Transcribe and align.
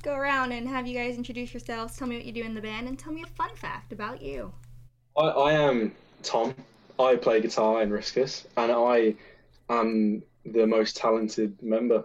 Let's 0.00 0.14
go 0.14 0.18
around 0.18 0.52
and 0.52 0.66
have 0.66 0.86
you 0.86 0.96
guys 0.96 1.18
introduce 1.18 1.52
yourselves, 1.52 1.94
tell 1.94 2.08
me 2.08 2.16
what 2.16 2.24
you 2.24 2.32
do 2.32 2.42
in 2.42 2.54
the 2.54 2.60
band, 2.62 2.88
and 2.88 2.98
tell 2.98 3.12
me 3.12 3.22
a 3.22 3.26
fun 3.26 3.54
fact 3.54 3.92
about 3.92 4.22
you. 4.22 4.50
I, 5.14 5.24
I 5.24 5.52
am 5.52 5.94
Tom. 6.22 6.54
I 6.98 7.16
play 7.16 7.42
guitar 7.42 7.82
in 7.82 7.90
Riskus, 7.90 8.46
and 8.56 8.72
I 8.72 9.14
am 9.68 10.22
the 10.46 10.66
most 10.66 10.96
talented 10.96 11.62
member 11.62 12.02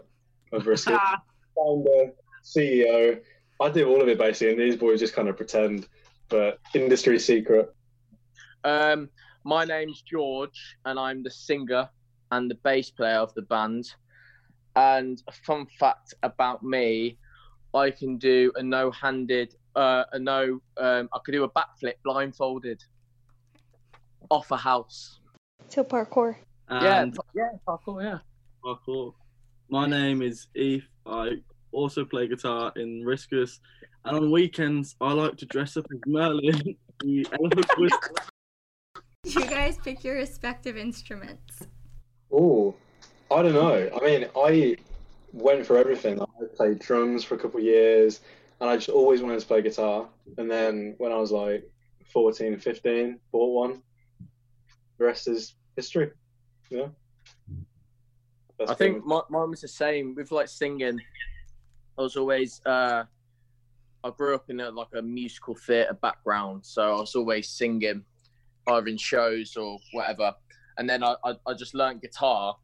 of 0.52 0.64
Riskus. 0.64 1.00
Founder, 1.56 2.12
CEO. 2.44 3.22
I 3.62 3.70
do 3.70 3.88
all 3.88 4.02
of 4.02 4.10
it 4.10 4.18
basically, 4.18 4.52
and 4.52 4.60
these 4.60 4.76
boys 4.76 5.00
just 5.00 5.14
kind 5.14 5.30
of 5.30 5.38
pretend, 5.38 5.88
but 6.28 6.60
industry 6.74 7.18
secret. 7.18 7.74
Um, 8.66 9.08
my 9.46 9.64
name's 9.64 10.02
George, 10.02 10.76
and 10.84 11.00
I'm 11.00 11.24
the 11.24 11.32
singer 11.32 11.88
and 12.30 12.52
the 12.52 12.56
bass 12.56 12.92
player 12.92 13.20
of 13.20 13.34
the 13.36 13.44
band. 13.44 13.86
And 14.76 15.24
a 15.30 15.32
fun 15.32 15.66
fact 15.80 16.14
about 16.24 16.62
me, 16.62 17.18
I 17.76 17.92
can 17.92 18.18
do 18.18 18.52
a 18.56 18.64
no-handed, 18.64 19.56
uh, 19.76 20.06
a 20.14 20.20
no, 20.20 20.62
um, 20.78 21.10
I 21.14 21.20
could 21.24 21.34
do 21.34 21.44
a 21.44 21.50
backflip 21.50 21.96
blindfolded 22.04 22.84
off 24.30 24.50
a 24.52 24.58
house. 24.58 25.20
So 25.68 25.84
parkour. 25.84 26.38
And 26.70 27.14
yeah, 27.36 27.50
yeah, 27.52 27.58
parkour, 27.68 28.02
yeah. 28.02 28.20
parkour. 28.64 29.14
My 29.70 29.88
name 29.88 30.22
is 30.22 30.48
Eve. 30.56 30.88
I 31.06 31.38
also 31.72 32.06
play 32.06 32.28
guitar 32.28 32.72
in 32.78 33.04
Riskus, 33.06 33.60
and 34.06 34.16
on 34.16 34.32
weekends 34.32 34.96
I 35.02 35.12
like 35.12 35.36
to 35.38 35.46
dress 35.46 35.76
up 35.76 35.86
as 35.92 36.00
Merlin, 36.08 36.62
the 37.02 37.28
elephant 37.34 37.68
whisperer. 37.78 38.16
You 39.26 39.46
guys 39.48 39.78
pick 39.84 40.04
your 40.04 40.16
respective 40.16 40.78
instruments. 40.78 41.68
Oh, 42.32 42.76
I 43.30 43.42
don't 43.42 43.54
know. 43.54 43.90
I 44.02 44.06
mean, 44.06 44.28
I 44.38 44.78
went 45.36 45.66
for 45.66 45.78
everything. 45.78 46.22
I 46.22 46.26
played 46.56 46.80
drums 46.80 47.24
for 47.24 47.36
a 47.36 47.38
couple 47.38 47.60
of 47.60 47.66
years, 47.66 48.22
and 48.62 48.70
I 48.70 48.78
just 48.78 48.90
always 48.90 49.22
wanted 49.22 49.40
to 49.40 49.46
play 49.46 49.62
guitar. 49.62 50.08
And 50.38 50.50
then 50.50 50.96
when 50.98 51.12
I 51.12 51.18
was 51.18 51.32
like 51.32 51.70
14, 52.12 52.58
15, 52.58 53.20
bought 53.32 53.54
one. 53.54 53.82
The 54.98 55.06
rest 55.06 55.28
is 55.28 55.56
history. 55.76 56.12
Yeah. 56.70 56.88
That's 58.58 58.72
I 58.72 58.76
think 58.76 59.06
my, 59.06 59.22
mine 59.30 59.50
was 59.50 59.62
the 59.62 59.68
same 59.68 60.16
with 60.16 60.32
like 60.32 60.48
singing. 60.48 61.00
I 61.98 62.02
was 62.02 62.16
always 62.16 62.62
uh, 62.66 63.04
I 64.04 64.10
grew 64.12 64.36
up 64.36 64.50
in 64.50 64.62
a, 64.62 64.70
like 64.72 64.88
a 64.96 65.02
musical 65.02 65.56
theatre 65.56 65.98
background, 66.02 66.66
so 66.66 66.98
I 66.98 67.00
was 67.02 67.16
always 67.16 67.50
singing, 67.50 68.06
either 68.68 68.88
in 68.88 68.98
shows 68.98 69.58
or 69.58 69.80
whatever. 69.92 70.34
And 70.78 70.90
then 70.90 71.04
I, 71.04 71.16
I, 71.26 71.34
I 71.46 71.54
just 71.54 71.74
learned 71.74 72.02
guitar. 72.02 72.56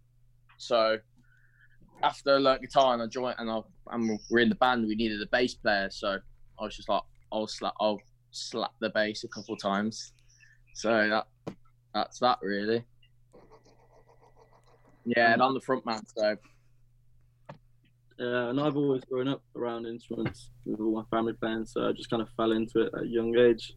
So 0.58 1.00
after 2.04 2.36
I 2.36 2.38
learned 2.38 2.62
guitar 2.62 2.94
and 2.94 3.04
I 3.04 3.08
joined 3.08 3.36
and 3.40 3.50
I 3.50 3.62
and 3.92 4.20
we're 4.30 4.40
in 4.40 4.50
the 4.50 4.56
band, 4.56 4.88
we 4.88 4.96
needed 4.96 5.22
a 5.22 5.28
bass 5.32 5.54
player. 5.56 5.90
So 5.92 6.18
I 6.60 6.64
was 6.64 6.76
just 6.76 6.90
like, 6.90 7.02
I'll 7.32 7.48
slap 7.48 7.74
I'll 7.80 8.00
slap 8.32 8.72
the 8.80 8.90
bass 8.90 9.24
a 9.24 9.28
couple 9.28 9.54
of 9.54 9.62
times. 9.62 10.14
So 10.76 10.90
that 11.10 11.56
that's 11.94 12.20
that 12.20 12.40
really. 12.42 12.84
Yeah, 15.06 15.34
and 15.34 15.42
I'm 15.42 15.54
the 15.54 15.62
front 15.62 15.86
man, 15.86 16.02
so 16.16 16.38
and 18.22 18.60
I've 18.60 18.78
always 18.78 19.04
grown 19.06 19.28
up 19.28 19.42
around 19.56 19.88
instruments 19.88 20.52
with 20.66 20.80
all 20.80 20.92
my 20.92 21.04
family 21.10 21.34
playing, 21.34 21.66
so 21.66 21.90
I 21.90 21.92
just 21.92 22.10
kind 22.10 22.22
of 22.22 22.30
fell 22.38 22.52
into 22.52 22.82
it 22.82 22.94
at 22.94 23.04
a 23.04 23.08
young 23.08 23.36
age. 23.36 23.74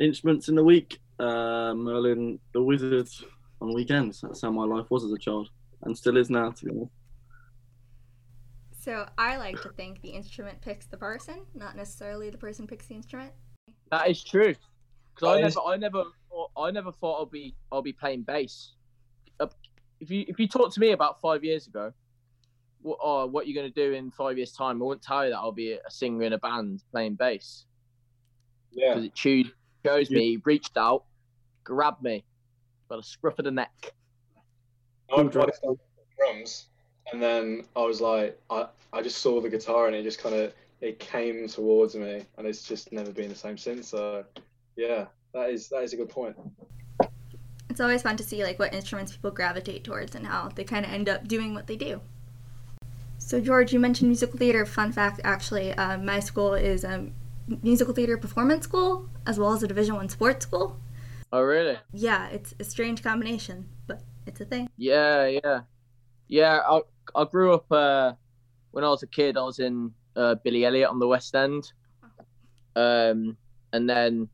Instruments 0.00 0.48
in 0.48 0.56
the 0.56 0.64
week, 0.64 0.98
uh, 1.20 1.72
Merlin 1.74 2.40
the 2.52 2.62
Wizard 2.62 3.08
on 3.60 3.74
weekends. 3.74 4.20
That's 4.22 4.42
how 4.42 4.50
my 4.50 4.64
life 4.64 4.86
was 4.90 5.04
as 5.04 5.12
a 5.12 5.18
child, 5.18 5.48
and 5.82 5.96
still 5.96 6.16
is 6.16 6.30
now, 6.30 6.50
to 6.50 6.64
be 6.64 6.70
honest. 6.72 6.92
So 8.80 9.06
I 9.18 9.36
like 9.36 9.60
to 9.60 9.68
think 9.68 10.00
the 10.00 10.08
instrument 10.08 10.58
picks 10.62 10.86
the 10.86 10.96
person, 10.96 11.42
not 11.54 11.76
necessarily 11.76 12.30
the 12.30 12.38
person 12.38 12.66
picks 12.66 12.86
the 12.86 12.94
instrument. 12.94 13.30
That 13.90 14.08
is 14.08 14.24
true. 14.24 14.54
Because 15.14 15.28
I 15.28 15.40
That 15.42 15.48
is- 15.48 15.56
never, 15.56 15.66
I 15.68 15.76
never, 15.76 16.04
thought, 16.30 16.50
I 16.56 16.70
never 16.70 16.90
thought 16.90 17.18
I'll 17.18 17.26
be, 17.26 17.54
I'll 17.70 17.82
be 17.82 17.92
playing 17.92 18.22
bass. 18.22 18.72
If 20.00 20.10
you, 20.10 20.24
if 20.28 20.40
you 20.40 20.48
talked 20.48 20.72
to 20.74 20.80
me 20.80 20.92
about 20.92 21.20
five 21.20 21.44
years 21.44 21.66
ago, 21.66 21.92
what, 22.80 22.98
oh, 23.02 23.26
what 23.26 23.46
you're 23.46 23.60
going 23.62 23.70
to 23.70 23.88
do 23.88 23.92
in 23.92 24.10
five 24.10 24.38
years' 24.38 24.52
time, 24.52 24.80
I 24.80 24.86
wouldn't 24.86 25.02
tell 25.02 25.24
you 25.24 25.30
that 25.30 25.36
I'll 25.36 25.52
be 25.52 25.72
a 25.72 25.90
singer 25.90 26.22
in 26.22 26.32
a 26.32 26.38
band 26.38 26.82
playing 26.90 27.16
bass. 27.16 27.66
Yeah. 28.72 28.94
Because 28.94 29.04
it 29.04 29.14
chose, 29.14 29.44
chose 29.84 30.10
me, 30.10 30.38
reached 30.46 30.78
out, 30.78 31.04
grabbed 31.64 32.02
me, 32.02 32.24
by 32.88 32.96
the 32.96 33.02
scruff 33.02 33.38
of 33.38 33.44
the 33.44 33.50
neck. 33.50 33.92
I 35.12 35.22
played 35.24 35.34
some 35.34 35.76
drums, 36.16 36.68
and 37.12 37.22
then 37.22 37.64
I 37.76 37.82
was 37.82 38.00
like, 38.00 38.40
I, 38.50 38.66
I 38.92 39.02
just 39.02 39.18
saw 39.18 39.40
the 39.40 39.48
guitar, 39.48 39.86
and 39.86 39.96
it 39.96 40.02
just 40.02 40.22
kind 40.22 40.34
of 40.34 40.52
it 40.80 40.98
came 40.98 41.48
towards 41.48 41.94
me, 41.94 42.24
and 42.36 42.46
it's 42.46 42.66
just 42.66 42.92
never 42.92 43.10
been 43.10 43.28
the 43.28 43.34
same 43.34 43.58
since. 43.58 43.88
So, 43.88 44.24
yeah, 44.76 45.06
that 45.32 45.50
is 45.50 45.68
that 45.68 45.82
is 45.82 45.92
a 45.92 45.96
good 45.96 46.08
point. 46.08 46.36
It's 47.68 47.80
always 47.80 48.02
fun 48.02 48.16
to 48.16 48.24
see 48.24 48.42
like 48.42 48.58
what 48.58 48.74
instruments 48.74 49.12
people 49.12 49.30
gravitate 49.30 49.84
towards 49.84 50.14
and 50.14 50.26
how 50.26 50.48
they 50.48 50.64
kind 50.64 50.84
of 50.84 50.92
end 50.92 51.08
up 51.08 51.28
doing 51.28 51.54
what 51.54 51.66
they 51.66 51.76
do. 51.76 52.00
So 53.18 53.40
George, 53.40 53.72
you 53.72 53.78
mentioned 53.78 54.08
musical 54.08 54.38
theater. 54.38 54.66
Fun 54.66 54.90
fact, 54.90 55.20
actually, 55.22 55.72
uh, 55.74 55.98
my 55.98 56.18
school 56.18 56.54
is 56.54 56.82
a 56.82 57.06
musical 57.62 57.94
theater 57.94 58.16
performance 58.16 58.64
school 58.64 59.08
as 59.26 59.38
well 59.38 59.52
as 59.52 59.62
a 59.62 59.68
Division 59.68 59.94
One 59.94 60.08
sports 60.08 60.44
school. 60.44 60.80
Oh, 61.32 61.42
really? 61.42 61.78
Yeah, 61.92 62.28
it's 62.28 62.54
a 62.58 62.64
strange 62.64 63.04
combination, 63.04 63.68
but 63.86 64.02
it's 64.26 64.40
a 64.40 64.44
thing. 64.44 64.68
Yeah, 64.76 65.26
yeah, 65.26 65.60
yeah. 66.26 66.60
I 66.68 66.80
I 67.14 67.24
grew 67.24 67.54
up 67.54 67.70
uh, 67.70 68.12
when 68.70 68.84
I 68.84 68.88
was 68.88 69.02
a 69.02 69.06
kid. 69.06 69.36
I 69.36 69.42
was 69.42 69.58
in 69.58 69.92
uh, 70.16 70.36
Billy 70.44 70.64
Elliot 70.64 70.88
on 70.88 70.98
the 70.98 71.06
West 71.06 71.34
End, 71.34 71.72
um, 72.76 73.36
and 73.72 73.88
then 73.88 74.28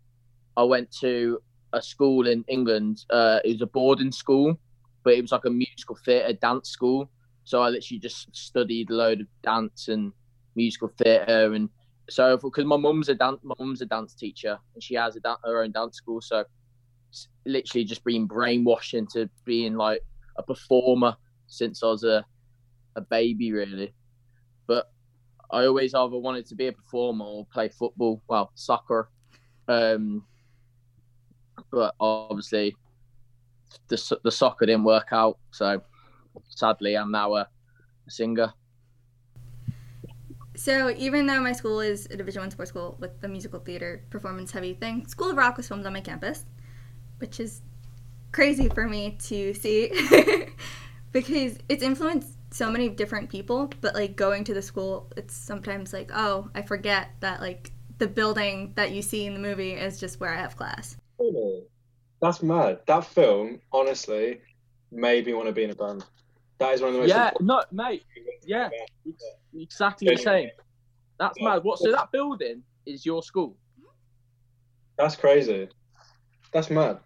I 0.57 0.63
went 0.65 0.91
to 1.01 1.41
a 1.73 1.83
school 1.83 2.27
in 2.27 2.45
England. 2.49 3.05
Uh, 3.11 3.41
it 3.45 3.53
was 3.53 3.63
a 3.63 3.67
boarding 3.67 4.13
school, 4.13 4.59
but 5.03 5.15
it 5.15 5.23
was 5.23 5.33
like 5.33 5.45
a 5.45 5.51
musical 5.51 5.97
theatre 5.97 6.33
dance 6.35 6.69
school. 6.69 7.11
So 7.45 7.63
I 7.63 7.69
literally 7.69 8.01
just 8.01 8.35
studied 8.35 8.91
a 8.91 8.95
load 8.95 9.21
of 9.21 9.27
dance 9.43 9.89
and 9.89 10.13
musical 10.55 10.89
theatre, 10.99 11.53
and 11.53 11.69
so 12.09 12.37
because 12.37 12.65
my 12.65 12.77
mum's 12.77 13.09
a 13.09 13.15
dance, 13.15 13.41
my 13.43 13.55
mum's 13.59 13.83
a 13.83 13.87
dance 13.87 14.15
teacher, 14.15 14.59
and 14.75 14.83
she 14.83 14.95
has 14.95 15.17
her 15.25 15.63
own 15.63 15.73
dance 15.73 15.97
school. 15.97 16.21
So 16.21 16.45
literally 17.45 17.85
just 17.85 18.05
being 18.05 18.29
brainwashed 18.29 18.95
into 18.95 19.31
being 19.45 19.75
like 19.75 20.03
a 20.37 20.43
performer 20.43 21.17
since 21.47 21.83
I 21.83 21.87
was 21.87 22.05
a 22.05 22.25
a 22.97 23.01
baby, 23.01 23.53
really. 23.53 23.95
But 24.67 24.91
I 25.51 25.67
always 25.67 25.95
either 25.95 26.19
wanted 26.19 26.47
to 26.47 26.55
be 26.55 26.67
a 26.67 26.73
performer 26.73 27.25
or 27.25 27.47
play 27.47 27.69
football, 27.69 28.23
well, 28.27 28.51
soccer. 28.55 29.11
Um, 29.69 30.25
but 31.71 31.95
obviously, 32.01 32.75
the 33.89 34.19
the 34.25 34.31
soccer 34.31 34.67
didn't 34.67 34.85
work 34.85 35.09
out, 35.13 35.39
so 35.51 35.83
sadly, 36.49 36.97
I'm 36.97 37.11
now 37.11 37.35
a, 37.35 37.49
a 38.07 38.11
singer. 38.11 38.53
So 40.57 40.91
even 40.91 41.27
though 41.27 41.41
my 41.41 41.53
school 41.53 41.81
is 41.81 42.07
a 42.07 42.17
Division 42.17 42.41
One 42.41 42.51
sports 42.51 42.71
school 42.71 42.97
with 42.99 43.21
the 43.21 43.29
musical 43.29 43.61
theater 43.61 44.03
performance 44.09 44.51
heavy 44.51 44.73
thing, 44.75 45.07
School 45.07 45.31
of 45.31 45.37
Rock 45.37 45.59
was 45.59 45.69
filmed 45.69 45.85
on 45.85 45.93
my 45.93 46.01
campus, 46.01 46.47
which 47.19 47.41
is 47.41 47.61
crazy 48.33 48.69
for 48.71 48.89
me 48.89 49.17
to 49.25 49.53
see 49.53 49.93
because 51.13 51.59
it's 51.69 51.83
influenced 51.83 52.36
so 52.51 52.71
many 52.71 52.89
different 52.89 53.29
people. 53.29 53.71
But 53.81 53.95
like 53.95 54.17
going 54.17 54.45
to 54.45 54.55
the 54.55 54.63
school, 54.63 55.11
it's 55.17 55.35
sometimes 55.35 55.93
like, 55.93 56.11
oh, 56.15 56.51
I 56.55 56.63
forget 56.63 57.11
that 57.21 57.41
like 57.41 57.73
the 57.99 58.07
building 58.07 58.73
that 58.77 58.93
you 58.93 59.03
see 59.03 59.27
in 59.27 59.35
the 59.35 59.41
movie 59.41 59.73
is 59.73 59.99
just 59.99 60.21
where 60.21 60.33
I 60.35 60.39
have 60.39 60.57
class. 60.57 60.97
Really? 61.19 61.65
That's 62.21 62.43
mad. 62.43 62.81
That 62.87 63.05
film, 63.05 63.61
honestly, 63.73 64.41
made 64.91 65.27
me 65.27 65.35
want 65.35 65.47
to 65.47 65.53
be 65.53 65.65
in 65.65 65.71
a 65.71 65.75
band. 65.75 66.05
That 66.59 66.73
is 66.73 66.81
one 66.81 66.89
of 66.89 66.95
the 66.95 67.01
most. 67.01 67.09
Yeah, 67.11 67.29
important 67.29 67.73
no, 67.73 67.85
mate, 67.85 68.05
yeah. 68.47 68.69
be 68.69 68.77
in 68.77 68.83
a 68.83 69.17
band. 69.17 69.63
exactly 69.63 70.09
the 70.09 70.17
same. 70.17 70.51
That's 71.19 71.39
Yeah. 71.39 71.49
mad. 71.49 71.65
What? 71.65 71.79
So 71.79 71.91
that 71.93 72.11
building 72.13 72.63
is 72.87 73.05
your 73.05 73.23
school? 73.23 73.57
That's 74.97 75.17
crazy. 75.17 75.69
That's 76.53 76.71
mad. 76.71 77.01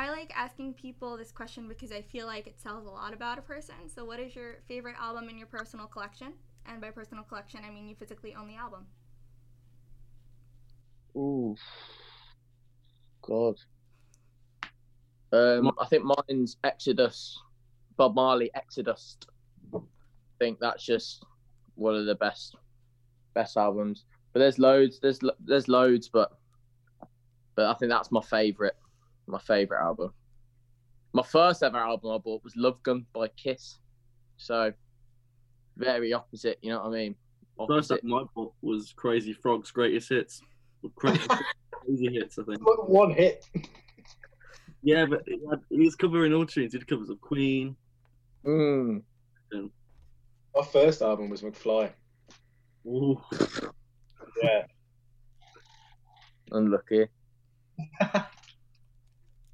I 0.00 0.08
like 0.08 0.32
asking 0.34 0.72
people 0.72 1.18
this 1.18 1.30
question 1.30 1.68
because 1.68 1.92
I 1.92 2.00
feel 2.00 2.24
like 2.24 2.46
it 2.46 2.56
tells 2.62 2.86
a 2.86 2.88
lot 2.88 3.12
about 3.12 3.38
a 3.38 3.42
person. 3.42 3.74
So, 3.94 4.02
what 4.06 4.18
is 4.18 4.34
your 4.34 4.62
favorite 4.66 4.94
album 4.98 5.28
in 5.28 5.36
your 5.36 5.46
personal 5.46 5.86
collection? 5.86 6.32
And 6.64 6.80
by 6.80 6.90
personal 6.90 7.22
collection, 7.22 7.60
I 7.66 7.70
mean 7.70 7.86
you 7.86 7.94
physically 7.94 8.34
own 8.34 8.48
the 8.48 8.56
album. 8.56 8.86
Ooh, 11.14 11.54
God. 13.20 13.56
Um, 15.34 15.70
I 15.78 15.84
think 15.84 16.04
mine's 16.04 16.56
Exodus, 16.64 17.38
Bob 17.98 18.14
Marley, 18.14 18.50
Exodus. 18.54 19.18
I 19.74 19.80
think 20.38 20.60
that's 20.60 20.82
just 20.82 21.26
one 21.74 21.94
of 21.94 22.06
the 22.06 22.14
best, 22.14 22.56
best 23.34 23.58
albums. 23.58 24.06
But 24.32 24.38
there's 24.38 24.58
loads, 24.58 24.98
there's 24.98 25.18
there's 25.44 25.68
loads, 25.68 26.08
but 26.08 26.38
but 27.54 27.66
I 27.66 27.74
think 27.74 27.90
that's 27.90 28.10
my 28.10 28.22
favorite, 28.22 28.76
my 29.30 29.38
favorite 29.38 29.80
album. 29.82 30.12
My 31.12 31.22
first 31.22 31.62
ever 31.62 31.78
album 31.78 32.12
I 32.12 32.18
bought 32.18 32.44
was 32.44 32.54
Love 32.56 32.82
Gun 32.82 33.04
by 33.12 33.28
Kiss, 33.28 33.78
so 34.36 34.72
very 35.76 36.12
opposite. 36.12 36.58
You 36.62 36.70
know 36.70 36.80
what 36.80 36.88
I 36.88 36.90
mean? 36.90 37.14
First 37.68 37.90
album 37.90 38.14
I 38.14 38.24
bought 38.34 38.52
was 38.62 38.92
Crazy 38.96 39.32
Frog's 39.32 39.70
greatest 39.70 40.08
hits. 40.08 40.40
Crazy, 40.96 41.20
crazy 41.72 42.12
hits, 42.12 42.38
I 42.38 42.44
think. 42.44 42.58
One 42.88 43.10
hit. 43.10 43.44
Yeah, 44.82 45.04
but 45.06 45.22
he 45.26 45.38
had- 45.50 45.60
he 45.68 45.80
was 45.80 45.94
covering 45.96 46.32
all 46.32 46.46
tunes. 46.46 46.72
He 46.72 46.78
did 46.78 46.86
covers 46.88 47.10
of 47.10 47.20
Queen. 47.20 47.76
Mm. 48.46 49.02
Our 50.56 50.64
first 50.64 51.02
album 51.02 51.28
was 51.28 51.42
McFly. 51.42 51.90
Ooh. 52.86 53.20
Yeah. 54.42 54.62
Unlucky. 56.52 57.06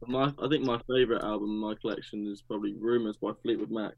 But 0.00 0.08
My, 0.08 0.32
I 0.42 0.48
think 0.48 0.64
my 0.64 0.80
favourite 0.88 1.22
album 1.22 1.50
in 1.50 1.56
my 1.56 1.74
collection 1.80 2.26
is 2.26 2.42
probably 2.42 2.74
Rumours 2.74 3.16
by 3.16 3.32
Fleetwood 3.42 3.70
Mac. 3.70 3.92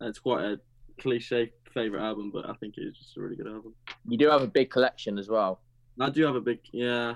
And 0.00 0.08
it's 0.08 0.18
quite 0.18 0.44
a 0.44 0.60
cliche 1.00 1.52
favourite 1.72 2.04
album, 2.04 2.30
but 2.32 2.48
I 2.48 2.54
think 2.54 2.74
it's 2.76 2.98
just 2.98 3.16
a 3.16 3.20
really 3.20 3.36
good 3.36 3.46
album. 3.46 3.74
You 4.06 4.18
do 4.18 4.28
have 4.30 4.42
a 4.42 4.46
big 4.46 4.70
collection 4.70 5.18
as 5.18 5.28
well. 5.28 5.60
I 6.00 6.10
do 6.10 6.24
have 6.24 6.34
a 6.34 6.40
big, 6.40 6.60
yeah. 6.72 7.14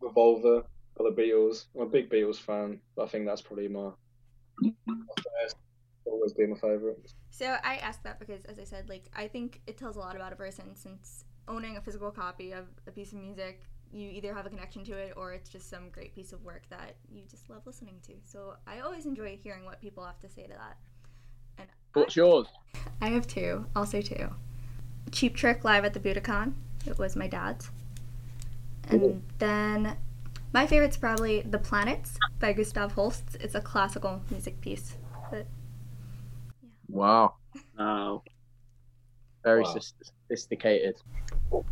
Revolver 0.00 0.64
by 0.96 1.04
the 1.04 1.22
Beatles. 1.22 1.66
I'm 1.74 1.82
a 1.82 1.86
big 1.86 2.10
Beatles 2.10 2.36
fan. 2.36 2.80
But 2.96 3.04
I 3.04 3.08
think 3.08 3.26
that's 3.26 3.40
probably 3.40 3.68
my, 3.68 3.90
my 4.60 4.94
first. 5.16 5.56
Always 6.04 6.32
be 6.32 6.46
my 6.46 6.56
favourite. 6.56 6.96
So 7.30 7.56
I 7.62 7.76
ask 7.76 8.02
that 8.02 8.18
because, 8.18 8.44
as 8.44 8.58
I 8.58 8.64
said, 8.64 8.88
like 8.88 9.04
I 9.14 9.28
think 9.28 9.60
it 9.66 9.78
tells 9.78 9.96
a 9.96 10.00
lot 10.00 10.16
about 10.16 10.32
a 10.32 10.36
person 10.36 10.74
since 10.74 11.24
owning 11.48 11.76
a 11.76 11.80
physical 11.80 12.10
copy 12.10 12.52
of 12.52 12.66
a 12.86 12.90
piece 12.90 13.12
of 13.12 13.18
music, 13.18 13.62
you 13.92 14.08
either 14.10 14.34
have 14.34 14.46
a 14.46 14.48
connection 14.48 14.84
to 14.84 14.92
it 14.94 15.12
or 15.16 15.32
it's 15.32 15.48
just 15.50 15.68
some 15.68 15.90
great 15.90 16.14
piece 16.14 16.32
of 16.32 16.42
work 16.42 16.62
that 16.70 16.96
you 17.10 17.22
just 17.30 17.48
love 17.50 17.62
listening 17.66 17.96
to. 18.06 18.14
So 18.24 18.54
I 18.66 18.80
always 18.80 19.06
enjoy 19.06 19.38
hearing 19.42 19.64
what 19.64 19.80
people 19.80 20.04
have 20.04 20.18
to 20.20 20.28
say 20.28 20.44
to 20.44 20.54
that. 20.54 20.76
And 21.58 21.68
What's 21.92 22.16
yours? 22.16 22.46
I 23.00 23.08
have 23.08 23.26
two, 23.26 23.66
I'll 23.76 23.86
say 23.86 24.00
two. 24.02 24.28
Cheap 25.10 25.36
Trick 25.36 25.62
live 25.64 25.84
at 25.84 25.92
the 25.92 26.00
Budokan. 26.00 26.54
It 26.86 26.98
was 26.98 27.16
my 27.16 27.26
dad's. 27.26 27.70
And 28.88 29.22
then 29.38 29.96
my 30.52 30.66
favorite's 30.66 30.96
probably 30.96 31.42
The 31.42 31.58
Planets 31.58 32.16
by 32.40 32.52
Gustav 32.52 32.92
Holst. 32.92 33.36
It's 33.40 33.54
a 33.54 33.60
classical 33.60 34.22
music 34.30 34.60
piece. 34.60 34.96
But 35.30 35.46
Wow. 36.88 37.34
Wow. 37.78 38.22
Very 39.44 39.62
Wow. 39.62 39.72
sis- 39.74 39.94
sophisticated. 40.36 40.96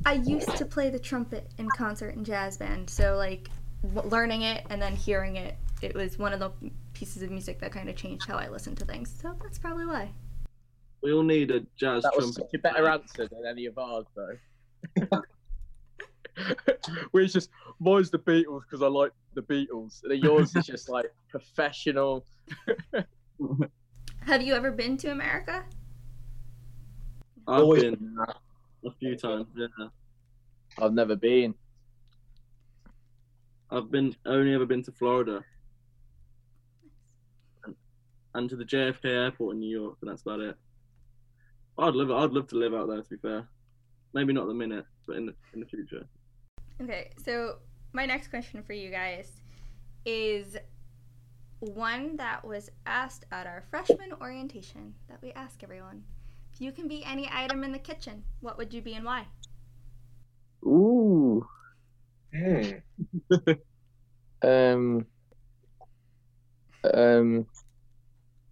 I 0.04 0.14
used 0.14 0.54
to 0.56 0.64
play 0.66 0.90
the 0.90 0.98
trumpet 0.98 1.50
in 1.58 1.68
concert 1.76 2.14
and 2.14 2.24
jazz 2.26 2.58
band, 2.58 2.90
so 2.90 3.16
like 3.16 3.48
learning 4.04 4.42
it 4.42 4.64
and 4.68 4.80
then 4.80 4.94
hearing 4.94 5.36
it, 5.36 5.56
it 5.80 5.94
was 5.94 6.18
one 6.18 6.32
of 6.34 6.40
the 6.40 6.50
pieces 6.92 7.22
of 7.22 7.30
music 7.30 7.58
that 7.60 7.72
kind 7.72 7.88
of 7.88 7.96
changed 7.96 8.26
how 8.28 8.36
I 8.36 8.48
listen 8.48 8.74
to 8.76 8.84
things. 8.84 9.14
So 9.20 9.34
that's 9.42 9.58
probably 9.58 9.86
why. 9.86 10.10
We 11.02 11.12
all 11.14 11.22
need 11.22 11.50
a 11.50 11.60
jazz 11.78 12.02
That 12.02 12.12
was 12.14 12.34
trumpet. 12.34 12.50
such 12.52 12.54
a 12.54 12.58
better 12.58 12.86
answer 12.88 13.26
than 13.28 13.46
any 13.48 13.64
of 13.64 13.78
ours, 13.78 14.04
though. 14.14 14.36
We're 17.12 17.26
just 17.26 17.50
mine's 17.80 18.10
the 18.10 18.18
Beatles 18.18 18.62
because 18.68 18.82
I 18.82 18.86
like 18.88 19.12
the 19.34 19.42
Beatles. 19.42 20.02
And 20.04 20.22
yours 20.22 20.54
is 20.54 20.66
just 20.66 20.88
like 20.90 21.06
professional. 21.28 22.24
Have 24.26 24.42
you 24.42 24.54
ever 24.54 24.70
been 24.70 24.98
to 24.98 25.10
America? 25.10 25.64
I've 27.48 27.62
Always- 27.62 27.82
been 27.84 28.16
a 28.85 28.91
few 28.99 29.17
times, 29.17 29.47
yeah. 29.56 29.88
I've 30.79 30.93
never 30.93 31.17
been. 31.17 31.55
I've 33.71 33.91
been 33.91 34.15
only 34.27 34.55
ever 34.55 34.67
been 34.67 34.82
to 34.85 34.93
Florida. 34.93 35.44
And, 37.65 37.75
and 38.35 38.50
to 38.50 38.56
the 38.56 38.65
JFK 38.65 39.05
airport 39.05 39.55
in 39.55 39.61
New 39.61 39.71
York, 39.71 39.97
and 40.00 40.11
that's 40.11 40.23
about 40.23 40.41
it. 40.41 40.56
I'd 41.79 41.94
love 41.94 42.11
I'd 42.11 42.32
love 42.32 42.47
to 42.49 42.56
live 42.56 42.75
out 42.75 42.88
there 42.88 43.03
to 43.03 43.09
be 43.09 43.17
fair. 43.17 43.49
Maybe 44.12 44.32
not 44.32 44.43
at 44.43 44.49
the 44.49 44.55
minute, 44.55 44.85
but 45.06 45.17
in 45.17 45.27
the 45.27 45.35
in 45.55 45.61
the 45.61 45.67
future. 45.67 46.05
Okay, 46.82 47.11
so 47.25 47.56
my 47.93 48.06
next 48.06 48.29
question 48.29 48.62
for 48.62 48.73
you 48.73 48.91
guys 48.91 49.41
is 50.05 50.56
one 51.61 52.17
that 52.17 52.44
was 52.44 52.71
asked 52.87 53.27
at 53.31 53.47
our 53.47 53.65
freshman 53.71 54.12
orientation 54.21 54.94
that 55.09 55.21
we 55.23 55.32
ask 55.32 55.62
everyone. 55.62 56.03
If 56.60 56.64
you 56.64 56.72
can 56.72 56.88
be 56.88 57.02
any 57.06 57.26
item 57.32 57.64
in 57.64 57.72
the 57.72 57.78
kitchen, 57.78 58.22
what 58.42 58.58
would 58.58 58.74
you 58.74 58.82
be 58.82 58.92
and 58.92 59.06
why? 59.06 59.24
Ooh. 60.62 61.48
Hmm. 62.34 62.80
Um. 64.42 65.06
Um. 66.84 67.46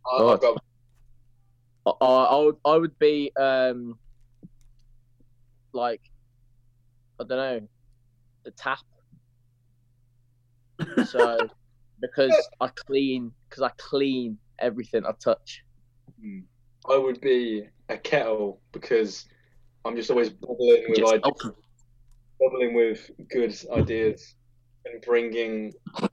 I- 0.07 0.39
I've 0.43 0.57
I, 1.87 2.07
I 2.07 2.37
would 2.39 2.57
I 2.65 2.77
would 2.77 2.99
be 2.99 3.31
um 3.39 3.99
like 5.75 6.01
I 7.21 7.25
don't 7.25 7.29
know 7.29 7.69
the 8.47 8.53
tap. 8.53 8.79
So 11.05 11.47
because 12.01 12.49
I 12.59 12.69
clean 12.87 13.33
because 13.51 13.63
I 13.63 13.71
clean 13.77 14.39
everything 14.59 15.05
I 15.05 15.13
touch. 15.23 15.63
I 16.89 16.97
would 16.97 17.21
be 17.21 17.69
a 17.89 17.97
kettle 17.97 18.61
because 18.73 19.27
I'm 19.85 19.97
just 19.97 20.11
always 20.11 20.31
bubbling 20.31 20.85
with 20.89 20.99
Just- 20.99 21.13
ideas, 21.15 21.53
bubbling 22.41 22.75
with 22.75 23.11
good 23.31 23.55
ideas 23.73 24.35
and 24.85 25.01
bringing. 25.03 25.73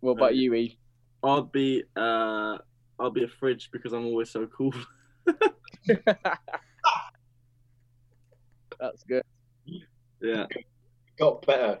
What 0.00 0.12
about 0.12 0.36
you, 0.36 0.54
Eve? 0.54 0.76
I'd 1.24 1.50
be 1.50 1.82
uh 1.96 2.58
I'll 2.98 3.10
be 3.10 3.24
a 3.24 3.28
fridge 3.28 3.70
because 3.72 3.92
I'm 3.92 4.06
always 4.06 4.30
so 4.30 4.46
cool. 4.46 4.72
That's 8.78 9.02
good. 9.08 9.22
yeah. 10.20 10.46
Got 11.18 11.44
better. 11.46 11.78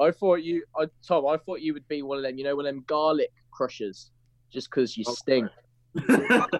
I 0.00 0.10
thought 0.12 0.42
you, 0.42 0.64
I, 0.76 0.86
Tom. 1.06 1.26
I 1.26 1.36
thought 1.36 1.60
you 1.60 1.74
would 1.74 1.86
be 1.88 2.02
one 2.02 2.16
of 2.16 2.24
them. 2.24 2.38
You 2.38 2.44
know, 2.44 2.56
one 2.56 2.66
of 2.66 2.74
them 2.74 2.84
garlic 2.86 3.32
crushers, 3.50 4.10
just 4.54 4.70
because 4.70 4.96
you 4.96 5.04
Oh, 5.06 5.12
stink. 5.14 5.50
That 5.94 6.58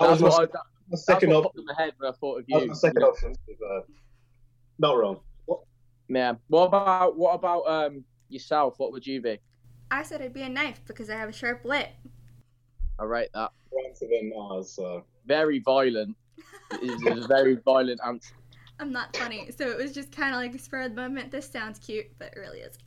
That's 0.00 0.20
was 0.20 0.20
my, 0.22 0.28
what 0.28 0.40
I, 0.40 0.46
that, 0.46 0.62
my 0.90 0.96
second 0.96 1.28
what 1.30 1.36
option. 1.36 1.42
popped 1.44 1.58
in 1.58 1.64
my 1.66 1.74
head 1.84 1.92
when 1.98 2.10
I 2.10 2.14
thought 2.16 2.38
of 2.40 2.46
That 2.48 2.54
was 2.54 2.62
you. 2.62 2.68
my 2.68 2.74
second 2.74 3.02
option. 3.02 3.32
to 3.34 3.38
be 3.46 3.54
fair. 3.54 3.82
Not 4.78 4.92
wrong. 4.98 5.20
Yeah. 6.08 6.34
What 6.48 6.64
about 6.66 7.16
what 7.18 7.34
about 7.34 7.62
um 7.68 8.04
yourself? 8.28 8.74
What 8.78 8.92
would 8.92 9.06
you 9.06 9.20
be? 9.20 9.38
I 9.90 10.02
said 10.02 10.22
I'd 10.22 10.32
be 10.32 10.42
a 10.42 10.48
knife 10.48 10.80
because 10.86 11.10
I 11.10 11.16
have 11.16 11.28
a 11.28 11.32
sharp 11.32 11.64
wit. 11.64 11.90
I 12.98 13.04
rate 13.04 13.28
that. 13.34 13.50
Answer 13.86 14.06
than 14.10 14.32
ours. 14.38 14.70
So. 14.70 15.04
Very 15.26 15.58
violent. 15.60 16.16
It 16.72 16.90
is 17.16 17.24
a 17.24 17.26
very 17.28 17.56
violent 17.64 18.00
answer. 18.06 18.34
I'm 18.80 18.92
not 18.92 19.14
funny, 19.16 19.50
so 19.56 19.68
it 19.68 19.76
was 19.76 19.92
just 19.92 20.12
kind 20.12 20.32
of 20.34 20.40
like 20.40 20.54
a 20.54 20.58
spur 20.58 20.82
of 20.82 20.94
the 20.94 21.02
moment. 21.02 21.32
This 21.32 21.50
sounds 21.50 21.78
cute, 21.80 22.06
but 22.18 22.28
it 22.34 22.38
really 22.38 22.60
is. 22.60 22.78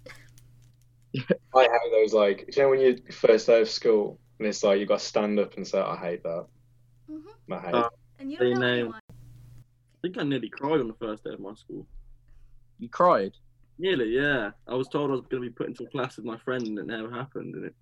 I 1.56 1.64
hate 1.64 1.92
those 1.92 2.14
like 2.14 2.56
you 2.56 2.64
know 2.64 2.70
when 2.70 2.80
you 2.80 2.98
first 3.12 3.48
day 3.48 3.62
of 3.62 3.70
school 3.70 4.20
and 4.40 4.48
it's 4.48 4.64
like 4.64 4.80
you 4.80 4.86
got 4.86 5.00
to 5.00 5.06
stand 5.06 5.40
up 5.40 5.56
and 5.58 5.68
say 5.68 5.80
I 5.80 5.98
hate 5.98 6.24
that. 6.24 6.48
hmm 7.08 7.54
I 7.54 7.60
hate. 7.60 7.76
Uh, 7.76 7.80
it. 7.80 7.92
And 8.20 8.32
you 8.32 8.38
don't 8.38 8.60
know 8.60 8.66
anyone. 8.66 8.94
I 8.96 9.98
think 10.02 10.18
I 10.18 10.24
nearly 10.24 10.50
cried 10.50 10.80
on 10.80 10.88
the 10.88 10.94
first 10.96 11.24
day 11.24 11.32
of 11.34 11.40
my 11.40 11.54
school. 11.54 11.86
You 12.80 12.90
cried. 12.90 13.34
Nearly, 13.78 14.10
yeah. 14.10 14.52
I 14.68 14.76
was 14.76 14.88
told 14.88 15.10
I 15.12 15.14
was 15.14 15.22
going 15.30 15.44
to 15.44 15.50
be 15.50 15.54
put 15.54 15.68
into 15.68 15.84
a 15.84 15.90
class 15.90 16.18
with 16.18 16.26
my 16.26 16.38
friend, 16.38 16.66
and 16.66 16.78
it 16.80 16.88
never 16.88 17.12
happened. 17.12 17.56
And 17.56 17.66
it, 17.66 17.76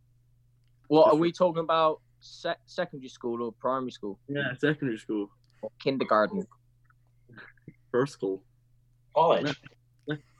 What 0.87 1.07
are 1.13 1.15
we 1.15 1.31
talking 1.31 1.63
about? 1.63 2.01
Se- 2.21 2.55
secondary 2.65 3.09
school 3.09 3.41
or 3.41 3.53
primary 3.53 3.91
school 3.91 4.19
yeah, 4.27 4.53
secondary 4.57 4.97
school, 4.97 5.29
or 5.61 5.69
kindergarten? 5.81 6.45
first 7.91 8.13
school, 8.13 8.43
College. 9.15 9.55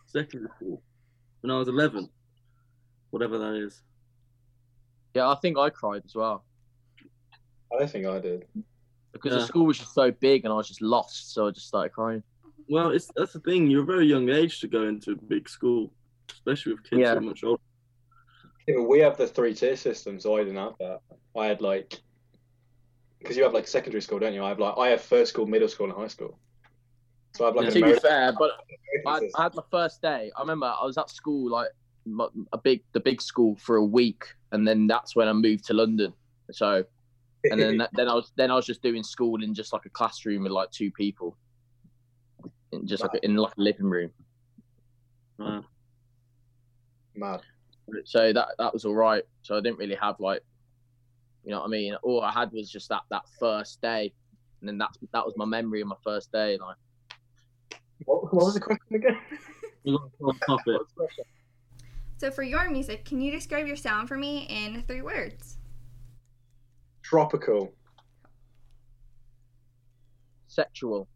secondary 0.08 0.50
school, 0.58 0.82
when 1.42 1.52
I 1.52 1.58
was 1.58 1.70
11, 1.70 2.10
whatever 3.12 3.38
that 3.38 3.54
is. 3.56 3.82
Yeah, 5.16 5.30
I 5.30 5.36
think 5.36 5.58
I 5.58 5.70
cried 5.70 6.04
as 6.06 6.14
well 6.16 6.46
I 7.74 7.80
don't 7.80 7.90
think 7.90 8.06
I 8.06 8.20
did. 8.20 8.46
because 9.12 9.34
the 9.34 9.46
school 9.46 9.66
was 9.66 9.78
just 9.78 9.94
so 9.94 10.12
big 10.12 10.44
and 10.46 10.52
I 10.52 10.56
was 10.58 10.68
just 10.68 10.82
lost, 10.82 11.34
so 11.34 11.48
I 11.48 11.52
just 11.52 11.68
started 11.68 11.92
crying. 11.92 12.24
Well, 12.68 12.90
it's 12.92 13.10
that's 13.16 13.34
the 13.34 13.40
thing. 13.40 13.68
You're 13.68 13.84
a 13.84 13.86
very 13.86 14.06
young 14.06 14.30
age 14.30 14.60
to 14.62 14.68
go 14.68 14.84
into 14.84 15.12
a 15.12 15.16
big 15.16 15.50
school, 15.50 15.92
especially 16.32 16.74
with 16.74 16.84
kids 16.84 17.02
Yeah. 17.02 17.14
so 17.16 17.20
much 17.22 17.44
older. 17.44 17.62
Yeah, 18.68 18.76
but 18.78 18.84
we 18.84 19.00
have 19.00 19.18
the 19.18 19.28
three 19.28 19.54
tier 19.56 19.76
system, 19.76 20.20
so 20.20 20.36
I 20.36 20.44
didn't 20.44 20.58
have 20.58 20.76
that. 20.80 21.00
I 21.38 21.46
had 21.48 21.62
like, 21.62 22.00
because 23.20 23.36
you 23.38 23.44
have 23.44 23.54
like 23.54 23.68
secondary 23.68 24.02
school, 24.02 24.20
don't 24.20 24.34
you? 24.34 24.44
I 24.44 24.50
have 24.50 24.60
like 24.60 24.76
I 24.78 24.90
have 24.90 25.02
first 25.02 25.32
school, 25.34 25.48
middle 25.48 25.68
school, 25.68 25.88
and 25.88 25.96
high 25.96 26.08
school. 26.08 26.40
So 27.36 27.46
I 27.46 27.48
have 27.48 27.56
like 27.56 27.64
Yeah. 27.64 27.68
an 27.70 27.74
to 27.74 27.80
be 27.80 27.82
American 27.84 28.10
fair, 28.10 28.34
but 28.38 28.52
I, 29.08 29.20
system. 29.20 29.40
I 29.40 29.44
had 29.44 29.56
my 29.56 29.64
first 29.72 30.02
day. 30.02 30.32
I 30.36 30.42
remember 30.42 30.68
I 30.68 30.86
was 30.86 30.98
at 30.98 31.10
school 31.10 31.50
like 31.50 31.70
m- 31.70 31.74
a 32.54 32.58
big 32.58 32.84
the 32.94 33.00
big 33.00 33.22
school 33.22 33.56
for 33.56 33.76
a 33.78 33.86
week, 33.86 34.26
and 34.52 34.68
then 34.68 34.88
that's 34.88 35.16
when 35.16 35.28
I 35.28 35.34
moved 35.34 35.66
to 35.66 35.74
London. 35.74 36.14
So 36.52 36.84
and 37.44 37.60
then 37.60 37.88
then 37.94 38.08
I 38.08 38.14
was 38.14 38.32
then 38.36 38.52
I 38.52 38.56
was 38.56 38.66
just 38.66 38.82
doing 38.82 39.04
school 39.04 39.44
in 39.44 39.54
just 39.54 39.74
like 39.74 39.86
a 39.86 39.90
classroom 39.90 40.44
with 40.44 40.52
like 40.52 40.72
two 40.72 40.92
people, 40.92 41.38
in 42.72 42.88
just 42.88 43.04
like 43.04 43.14
a, 43.14 43.26
in 43.26 43.36
like 43.36 43.54
a 43.58 43.62
living 43.62 43.90
room. 43.90 44.12
Mad. 47.16 47.42
So 48.06 48.34
that 48.34 48.50
that 48.58 48.74
was 48.74 48.86
all 48.86 48.96
right. 48.96 49.24
So 49.42 49.58
I 49.58 49.62
didn't 49.62 49.78
really 49.80 49.96
have 49.96 50.20
like 50.20 50.42
You 51.44 51.52
know 51.52 51.60
what 51.60 51.66
I 51.66 51.70
mean? 51.70 51.96
All 52.04 52.22
I 52.22 52.32
had 52.32 52.52
was 52.52 52.70
just 52.70 52.90
that 52.90 53.02
that 53.10 53.24
first 53.40 53.82
day, 53.82 54.14
and 54.60 54.68
then 54.68 54.78
that's 54.78 54.98
that 55.14 55.26
was 55.26 55.36
my 55.38 55.46
memory 55.46 55.82
of 55.82 55.88
my 55.88 55.96
first 56.04 56.32
day. 56.32 56.58
Like, 56.58 56.76
What, 58.06 58.34
what 58.34 58.46
was 58.46 58.54
the 58.54 58.60
question 58.60 58.96
again? 58.96 59.18
You 59.86 59.98
got 60.20 60.34
to 60.34 60.40
top 60.46 60.60
it. 60.68 60.82
So 62.20 62.30
for 62.32 62.44
your 62.44 62.70
music, 62.70 63.06
can 63.06 63.22
you 63.22 63.32
describe 63.32 63.66
your 63.66 63.78
sound 63.78 64.10
for 64.10 64.18
me 64.18 64.46
in 64.50 64.84
three 64.84 65.02
words? 65.02 65.58
Tropical. 67.02 67.74
sexual. 70.48 71.08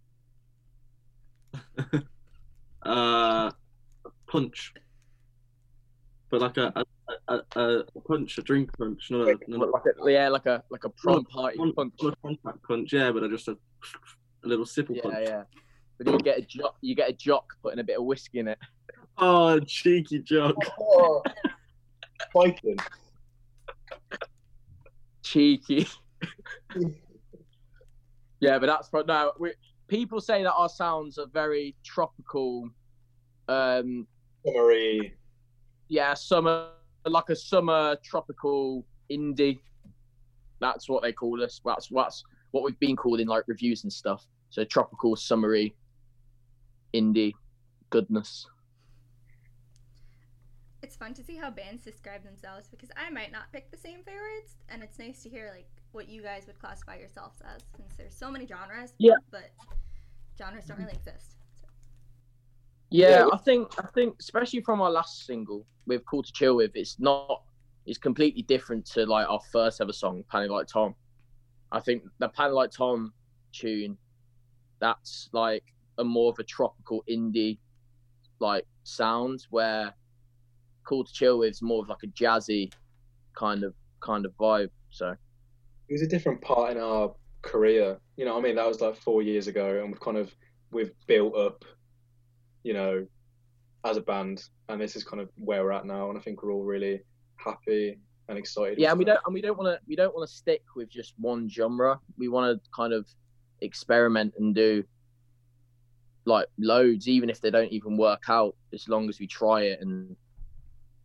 Uh, 2.85 3.49
punch. 4.27 4.73
But 6.29 6.41
like 6.41 6.57
a 6.57 6.73
a, 6.75 6.83
a, 7.29 7.41
a 7.55 7.61
a 7.95 8.01
punch, 8.05 8.37
a 8.37 8.41
drink 8.41 8.77
punch, 8.77 9.07
not 9.09 9.21
a, 9.29 9.37
not 9.47 9.69
a, 9.69 9.71
Like 9.71 9.83
a, 9.85 10.11
yeah, 10.11 10.27
like 10.27 10.45
a 10.47 10.61
like 10.69 10.83
a 10.83 10.89
prom 10.89 11.23
party 11.23 11.57
not 11.59 11.73
punch. 11.77 11.93
a 12.03 12.11
contact 12.21 12.61
punch, 12.67 12.91
yeah, 12.91 13.09
but 13.13 13.29
just 13.29 13.47
a, 13.47 13.51
a 13.53 14.47
little 14.47 14.65
sipple 14.65 14.97
Yeah, 14.97 15.01
punch. 15.01 15.15
yeah. 15.21 15.29
yeah. 15.29 15.43
But 15.97 16.07
you 16.11 16.19
get 16.19 16.39
a 16.39 16.41
jock, 16.41 16.75
you 16.81 16.93
get 16.93 17.09
a 17.09 17.13
jock 17.13 17.53
putting 17.61 17.79
a 17.79 17.85
bit 17.85 17.97
of 17.97 18.03
whiskey 18.03 18.39
in 18.39 18.49
it. 18.49 18.59
Oh, 19.17 19.59
cheeky 19.59 20.19
joke. 20.19 20.57
Fighting. 22.33 22.77
Cheeky. 25.21 25.87
yeah, 28.39 28.59
but 28.59 28.67
that's 28.67 28.89
for 28.89 29.03
no. 29.03 29.33
We, 29.39 29.53
people 29.87 30.19
say 30.19 30.43
that 30.43 30.53
our 30.53 30.69
sounds 30.69 31.17
are 31.17 31.27
very 31.27 31.75
tropical. 31.83 32.69
Um, 33.47 34.07
Summery. 34.45 35.13
yeah, 35.89 36.13
summer 36.13 36.69
like 37.05 37.29
a 37.29 37.35
summer 37.35 37.97
tropical 38.03 38.85
indie. 39.11 39.59
That's 40.59 40.87
what 40.87 41.03
they 41.03 41.11
call 41.11 41.43
us. 41.43 41.61
That's 41.63 41.89
that's 41.89 42.23
what 42.51 42.63
we've 42.63 42.79
been 42.79 42.95
called 42.95 43.19
in 43.19 43.27
like 43.27 43.43
reviews 43.47 43.83
and 43.83 43.91
stuff. 43.91 44.25
So 44.49 44.63
tropical, 44.63 45.15
summery, 45.15 45.75
indie, 46.93 47.33
goodness. 47.89 48.47
It's 50.83 50.97
fun 50.97 51.13
to 51.13 51.23
see 51.23 51.37
how 51.37 51.49
bands 51.49 51.81
describe 51.81 52.25
themselves 52.25 52.67
because 52.67 52.89
I 52.97 53.09
might 53.09 53.31
not 53.31 53.49
pick 53.53 53.71
the 53.71 53.77
same 53.77 54.03
favorites, 54.03 54.57
and 54.67 54.83
it's 54.83 54.99
nice 54.99 55.23
to 55.23 55.29
hear 55.29 55.49
like 55.55 55.65
what 55.93 56.09
you 56.09 56.21
guys 56.21 56.45
would 56.45 56.59
classify 56.59 56.97
yourselves 56.97 57.41
as, 57.55 57.61
since 57.77 57.95
there's 57.95 58.13
so 58.13 58.29
many 58.29 58.45
genres. 58.45 58.91
Yeah. 58.97 59.13
But 59.31 59.51
genres 60.37 60.65
don't 60.65 60.77
really 60.79 60.91
exist. 60.91 61.37
So. 61.61 61.67
Yeah, 62.89 63.09
Yeah. 63.09 63.27
I 63.31 63.37
think 63.37 63.71
I 63.81 63.87
think 63.95 64.15
especially 64.19 64.59
from 64.59 64.81
our 64.81 64.91
last 64.91 65.25
single 65.25 65.65
with 65.87 66.05
"Cool 66.05 66.21
to 66.21 66.31
Chill 66.33 66.57
With," 66.57 66.71
it's 66.75 66.99
not 66.99 67.43
it's 67.85 67.97
completely 67.97 68.41
different 68.41 68.85
to 68.87 69.05
like 69.05 69.25
our 69.29 69.39
first 69.53 69.79
ever 69.79 69.93
song, 69.93 70.25
"Panic 70.29 70.51
Like 70.51 70.67
Tom." 70.67 70.95
I 71.71 71.79
think 71.79 72.03
the 72.19 72.27
"Panic 72.27 72.55
Like 72.55 72.71
Tom" 72.71 73.13
tune, 73.53 73.97
that's 74.79 75.29
like 75.31 75.63
a 75.97 76.03
more 76.03 76.29
of 76.29 76.39
a 76.39 76.43
tropical 76.43 77.05
indie 77.09 77.59
like 78.39 78.65
sound, 78.83 79.47
where 79.49 79.93
"Cool 80.83 81.03
to 81.03 81.13
Chill 81.13 81.39
With" 81.39 81.51
is 81.51 81.61
more 81.61 81.81
of 81.81 81.89
like 81.89 82.03
a 82.03 82.07
jazzy 82.07 82.71
kind 83.33 83.63
of 83.63 83.73
kind 83.99 84.25
of 84.25 84.33
vibe. 84.37 84.69
So 84.89 85.15
It 85.89 85.93
was 85.93 86.01
a 86.01 86.07
different 86.07 86.41
part 86.41 86.71
in 86.71 86.81
our 86.81 87.13
career. 87.41 87.99
You 88.17 88.25
know, 88.25 88.37
I 88.37 88.41
mean, 88.41 88.55
that 88.55 88.67
was 88.67 88.81
like 88.81 88.95
four 88.95 89.21
years 89.21 89.47
ago, 89.47 89.79
and 89.81 89.87
we've 89.87 89.99
kind 89.99 90.17
of 90.17 90.33
we've 90.71 90.91
built 91.07 91.35
up, 91.35 91.65
you 92.63 92.73
know, 92.73 93.05
as 93.85 93.97
a 93.97 94.01
band, 94.01 94.43
and 94.69 94.79
this 94.79 94.95
is 94.95 95.03
kind 95.03 95.21
of 95.21 95.29
where 95.35 95.63
we're 95.63 95.71
at 95.71 95.85
now. 95.85 96.09
And 96.09 96.17
I 96.17 96.21
think 96.21 96.43
we're 96.43 96.51
all 96.51 96.63
really 96.63 97.01
happy 97.35 97.99
and 98.29 98.37
excited. 98.37 98.79
yeah, 98.79 98.91
and 98.91 98.99
we 98.99 99.05
with 99.05 99.13
don't 99.13 99.19
and 99.25 99.33
we 99.33 99.41
don't 99.41 99.57
want 99.57 99.75
to 99.75 99.79
we 99.87 99.95
don't 99.95 100.15
want 100.15 100.27
to 100.27 100.33
stick 100.33 100.63
with 100.75 100.89
just 100.89 101.13
one 101.17 101.49
genre. 101.49 101.99
We 102.17 102.29
want 102.29 102.63
to 102.63 102.69
kind 102.71 102.93
of 102.93 103.07
experiment 103.61 104.33
and 104.37 104.55
do 104.55 104.83
like 106.25 106.47
loads, 106.57 107.07
even 107.07 107.29
if 107.29 107.41
they 107.41 107.51
don't 107.51 107.71
even 107.71 107.97
work 107.97 108.23
out, 108.29 108.55
as 108.73 108.87
long 108.87 109.09
as 109.09 109.19
we 109.19 109.27
try 109.27 109.63
it 109.63 109.79
and 109.81 110.15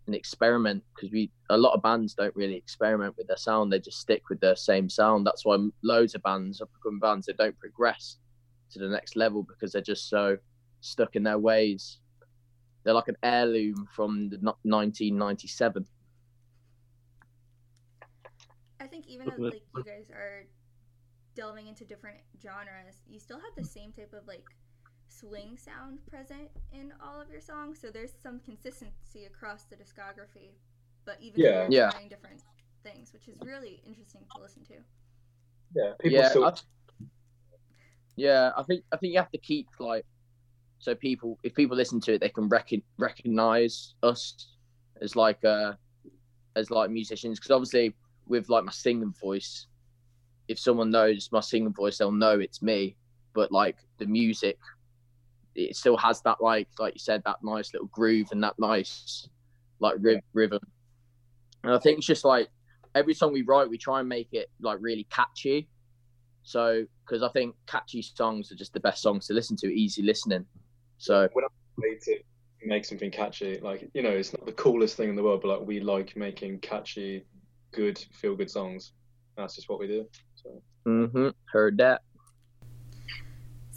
and 0.09 0.17
experiment. 0.17 0.83
Because 0.95 1.12
we 1.12 1.31
a 1.50 1.57
lot 1.57 1.75
of 1.75 1.83
bands 1.83 2.15
don't 2.15 2.35
really 2.35 2.57
experiment 2.57 3.15
with 3.17 3.29
their 3.29 3.37
sound; 3.37 3.73
they 3.73 3.79
just 3.79 4.00
stick 4.00 4.29
with 4.29 4.41
their 4.41 4.57
same 4.57 4.88
sound. 4.88 5.27
That's 5.27 5.45
why 5.45 5.57
loads 5.85 6.17
of 6.17 6.23
bands, 6.23 6.61
up 6.61 6.71
and 6.85 7.00
bands, 7.00 7.27
that 7.27 7.37
don't 7.37 7.59
progress 7.61 8.17
to 8.73 8.79
the 8.81 8.88
next 8.88 9.15
level 9.17 9.43
because 9.45 9.73
they're 9.73 9.83
just 9.83 10.09
so 10.09 10.37
stuck 10.81 11.15
in 11.15 11.23
their 11.23 11.38
ways. 11.38 11.99
They're 12.85 12.95
like 12.95 13.09
an 13.09 13.17
heirloom 13.23 13.87
from 13.95 14.31
the 14.31 14.38
1997. 14.38 15.87
I 18.81 18.87
think 18.87 19.07
even 19.09 19.27
though 19.27 19.45
like 19.45 19.62
you 19.77 19.85
guys 19.85 20.11
are 20.11 20.47
delving 21.35 21.67
into 21.67 21.85
different 21.85 22.19
genres, 22.43 23.03
you 23.07 23.19
still 23.21 23.38
have 23.38 23.55
the 23.57 23.65
same 23.65 23.93
type 23.93 24.12
of 24.12 24.27
like 24.27 24.45
swing 25.21 25.57
sound 25.57 25.99
present 26.11 26.49
in 26.73 26.93
all 27.03 27.21
of 27.21 27.31
your 27.31 27.41
songs. 27.41 27.79
So 27.81 27.91
there's 27.91 28.13
some 28.23 28.41
consistency 28.41 29.25
across 29.27 29.65
the 29.65 29.77
discography, 29.77 30.53
but 31.05 31.17
even 31.21 31.41
Yeah. 31.41 31.51
though 31.51 31.63
you're 31.63 31.71
Yeah. 31.71 31.91
trying 31.91 32.09
different 32.09 32.43
things, 32.83 33.13
which 33.13 33.29
is 33.29 33.37
really 33.43 33.83
interesting 33.87 34.23
to 34.35 34.41
listen 34.41 34.65
to. 34.67 34.75
Yeah, 35.75 35.93
people 36.01 36.19
yeah, 36.19 36.29
still. 36.29 36.45
I, 36.45 36.53
yeah. 38.17 38.53
I 38.57 38.63
think 38.63 38.85
I 38.93 38.97
think 38.97 39.13
you 39.13 39.19
have 39.19 39.31
to 39.31 39.39
keep 39.39 39.69
like 39.79 40.05
so 40.79 40.95
people 40.95 41.39
if 41.43 41.55
people 41.55 41.77
listen 41.77 42.01
to 42.01 42.15
it, 42.15 42.21
they 42.21 42.29
can 42.29 42.49
recon, 42.49 42.83
recognize 42.99 43.95
us 44.03 44.49
as 45.03 45.17
like 45.17 45.45
uh 45.45 45.75
as 46.57 46.71
like 46.71 46.91
musicians 46.91 47.39
because 47.39 47.51
obviously 47.51 47.95
with 48.27 48.49
like 48.49 48.65
my 48.65 48.73
singing 48.73 49.15
voice, 49.21 49.67
if 50.49 50.59
someone 50.59 50.91
knows 50.91 51.29
my 51.33 51.41
singing 51.41 51.73
voice, 51.73 51.99
they'll 51.99 52.13
know 52.13 52.39
it's 52.39 52.63
me. 52.63 52.97
But 53.35 53.53
like 53.53 53.77
the 53.99 54.07
music, 54.07 54.59
it 55.59 55.77
still 55.77 55.97
has 55.97 56.21
that 56.23 56.41
like 56.41 56.69
like 56.79 56.95
you 56.95 57.00
said 57.00 57.23
that 57.25 57.37
nice 57.43 57.73
little 57.73 57.88
groove 57.88 58.29
and 58.31 58.43
that 58.43 58.55
nice 58.59 59.29
like 59.81 59.97
ry- 60.00 60.23
rhythm. 60.33 60.61
And 61.65 61.75
I 61.75 61.79
think 61.79 61.99
it's 61.99 62.07
just 62.07 62.25
like 62.25 62.49
every 62.95 63.15
song 63.15 63.33
we 63.33 63.43
write, 63.43 63.69
we 63.69 63.79
try 63.79 64.00
and 64.00 64.09
make 64.09 64.29
it 64.33 64.49
like 64.61 64.79
really 64.81 65.07
catchy. 65.11 65.69
So, 66.43 66.85
because 67.05 67.23
I 67.23 67.29
think 67.29 67.55
catchy 67.67 68.00
songs 68.00 68.50
are 68.50 68.55
just 68.55 68.73
the 68.73 68.81
best 68.81 69.03
songs 69.03 69.27
to 69.27 69.35
listen 69.35 69.57
to, 69.59 69.67
easy 69.67 70.03
listening. 70.03 70.47
So, 70.99 71.29
way 71.79 71.99
to 72.03 72.19
make 72.65 72.85
something 72.85 73.11
catchy. 73.11 73.59
Like, 73.61 73.88
you 73.95 74.03
know, 74.03 74.11
it's 74.11 74.33
not 74.33 74.47
the 74.47 74.53
coolest 74.53 74.97
thing 74.97 75.11
in 75.11 75.17
the 75.17 75.23
world, 75.23 75.43
but 75.43 75.49
like 75.49 75.67
we 75.67 75.81
like 75.81 76.17
making 76.17 76.61
catchy, 76.61 77.27
good, 77.73 77.99
feel 78.12 78.35
good 78.35 78.50
songs. 78.50 78.93
That's 79.37 79.55
just 79.55 79.69
what 79.69 79.79
we 79.79 79.87
do. 79.87 80.09
So 80.37 80.62
hmm 80.85 81.29
heard 81.53 81.79
that. 81.79 82.03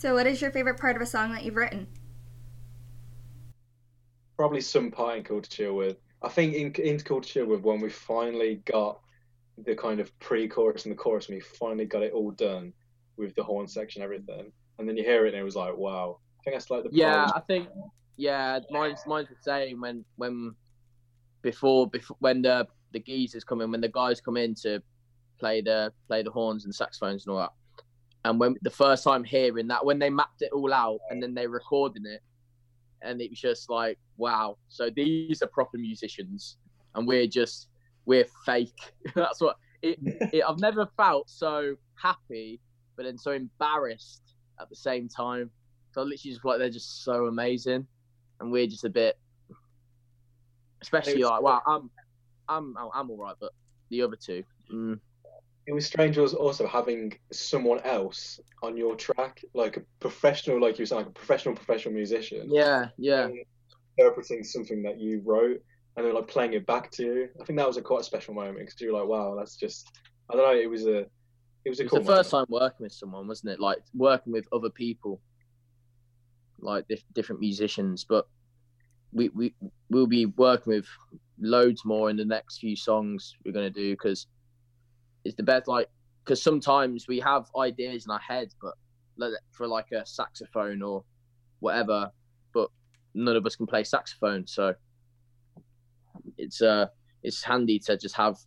So, 0.02 0.16
what 0.16 0.26
is 0.26 0.42
your 0.42 0.50
favorite 0.50 0.80
part 0.80 0.96
of 0.96 1.02
a 1.04 1.06
song 1.06 1.32
that 1.34 1.44
you've 1.44 1.56
written? 1.56 1.86
probably 4.36 4.60
some 4.60 4.90
part 4.90 5.20
in 5.20 5.24
Cool 5.24 5.40
to 5.40 5.48
Chill 5.52 5.76
With. 5.76 5.98
I 6.24 6.28
think 6.30 6.56
in, 6.56 6.74
in 6.84 7.00
Cool 7.02 7.22
to 7.22 7.30
Chill 7.30 7.46
With, 7.46 7.62
when 7.62 7.80
we 7.80 7.92
finally 7.92 8.64
got 8.66 9.00
the 9.64 9.76
kind 9.76 10.00
of 10.00 10.18
pre-chorus 10.18 10.86
and 10.86 10.92
the 10.92 10.98
chorus, 10.98 11.28
and 11.28 11.36
we 11.36 11.42
finally 11.42 11.86
got 11.86 12.02
it 12.02 12.14
all 12.14 12.32
done 12.32 12.74
with 13.16 13.36
the 13.36 13.44
horn 13.44 13.68
section, 13.68 14.02
everything, 14.02 14.52
and 14.80 14.90
then 14.90 14.98
you 14.98 15.04
hear 15.04 15.28
it 15.28 15.36
and 15.36 15.38
it 15.42 15.44
was 15.44 15.56
like, 15.56 15.78
wow. 15.78 16.18
I 16.40 16.44
think 16.46 16.56
that's 16.56 16.72
like 16.72 16.82
the 16.82 16.90
Yeah, 16.92 17.26
part- 17.26 17.34
I 17.36 17.40
think 17.42 17.70
yeah, 18.18 18.58
mine's 18.72 19.02
mine's 19.06 19.30
the 19.30 19.36
same. 19.40 19.82
When 19.82 20.04
when 20.16 20.56
before 21.44 21.88
before 21.88 22.18
when 22.22 22.42
the 22.42 22.68
the 22.92 23.00
geezers 23.00 23.44
come 23.44 23.62
in, 23.62 23.70
when 23.70 23.82
the 23.82 23.90
guys 23.90 24.20
come 24.20 24.38
in 24.38 24.56
to 24.64 24.82
play 25.40 25.62
the 25.62 25.94
play 26.08 26.24
the 26.24 26.32
horns 26.32 26.66
and 26.66 26.74
saxophones 26.74 27.28
and 27.28 27.34
all 27.34 27.42
that, 27.42 27.52
and 28.26 28.40
when 28.40 28.56
the 28.62 28.70
first 28.70 29.04
time 29.04 29.24
hearing 29.24 29.68
that, 29.68 29.86
when 29.86 30.00
they 30.00 30.10
mapped 30.10 30.42
it 30.42 30.52
all 30.52 30.74
out 30.74 31.00
and 31.10 31.22
then 31.22 31.34
they're 31.34 31.50
recording 31.50 32.06
it, 32.06 32.22
and 33.02 33.22
it 33.22 33.32
was 33.32 33.40
just 33.40 33.70
like 33.70 33.98
wow. 34.18 34.58
So 34.70 34.90
these 34.90 35.42
are 35.42 35.48
proper 35.48 35.78
musicians, 35.78 36.58
and 36.96 37.08
we're 37.08 37.28
just 37.28 37.68
we're 38.06 38.28
fake. 38.46 38.94
That's 39.16 39.42
what 39.42 39.58
it, 39.82 39.98
it. 40.04 40.44
I've 40.48 40.60
never 40.60 40.88
felt 40.98 41.30
so 41.30 41.76
happy, 41.96 42.60
but 42.96 43.04
then 43.04 43.18
so 43.18 43.32
embarrassed 43.32 44.36
at 44.60 44.70
the 44.70 44.76
same 44.76 45.10
time. 45.10 45.50
So 45.92 46.02
I 46.02 46.04
literally 46.04 46.34
just 46.34 46.46
like 46.46 46.60
they're 46.60 46.70
just 46.70 47.04
so 47.04 47.26
amazing, 47.26 47.88
and 48.40 48.52
we're 48.52 48.68
just 48.68 48.86
a 48.86 48.90
bit, 48.90 49.18
especially 50.82 51.24
like 51.24 51.42
wow, 51.42 51.62
I'm, 51.66 51.90
I'm, 52.48 52.76
I'm 52.94 53.10
all 53.10 53.18
right, 53.18 53.36
but 53.40 53.52
the 53.90 54.04
other 54.04 54.16
two, 54.16 54.44
mm, 54.72 55.00
it 55.72 55.74
was 55.74 55.86
strange 55.86 56.18
was 56.18 56.34
also 56.34 56.68
having 56.68 57.18
someone 57.32 57.80
else 57.86 58.42
on 58.62 58.76
your 58.76 58.94
track, 58.94 59.42
like 59.54 59.78
a 59.78 59.82
professional, 60.02 60.60
like 60.60 60.78
you 60.78 60.86
said, 60.86 60.96
like 60.96 61.06
a 61.08 61.12
professional 61.12 61.56
professional 61.56 61.94
musician, 61.94 62.50
yeah, 62.52 62.90
yeah, 62.98 63.24
um, 63.24 63.40
interpreting 63.98 64.44
something 64.44 64.84
that 64.84 65.00
you 65.00 65.22
wrote 65.24 65.62
and 65.96 66.06
then 66.06 66.14
like 66.14 66.28
playing 66.28 66.52
it 66.52 66.66
back 66.66 66.92
to 66.92 67.04
you. 67.04 67.30
I 67.40 67.46
think 67.46 67.58
that 67.58 67.66
was 67.66 67.78
a 67.78 67.82
quite 67.82 68.02
a 68.02 68.04
special 68.04 68.34
moment 68.34 68.58
because 68.58 68.82
you 68.82 68.92
were 68.92 69.00
like, 69.00 69.08
wow, 69.08 69.34
that's 69.38 69.56
just 69.56 69.88
I 70.30 70.36
don't 70.36 70.44
know. 70.44 70.60
It 70.60 70.70
was 70.70 70.86
a 70.86 71.06
it 71.64 71.70
was 71.70 71.80
a 71.80 71.84
It 71.84 71.86
was 71.86 71.92
cool 71.92 72.00
the 72.00 72.06
first 72.06 72.34
moment. 72.34 72.50
time 72.50 72.60
working 72.60 72.84
with 72.84 72.94
someone, 72.94 73.26
wasn't 73.30 73.54
it? 73.54 73.62
Like 73.62 73.78
working 73.94 74.34
with 74.34 74.48
other 74.52 74.70
people, 74.70 75.22
like 76.60 76.86
dif- 76.90 77.06
different 77.14 77.40
musicians. 77.40 78.04
But 78.04 78.28
we 79.14 79.30
we 79.30 79.54
we'll 79.90 80.06
be 80.06 80.26
working 80.26 80.74
with 80.74 80.88
loads 81.40 81.86
more 81.86 82.10
in 82.10 82.18
the 82.18 82.26
next 82.26 82.58
few 82.58 82.76
songs 82.76 83.38
we're 83.46 83.54
gonna 83.54 83.70
do 83.70 83.92
because 83.92 84.28
is 85.24 85.36
the 85.36 85.44
best. 85.44 85.68
Like, 85.68 85.90
because 86.24 86.42
sometimes 86.42 87.08
we 87.08 87.20
have 87.20 87.50
ideas 87.58 88.06
in 88.06 88.12
our 88.12 88.20
head, 88.20 88.54
but 88.62 88.74
for 89.52 89.68
like 89.68 89.92
a 89.92 90.06
saxophone 90.06 90.82
or 90.82 91.04
whatever, 91.60 92.12
but 92.54 92.70
none 93.14 93.36
of 93.36 93.46
us 93.46 93.56
can 93.56 93.68
play 93.68 93.84
saxophone, 93.84 94.48
so 94.48 94.74
it's 96.38 96.62
uh 96.62 96.88
it's 97.24 97.44
handy 97.44 97.80
to 97.80 97.98
just 97.98 98.16
have 98.16 98.38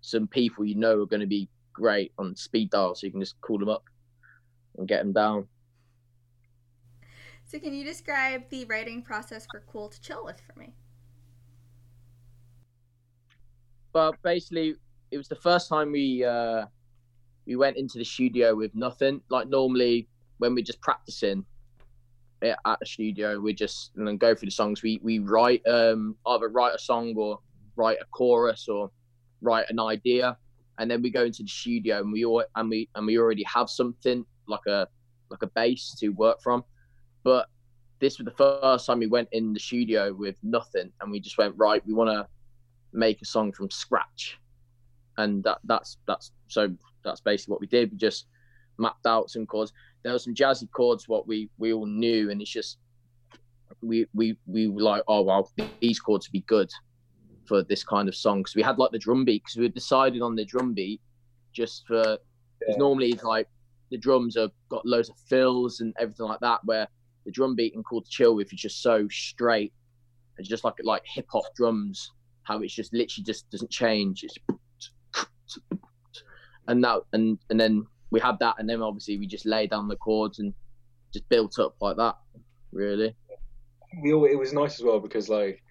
some 0.00 0.26
people 0.26 0.64
you 0.64 0.74
know 0.74 1.00
are 1.00 1.06
going 1.06 1.20
to 1.20 1.26
be 1.26 1.48
great 1.72 2.12
on 2.18 2.36
speed 2.36 2.70
dial, 2.70 2.94
so 2.94 3.06
you 3.06 3.10
can 3.10 3.20
just 3.20 3.40
call 3.40 3.58
them 3.58 3.68
up 3.68 3.84
and 4.76 4.88
get 4.88 5.02
them 5.02 5.12
down. 5.12 5.46
So, 7.44 7.58
can 7.58 7.74
you 7.74 7.84
describe 7.84 8.48
the 8.50 8.64
writing 8.64 9.02
process 9.02 9.46
for 9.50 9.62
Cool 9.70 9.88
to 9.88 10.00
Chill 10.00 10.24
with 10.24 10.40
for 10.40 10.58
me? 10.58 10.74
But 13.92 14.14
basically, 14.22 14.76
it 15.12 15.18
was 15.18 15.28
the 15.28 15.36
first 15.36 15.68
time 15.68 15.92
we 15.92 16.24
uh, 16.24 16.64
we 17.46 17.54
went 17.54 17.76
into 17.76 17.98
the 17.98 18.04
studio 18.04 18.54
with 18.56 18.74
nothing. 18.74 19.20
Like 19.28 19.48
normally, 19.48 20.08
when 20.38 20.54
we're 20.54 20.64
just 20.64 20.80
practicing 20.80 21.44
at 22.42 22.78
the 22.80 22.86
studio, 22.86 23.38
we 23.38 23.52
just 23.52 23.92
and 23.96 24.08
then 24.08 24.16
go 24.16 24.34
through 24.34 24.46
the 24.46 24.52
songs. 24.52 24.82
We 24.82 24.98
we 25.02 25.18
write 25.18 25.64
um, 25.66 26.16
either 26.26 26.48
write 26.48 26.74
a 26.74 26.78
song 26.78 27.14
or 27.16 27.38
write 27.76 27.98
a 28.00 28.06
chorus 28.06 28.68
or 28.68 28.90
write 29.42 29.66
an 29.68 29.78
idea, 29.78 30.36
and 30.78 30.90
then 30.90 31.02
we 31.02 31.10
go 31.10 31.24
into 31.24 31.42
the 31.42 31.48
studio 31.48 32.00
and 32.00 32.10
we 32.10 32.24
all 32.24 32.42
and 32.56 32.70
we 32.70 32.88
and 32.94 33.06
we 33.06 33.18
already 33.18 33.44
have 33.44 33.68
something 33.68 34.24
like 34.48 34.66
a 34.66 34.88
like 35.30 35.42
a 35.42 35.48
base 35.48 35.94
to 36.00 36.08
work 36.08 36.40
from. 36.42 36.64
But 37.22 37.48
this 38.00 38.18
was 38.18 38.24
the 38.24 38.32
first 38.32 38.86
time 38.86 38.98
we 38.98 39.06
went 39.06 39.28
in 39.32 39.52
the 39.52 39.60
studio 39.60 40.14
with 40.14 40.36
nothing, 40.42 40.90
and 41.00 41.12
we 41.12 41.20
just 41.20 41.36
went 41.36 41.54
right. 41.58 41.86
We 41.86 41.92
want 41.92 42.08
to 42.08 42.26
make 42.94 43.20
a 43.22 43.26
song 43.26 43.52
from 43.52 43.70
scratch, 43.70 44.38
and 45.22 45.44
that 45.44 45.58
that's 45.64 45.98
that's 46.06 46.32
so 46.48 46.68
that's 47.04 47.20
basically 47.20 47.52
what 47.52 47.60
we 47.60 47.66
did. 47.66 47.90
We 47.90 47.98
just 47.98 48.26
mapped 48.78 49.06
out 49.06 49.30
some 49.30 49.46
chords. 49.46 49.72
There 50.02 50.12
were 50.12 50.18
some 50.18 50.34
jazzy 50.34 50.70
chords 50.70 51.08
what 51.08 51.26
we 51.26 51.48
we 51.58 51.72
all 51.72 51.86
knew, 51.86 52.30
and 52.30 52.40
it's 52.40 52.50
just 52.50 52.78
we 53.82 54.06
we 54.14 54.36
we 54.46 54.68
were 54.68 54.82
like, 54.82 55.02
oh 55.08 55.22
well, 55.22 55.50
these 55.80 56.00
chords 56.00 56.28
would 56.28 56.32
be 56.32 56.44
good 56.46 56.70
for 57.46 57.62
this 57.62 57.82
kind 57.82 58.08
of 58.08 58.14
song 58.14 58.40
because 58.40 58.54
we 58.54 58.62
had 58.62 58.78
like 58.78 58.90
the 58.92 58.98
drum 58.98 59.24
beat 59.24 59.42
because 59.44 59.56
we 59.56 59.68
decided 59.68 60.22
on 60.22 60.34
the 60.34 60.44
drum 60.44 60.74
beat 60.74 61.00
just 61.52 61.86
for 61.86 62.18
because 62.58 62.76
normally 62.76 63.12
like 63.24 63.48
the 63.90 63.98
drums 63.98 64.36
have 64.36 64.52
got 64.68 64.86
loads 64.86 65.10
of 65.10 65.16
fills 65.28 65.80
and 65.80 65.94
everything 65.98 66.26
like 66.26 66.40
that 66.40 66.60
where 66.64 66.86
the 67.24 67.30
drum 67.30 67.54
beat 67.54 67.74
and 67.74 67.84
called 67.84 68.06
chill 68.08 68.34
with 68.36 68.52
is 68.52 68.60
just 68.60 68.80
so 68.80 69.06
straight 69.10 69.72
it's 70.38 70.48
just 70.48 70.64
like 70.64 70.74
like 70.84 71.02
hip 71.04 71.26
hop 71.30 71.44
drums 71.56 72.12
how 72.44 72.60
it's 72.62 72.74
just 72.74 72.92
literally 72.92 73.24
just 73.24 73.50
doesn't 73.50 73.70
change 73.70 74.22
it's 74.22 74.38
and 76.68 76.82
that 76.84 77.00
and 77.12 77.38
and 77.50 77.58
then 77.58 77.86
we 78.10 78.20
had 78.20 78.38
that 78.38 78.56
and 78.58 78.68
then 78.68 78.82
obviously 78.82 79.18
we 79.18 79.26
just 79.26 79.46
lay 79.46 79.66
down 79.66 79.88
the 79.88 79.96
chords 79.96 80.38
and 80.38 80.52
just 81.12 81.28
built 81.28 81.58
up 81.58 81.74
like 81.80 81.96
that 81.96 82.16
really. 82.72 83.14
We 84.02 84.12
all, 84.12 84.24
it 84.24 84.38
was 84.38 84.52
nice 84.52 84.78
as 84.78 84.84
well 84.84 85.00
because 85.00 85.28
like 85.28 85.62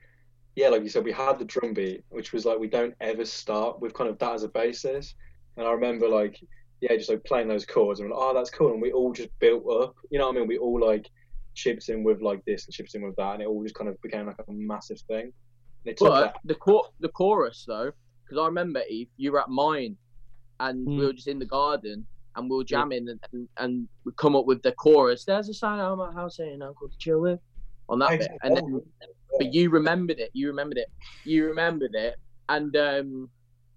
yeah 0.56 0.70
like 0.70 0.84
you 0.84 0.90
said 0.90 1.04
we 1.04 1.12
had 1.12 1.40
the 1.40 1.46
drum 1.46 1.74
beat 1.74 2.04
which 2.10 2.34
was 2.34 2.46
like 2.46 2.60
we 2.60 2.68
don't 2.68 2.94
ever 3.00 3.26
start 3.26 3.80
with 3.80 3.94
kind 3.94 4.10
of 4.10 4.20
that 4.20 4.34
as 4.34 4.44
a 4.44 4.50
basis. 4.50 5.16
And 5.58 5.68
i 5.68 5.72
remember 5.72 6.08
like 6.08 6.40
yeah 6.82 6.96
just 6.96 7.10
like 7.10 7.24
playing 7.24 7.48
those 7.48 7.66
chords 7.66 8.00
and 8.00 8.10
like, 8.10 8.20
oh 8.20 8.34
that's 8.34 8.50
cool. 8.50 8.74
And 8.74 8.82
we 8.82 8.92
all 8.92 9.14
just 9.14 9.30
built 9.40 9.64
up 9.70 9.96
you 10.10 10.20
know 10.20 10.28
what 10.28 10.36
i 10.36 10.40
mean? 10.40 10.48
We 10.48 10.58
all 10.58 10.80
like 10.80 11.10
chipped 11.54 11.90
in 11.90 12.04
with 12.04 12.22
like 12.22 12.44
this 12.46 12.66
and 12.66 12.74
chipped 12.74 12.96
in 12.96 13.02
with 13.02 13.16
that 13.18 13.34
and 13.34 13.42
it 13.44 13.48
all 13.48 13.64
just 13.64 13.76
kind 13.76 13.90
of 13.90 14.02
became 14.02 14.28
like 14.28 14.40
a 14.40 14.52
massive 14.52 15.00
thing. 15.02 15.32
And 15.84 15.92
it 15.92 15.98
took 15.98 16.10
but 16.10 16.22
that 16.22 16.36
the 16.44 16.56
cor- 16.56 16.90
the 17.00 17.10
chorus 17.10 17.66
though 17.68 17.92
because 18.32 18.42
i 18.42 18.46
remember 18.46 18.82
eve 18.90 19.10
you 19.18 19.32
were 19.32 19.42
at 19.42 19.50
mine 19.50 19.98
and 20.62 20.86
we 20.88 20.94
Mm. 20.94 21.08
were 21.08 21.14
just 21.14 21.28
in 21.28 21.40
the 21.40 21.46
garden 21.46 22.08
and 22.36 22.50
we 22.50 22.56
were 22.56 22.64
jamming 22.64 23.10
and, 23.10 23.20
and, 23.34 23.50
and 23.58 23.90
we 24.06 24.12
come 24.16 24.36
up 24.38 24.46
with 24.46 24.62
the 24.64 24.72
chorus 24.72 25.25
there's 25.25 25.50
a 25.50 25.53
sign 25.53 25.79
on 25.79 25.92
of 25.92 25.98
my 25.98 26.14
house 26.14 26.38
saying 26.38 26.62
i'm 26.62 26.74
to 26.74 26.98
chill 26.98 27.20
with 27.20 27.40
on 27.90 28.00
that 28.00 28.18
bit 28.20 28.32
and 28.44 28.55
then 28.55 28.82
but 29.38 29.53
you 29.53 29.70
remembered 29.70 30.20
it. 30.20 30.29
You 30.34 30.48
remembered 30.50 30.77
it. 30.77 30.88
You 31.24 31.48
remembered 31.48 31.96
it. 31.96 32.16
And 32.50 32.75
um, 32.75 33.29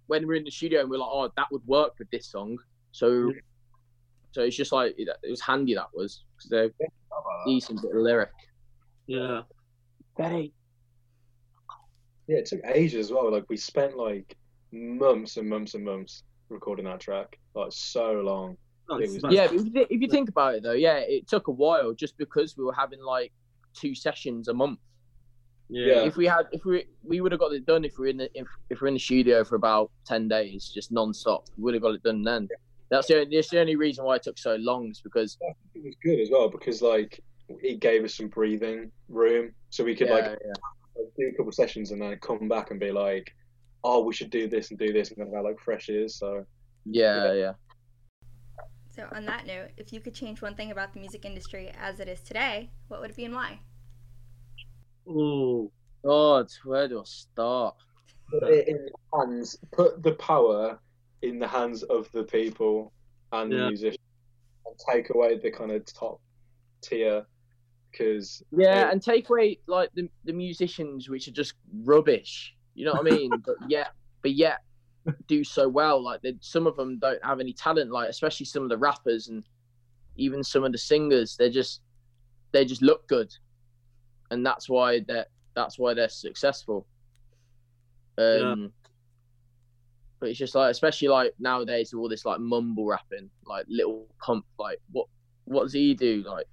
when 0.08 0.22
we 0.22 0.26
were 0.26 0.34
in 0.34 0.42
the 0.44 0.50
studio, 0.50 0.80
and 0.80 0.90
we 0.90 0.96
are 0.96 1.00
like, 1.00 1.08
"Oh, 1.12 1.30
that 1.36 1.46
would 1.52 1.64
work 1.64 1.92
with 1.98 2.10
this 2.10 2.26
song." 2.26 2.58
So, 2.90 3.32
so 4.32 4.42
it's 4.42 4.56
just 4.56 4.72
like 4.72 4.94
it, 4.98 5.08
it 5.22 5.30
was 5.30 5.40
handy. 5.40 5.74
That 5.74 5.86
was 5.94 6.24
because 6.36 6.50
they're 6.50 6.70
decent 7.46 7.82
bit 7.82 7.92
of 7.94 8.02
lyric. 8.02 8.32
Yeah. 9.06 9.42
Very. 10.18 10.52
yeah 12.26 12.38
it 12.38 12.46
took 12.46 12.60
ages 12.66 13.06
as 13.06 13.12
well 13.12 13.30
like 13.30 13.44
we 13.48 13.56
spent 13.56 13.96
like 13.96 14.36
months 14.74 15.36
and 15.36 15.48
months 15.48 15.74
and 15.74 15.84
months 15.84 16.24
recording 16.48 16.84
that 16.84 17.00
track 17.00 17.38
like 17.54 17.68
so 17.70 18.12
long 18.20 18.56
oh, 18.90 18.98
Nice. 18.98 19.22
was- 19.22 19.32
Yeah, 19.32 19.44
if 19.44 19.52
you, 19.52 19.70
thi- 19.70 19.86
if 19.88 20.00
you 20.00 20.08
think 20.08 20.28
about 20.28 20.56
it 20.56 20.62
though, 20.62 20.72
yeah, 20.72 20.96
it 20.98 21.26
took 21.28 21.48
a 21.48 21.52
while 21.52 21.92
just 21.94 22.18
because 22.18 22.56
we 22.56 22.64
were 22.64 22.74
having 22.74 23.00
like 23.02 23.32
two 23.74 23.94
sessions 23.94 24.48
a 24.48 24.54
month. 24.54 24.78
yeah. 25.68 26.04
If 26.04 26.16
we 26.16 26.26
had, 26.26 26.46
if 26.52 26.64
we 26.64 26.84
we 27.02 27.20
would 27.20 27.32
have 27.32 27.40
got 27.40 27.52
it 27.52 27.64
done 27.64 27.84
if 27.84 27.98
we 27.98 28.08
are 28.08 28.10
in 28.10 28.18
the 28.18 28.30
if, 28.34 28.46
if 28.70 28.80
we're 28.80 28.88
in 28.88 28.94
the 28.94 29.00
studio 29.00 29.42
for 29.44 29.54
about 29.56 29.90
ten 30.04 30.28
days, 30.28 30.70
just 30.74 30.92
non-stop. 30.92 31.46
We 31.56 31.62
would 31.64 31.74
have 31.74 31.82
got 31.82 31.94
it 31.94 32.02
done 32.02 32.22
then. 32.22 32.48
That's 32.90 33.06
the 33.06 33.20
only, 33.20 33.36
that's 33.36 33.48
the 33.48 33.60
only 33.60 33.76
reason 33.76 34.04
why 34.04 34.16
it 34.16 34.22
took 34.22 34.38
so 34.38 34.56
long 34.56 34.90
is 34.90 35.00
because 35.00 35.38
it 35.74 35.82
was 35.82 35.94
good 36.02 36.20
as 36.20 36.28
well 36.30 36.48
because 36.50 36.82
like 36.82 37.20
it 37.48 37.80
gave 37.80 38.04
us 38.04 38.14
some 38.16 38.28
breathing 38.28 38.90
room 39.08 39.52
so 39.70 39.82
we 39.82 39.94
could 39.96 40.08
yeah, 40.08 40.14
like 40.14 40.24
yeah. 40.24 41.02
do 41.18 41.28
a 41.28 41.32
couple 41.32 41.48
of 41.48 41.54
sessions 41.54 41.90
and 41.90 42.00
then 42.02 42.16
come 42.20 42.48
back 42.48 42.70
and 42.70 42.78
be 42.78 42.92
like 42.92 43.34
oh 43.84 44.02
we 44.02 44.12
should 44.12 44.30
do 44.30 44.48
this 44.48 44.70
and 44.70 44.78
do 44.78 44.92
this 44.92 45.08
and 45.10 45.18
kind 45.18 45.28
of 45.28 45.34
have 45.34 45.44
like 45.44 45.60
fresh 45.60 45.88
ears 45.88 46.16
so 46.16 46.44
yeah, 46.86 47.32
yeah. 47.32 47.52
So, 48.90 49.08
on 49.10 49.24
that 49.24 49.46
note, 49.46 49.70
if 49.76 49.92
you 49.92 50.00
could 50.00 50.14
change 50.14 50.40
one 50.40 50.54
thing 50.54 50.70
about 50.70 50.92
the 50.92 51.00
music 51.00 51.24
industry 51.24 51.72
as 51.80 51.98
it 51.98 52.08
is 52.08 52.20
today, 52.20 52.70
what 52.88 53.00
would 53.00 53.10
it 53.10 53.16
be 53.16 53.24
and 53.24 53.34
why? 53.34 53.58
Oh, 55.08 55.72
God, 56.04 56.46
where 56.64 56.86
do 56.88 57.00
I 57.00 57.04
start? 57.04 57.74
put 58.30 58.42
it 58.48 58.68
in 58.68 58.86
the 58.86 59.18
hands 59.18 59.56
put 59.72 60.02
the 60.02 60.14
power 60.14 60.78
in 61.22 61.38
the 61.38 61.48
hands 61.48 61.82
of 61.84 62.10
the 62.12 62.24
people 62.24 62.92
and 63.32 63.50
the 63.50 63.56
Yeah. 63.56 63.66
musicians 63.66 63.98
and 64.66 64.76
take 64.90 65.10
away 65.14 65.38
the 65.38 65.50
kind 65.50 65.70
of 65.72 65.84
top 65.92 66.20
tier 66.82 67.24
because 67.90 68.42
Yeah, 68.52 68.90
and 68.90 69.02
take 69.02 69.28
away 69.30 69.58
like 69.66 69.90
the 69.94 70.08
the 70.24 70.32
musicians, 70.32 71.08
which 71.08 71.28
are 71.28 71.32
just 71.32 71.54
rubbish. 71.84 72.54
You 72.74 72.86
know 72.86 72.92
what 72.92 73.06
I 73.06 73.16
mean? 73.16 73.30
but 73.44 73.56
yet, 73.68 73.92
but 74.22 74.32
yet, 74.32 74.60
do 75.28 75.44
so 75.44 75.68
well. 75.68 76.02
Like 76.02 76.22
they, 76.22 76.34
some 76.40 76.66
of 76.66 76.76
them 76.76 76.98
don't 76.98 77.24
have 77.24 77.40
any 77.40 77.52
talent. 77.52 77.90
Like 77.90 78.08
especially 78.08 78.46
some 78.46 78.62
of 78.62 78.68
the 78.68 78.78
rappers 78.78 79.28
and 79.28 79.44
even 80.16 80.42
some 80.42 80.64
of 80.64 80.72
the 80.72 80.78
singers. 80.78 81.36
They 81.36 81.50
just 81.50 81.80
they 82.52 82.64
just 82.64 82.82
look 82.82 83.06
good, 83.08 83.32
and 84.30 84.44
that's 84.44 84.68
why 84.68 85.00
that 85.08 85.28
that's 85.54 85.78
why 85.78 85.94
they're 85.94 86.08
successful. 86.08 86.86
Um, 88.18 88.72
But 90.20 90.30
it's 90.30 90.38
just 90.38 90.54
like, 90.54 90.70
especially 90.70 91.08
like 91.08 91.34
nowadays, 91.38 91.92
with 91.92 92.00
all 92.00 92.08
this 92.08 92.24
like 92.24 92.40
mumble 92.40 92.86
rapping, 92.86 93.30
like 93.44 93.66
Lil 93.68 94.06
Pump. 94.20 94.46
Like 94.58 94.80
what 94.92 95.06
what 95.44 95.64
does 95.64 95.72
he 95.72 95.94
do? 95.94 96.22
Like 96.26 96.46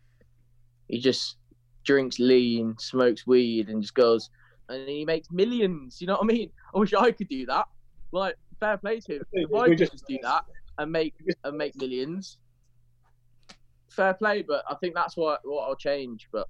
he 0.88 0.99
just 0.99 1.38
drinks 1.84 2.19
lean, 2.19 2.75
smokes 2.79 3.25
weed, 3.25 3.69
and 3.69 3.81
just 3.81 3.95
goes, 3.95 4.29
and 4.71 4.88
he 4.89 5.05
makes 5.05 5.29
millions. 5.31 5.99
You 6.01 6.07
know 6.07 6.13
what 6.13 6.23
I 6.23 6.27
mean? 6.27 6.51
I 6.73 6.79
wish 6.79 6.93
I 6.93 7.12
could 7.12 7.27
do 7.29 7.45
that. 7.47 7.65
Like, 8.12 8.36
fair 8.60 8.77
play 8.77 8.99
to 9.01 9.15
him. 9.17 9.23
If 9.34 9.53
I 9.53 9.63
We 9.63 9.69
could 9.69 9.77
just- 9.79 9.91
just 9.93 10.07
do 10.07 10.17
that 10.23 10.45
and 10.77 10.91
make 10.91 11.13
and 11.43 11.57
make 11.57 11.75
millions, 11.75 12.39
fair 13.89 14.13
play. 14.13 14.41
But 14.41 14.63
I 14.69 14.75
think 14.75 14.95
that's 14.95 15.15
what 15.17 15.41
what 15.43 15.67
I'll 15.67 15.75
change. 15.75 16.27
But 16.31 16.47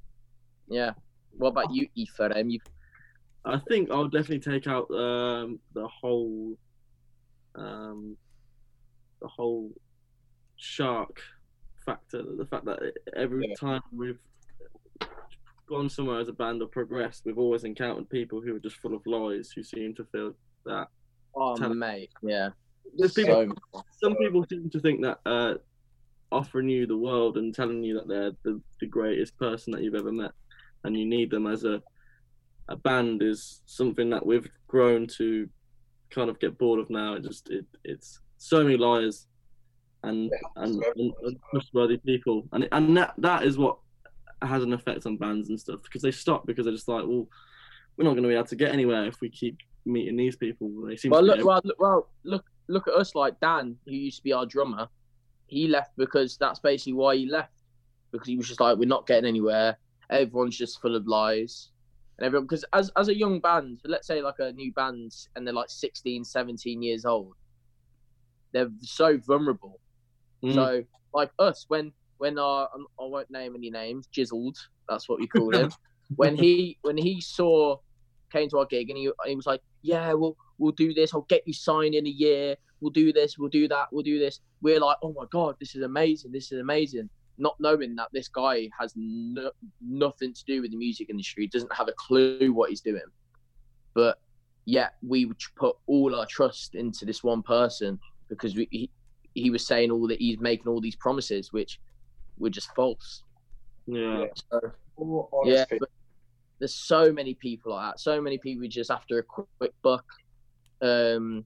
yeah, 0.68 0.94
what 1.38 1.50
about 1.50 1.74
you, 1.74 1.88
Ephraim? 1.96 2.50
You 2.50 2.60
I 3.44 3.58
think 3.70 3.90
I'll 3.90 4.08
definitely 4.08 4.40
take 4.54 4.68
out 4.68 4.90
um, 4.92 5.60
the 5.74 5.88
whole, 5.88 6.56
um, 7.56 8.16
the 9.20 9.28
whole 9.28 9.72
shark 10.58 11.20
factor. 11.84 12.22
The 12.22 12.46
fact 12.46 12.66
that 12.66 12.94
every 13.16 13.48
Yeah. 13.50 13.56
time 13.56 13.82
we've 13.92 14.20
gone 15.72 15.90
somewhere 15.90 16.20
as 16.20 16.28
a 16.28 16.34
band 16.34 16.62
or 16.62 16.68
progressed, 16.68 17.24
we've 17.26 17.38
always 17.40 17.64
encountered 17.64 18.10
people 18.10 18.42
who 18.42 18.56
are 18.56 18.60
just 18.60 18.76
full 18.78 18.94
of 18.94 19.02
lies, 19.06 19.52
who 19.56 19.64
seem 19.64 19.96
to 19.96 20.06
feel 20.12 20.34
that. 20.66 20.88
oh 21.36 21.56
Tell- 21.56 21.74
mate, 21.74 22.12
yeah. 22.22 22.50
There's 22.98 23.14
people. 23.14 23.54
So 23.74 23.84
Some 24.04 24.16
people 24.18 24.46
seem 24.50 24.70
to 24.70 24.80
think 24.80 25.02
that 25.02 25.20
uh, 25.26 25.54
offering 26.32 26.68
you 26.68 26.86
the 26.86 26.98
world 26.98 27.38
and 27.38 27.56
telling 27.56 27.84
you 27.84 27.94
that 27.96 28.08
they're 28.08 28.32
the, 28.44 28.60
the 28.82 28.86
greatest 28.88 29.38
person 29.38 29.72
that 29.72 29.82
you've 29.82 29.96
ever 29.96 30.12
met, 30.12 30.32
and 30.84 30.98
you 30.98 31.06
need 31.06 31.32
them 31.32 31.48
as 31.48 31.64
a 31.64 31.82
a 32.70 32.76
band 32.76 33.22
is 33.24 33.62
something 33.66 34.10
that 34.10 34.26
we've 34.26 34.48
grown 34.68 35.06
to 35.06 35.48
kind 36.10 36.30
of 36.30 36.40
get 36.40 36.58
bored 36.58 36.80
of 36.80 36.90
now. 36.90 37.14
It 37.14 37.24
just 37.24 37.50
it 37.50 37.66
it's 37.86 38.20
so 38.38 38.64
many 38.64 38.76
liars 38.78 39.28
and 40.04 40.30
Yeah, 40.32 40.64
and, 40.64 40.76
so- 40.76 40.94
and 40.98 41.14
untrustworthy 41.24 41.98
people, 41.98 42.44
and 42.52 42.68
and 42.74 42.98
that 42.98 43.14
that 43.20 43.44
is 43.44 43.58
what 43.58 43.78
has 44.42 44.64
an 44.64 44.74
effect 44.74 45.06
on 45.06 45.18
bands 45.18 45.50
and 45.50 45.60
stuff 45.60 45.82
because 45.84 46.02
they 46.02 46.12
stop 46.12 46.46
because 46.46 46.66
they're 46.66 46.74
just 46.74 46.88
like, 46.88 47.04
well, 47.06 47.28
we're 47.98 48.06
not 48.06 48.12
going 48.12 48.24
to 48.24 48.30
be 48.30 48.36
able 48.36 48.46
to 48.46 48.56
get 48.56 48.72
anywhere 48.72 49.06
if 49.06 49.22
we 49.22 49.30
keep 49.30 49.58
meeting 49.86 50.18
these 50.18 50.36
people. 50.36 50.70
They 50.88 50.96
seem 50.96 51.12
well, 51.12 51.22
to 51.22 51.28
look, 51.28 51.38
be 51.38 51.44
well, 51.44 51.62
look, 51.64 51.80
well, 51.80 52.10
look, 52.24 52.46
look 52.68 52.88
at 52.88 52.94
us 52.94 53.16
like 53.16 53.40
Dan, 53.40 53.78
who 53.86 53.92
used 53.92 54.18
to 54.18 54.24
be 54.24 54.34
our 54.34 54.46
drummer. 54.46 54.88
He 55.48 55.68
left 55.68 55.92
because 55.98 56.38
that's 56.38 56.60
basically 56.60 56.94
why 56.94 57.18
he 57.18 57.30
left 57.30 57.52
because 58.12 58.28
he 58.28 58.38
was 58.38 58.48
just 58.48 58.60
like, 58.60 58.78
we're 58.78 58.88
not 58.88 59.08
getting 59.08 59.28
anywhere. 59.28 59.78
Everyone's 60.10 60.58
just 60.58 60.82
full 60.82 60.96
of 60.96 61.08
lies. 61.08 61.70
And 62.18 62.26
everyone, 62.26 62.46
because 62.46 62.66
as, 62.74 62.92
as 62.98 63.08
a 63.08 63.18
young 63.18 63.40
band, 63.40 63.80
let's 63.86 64.08
say 64.08 64.22
like 64.22 64.40
a 64.40 64.52
new 64.52 64.72
band 64.74 65.14
and 65.36 65.46
they're 65.46 65.54
like 65.54 65.70
16, 65.70 66.24
17 66.24 66.82
years 66.82 67.06
old, 67.06 67.34
they're 68.54 68.70
so 68.82 69.18
vulnerable. 69.18 69.80
Mm. 70.44 70.54
So 70.54 70.84
like 71.14 71.32
us, 71.40 71.66
when 71.68 71.92
when 72.22 72.38
our 72.38 72.70
I 73.00 73.04
won't 73.04 73.32
name 73.32 73.56
any 73.56 73.72
names, 73.72 74.08
Jizzled, 74.16 74.56
that's 74.88 75.10
what 75.10 75.20
we 75.20 75.26
called 75.26 75.56
him. 75.56 75.72
when 76.18 76.36
he 76.36 76.78
when 76.84 76.96
he 76.96 77.20
saw 77.20 77.78
came 78.32 78.48
to 78.50 78.60
our 78.60 78.66
gig 78.66 78.92
and 78.92 78.98
he 78.98 79.12
he 79.26 79.36
was 79.36 79.48
like, 79.48 79.62
yeah, 79.82 80.14
we'll 80.14 80.38
we'll 80.60 80.72
do 80.72 80.94
this. 80.94 81.16
I'll 81.16 81.26
get 81.30 81.42
you 81.48 81.54
signed 81.54 81.96
in 81.96 82.06
a 82.06 82.12
year. 82.12 82.56
We'll 82.80 82.92
do 82.92 83.12
this. 83.12 83.40
We'll 83.40 83.50
do 83.50 83.68
that. 83.70 83.88
We'll 83.92 84.04
do 84.04 84.20
this. 84.20 84.40
We're 84.62 84.80
like, 84.80 84.98
oh 85.02 85.14
my 85.14 85.26
god, 85.32 85.56
this 85.60 85.74
is 85.74 85.82
amazing. 85.82 86.32
This 86.32 86.52
is 86.52 86.62
amazing. 86.62 87.10
Not 87.40 87.56
knowing 87.60 87.96
that 87.96 88.10
this 88.14 88.28
guy 88.28 88.70
has 88.80 88.94
no, 88.96 89.50
nothing 89.82 90.32
to 90.32 90.46
do 90.46 90.62
with 90.62 90.70
the 90.70 90.78
music 90.78 91.10
industry, 91.10 91.48
doesn't 91.48 91.74
have 91.74 91.88
a 91.88 91.94
clue 91.94 92.54
what 92.54 92.70
he's 92.70 92.82
doing. 92.82 93.02
But 93.96 94.20
yet 94.66 94.94
we 95.02 95.26
would 95.26 95.42
put 95.56 95.76
all 95.88 96.14
our 96.14 96.28
trust 96.28 96.76
into 96.76 97.04
this 97.04 97.24
one 97.24 97.42
person 97.42 98.00
because 98.30 98.56
we, 98.56 98.68
he, 98.70 98.92
he 99.34 99.50
was 99.50 99.66
saying 99.66 99.90
all 99.90 100.08
that 100.08 100.20
he's 100.20 100.40
making 100.40 100.68
all 100.68 100.82
these 100.82 100.96
promises, 100.96 101.52
which 101.52 101.80
were 102.42 102.50
just 102.50 102.74
false. 102.76 103.24
Yeah. 103.88 104.26
So, 104.52 104.60
All 104.98 105.30
yeah, 105.46 105.54
honest 105.54 105.70
people. 105.70 105.88
but 105.88 105.90
there's 106.60 106.76
so 106.76 107.12
many 107.12 107.34
people 107.34 107.74
like 107.74 107.94
that. 107.94 108.00
So 108.00 108.22
many 108.22 108.38
people 108.38 108.68
just 108.68 108.92
after 108.92 109.20
a 109.20 109.24
quick, 109.24 109.48
quick 109.58 109.74
buck. 109.82 110.06
Um, 110.82 111.46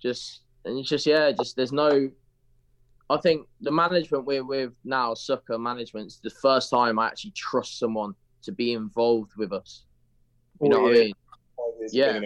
just 0.00 0.42
and 0.64 0.78
it's 0.78 0.88
just 0.88 1.06
yeah, 1.06 1.32
just 1.32 1.56
there's 1.56 1.72
no. 1.72 2.10
I 3.08 3.16
think 3.16 3.48
the 3.60 3.72
management 3.72 4.24
we're 4.24 4.44
with 4.44 4.72
now, 4.84 5.14
Sucker 5.14 5.58
Management's 5.58 6.20
the 6.20 6.30
first 6.30 6.70
time 6.70 6.98
I 6.98 7.08
actually 7.08 7.32
trust 7.32 7.78
someone 7.78 8.14
to 8.42 8.52
be 8.52 8.72
involved 8.72 9.32
with 9.36 9.52
us. 9.52 9.84
You 10.62 10.68
know 10.68 10.82
what 10.82 10.92
I 10.92 10.98
mean? 11.00 11.12
There's 11.80 11.94
Yeah. 11.94 12.20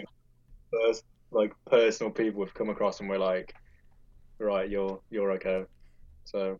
First, 0.71 1.05
like 1.31 1.53
personal 1.65 2.11
people 2.11 2.41
we've 2.41 2.53
come 2.53 2.69
across 2.69 2.99
and 2.99 3.09
we're 3.09 3.17
like, 3.17 3.55
right, 4.39 4.69
you're 4.69 4.99
you're 5.09 5.31
okay. 5.31 5.65
So, 6.25 6.59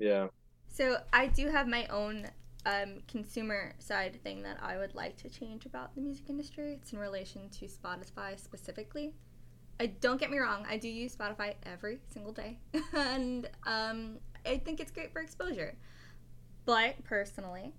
yeah. 0.00 0.28
So 0.68 0.98
I 1.12 1.26
do 1.26 1.48
have 1.48 1.68
my 1.68 1.86
own 1.86 2.28
um, 2.66 2.98
consumer 3.08 3.74
side 3.78 4.18
thing 4.22 4.42
that 4.42 4.58
I 4.62 4.76
would 4.76 4.94
like 4.94 5.16
to 5.18 5.28
change 5.28 5.66
about 5.66 5.94
the 5.94 6.00
music 6.00 6.28
industry. 6.28 6.74
It's 6.74 6.92
in 6.92 6.98
relation 6.98 7.48
to 7.60 7.66
Spotify 7.66 8.38
specifically. 8.38 9.14
I 9.80 9.86
don't 9.86 10.20
get 10.20 10.30
me 10.30 10.38
wrong, 10.38 10.66
I 10.68 10.76
do 10.76 10.88
use 10.88 11.16
Spotify 11.16 11.54
every 11.62 12.00
single 12.12 12.32
day, 12.32 12.58
and 12.92 13.48
um, 13.66 14.18
I 14.44 14.58
think 14.58 14.78
it's 14.78 14.90
great 14.90 15.10
for 15.10 15.22
exposure. 15.22 15.74
But 16.66 17.02
personally, 17.02 17.72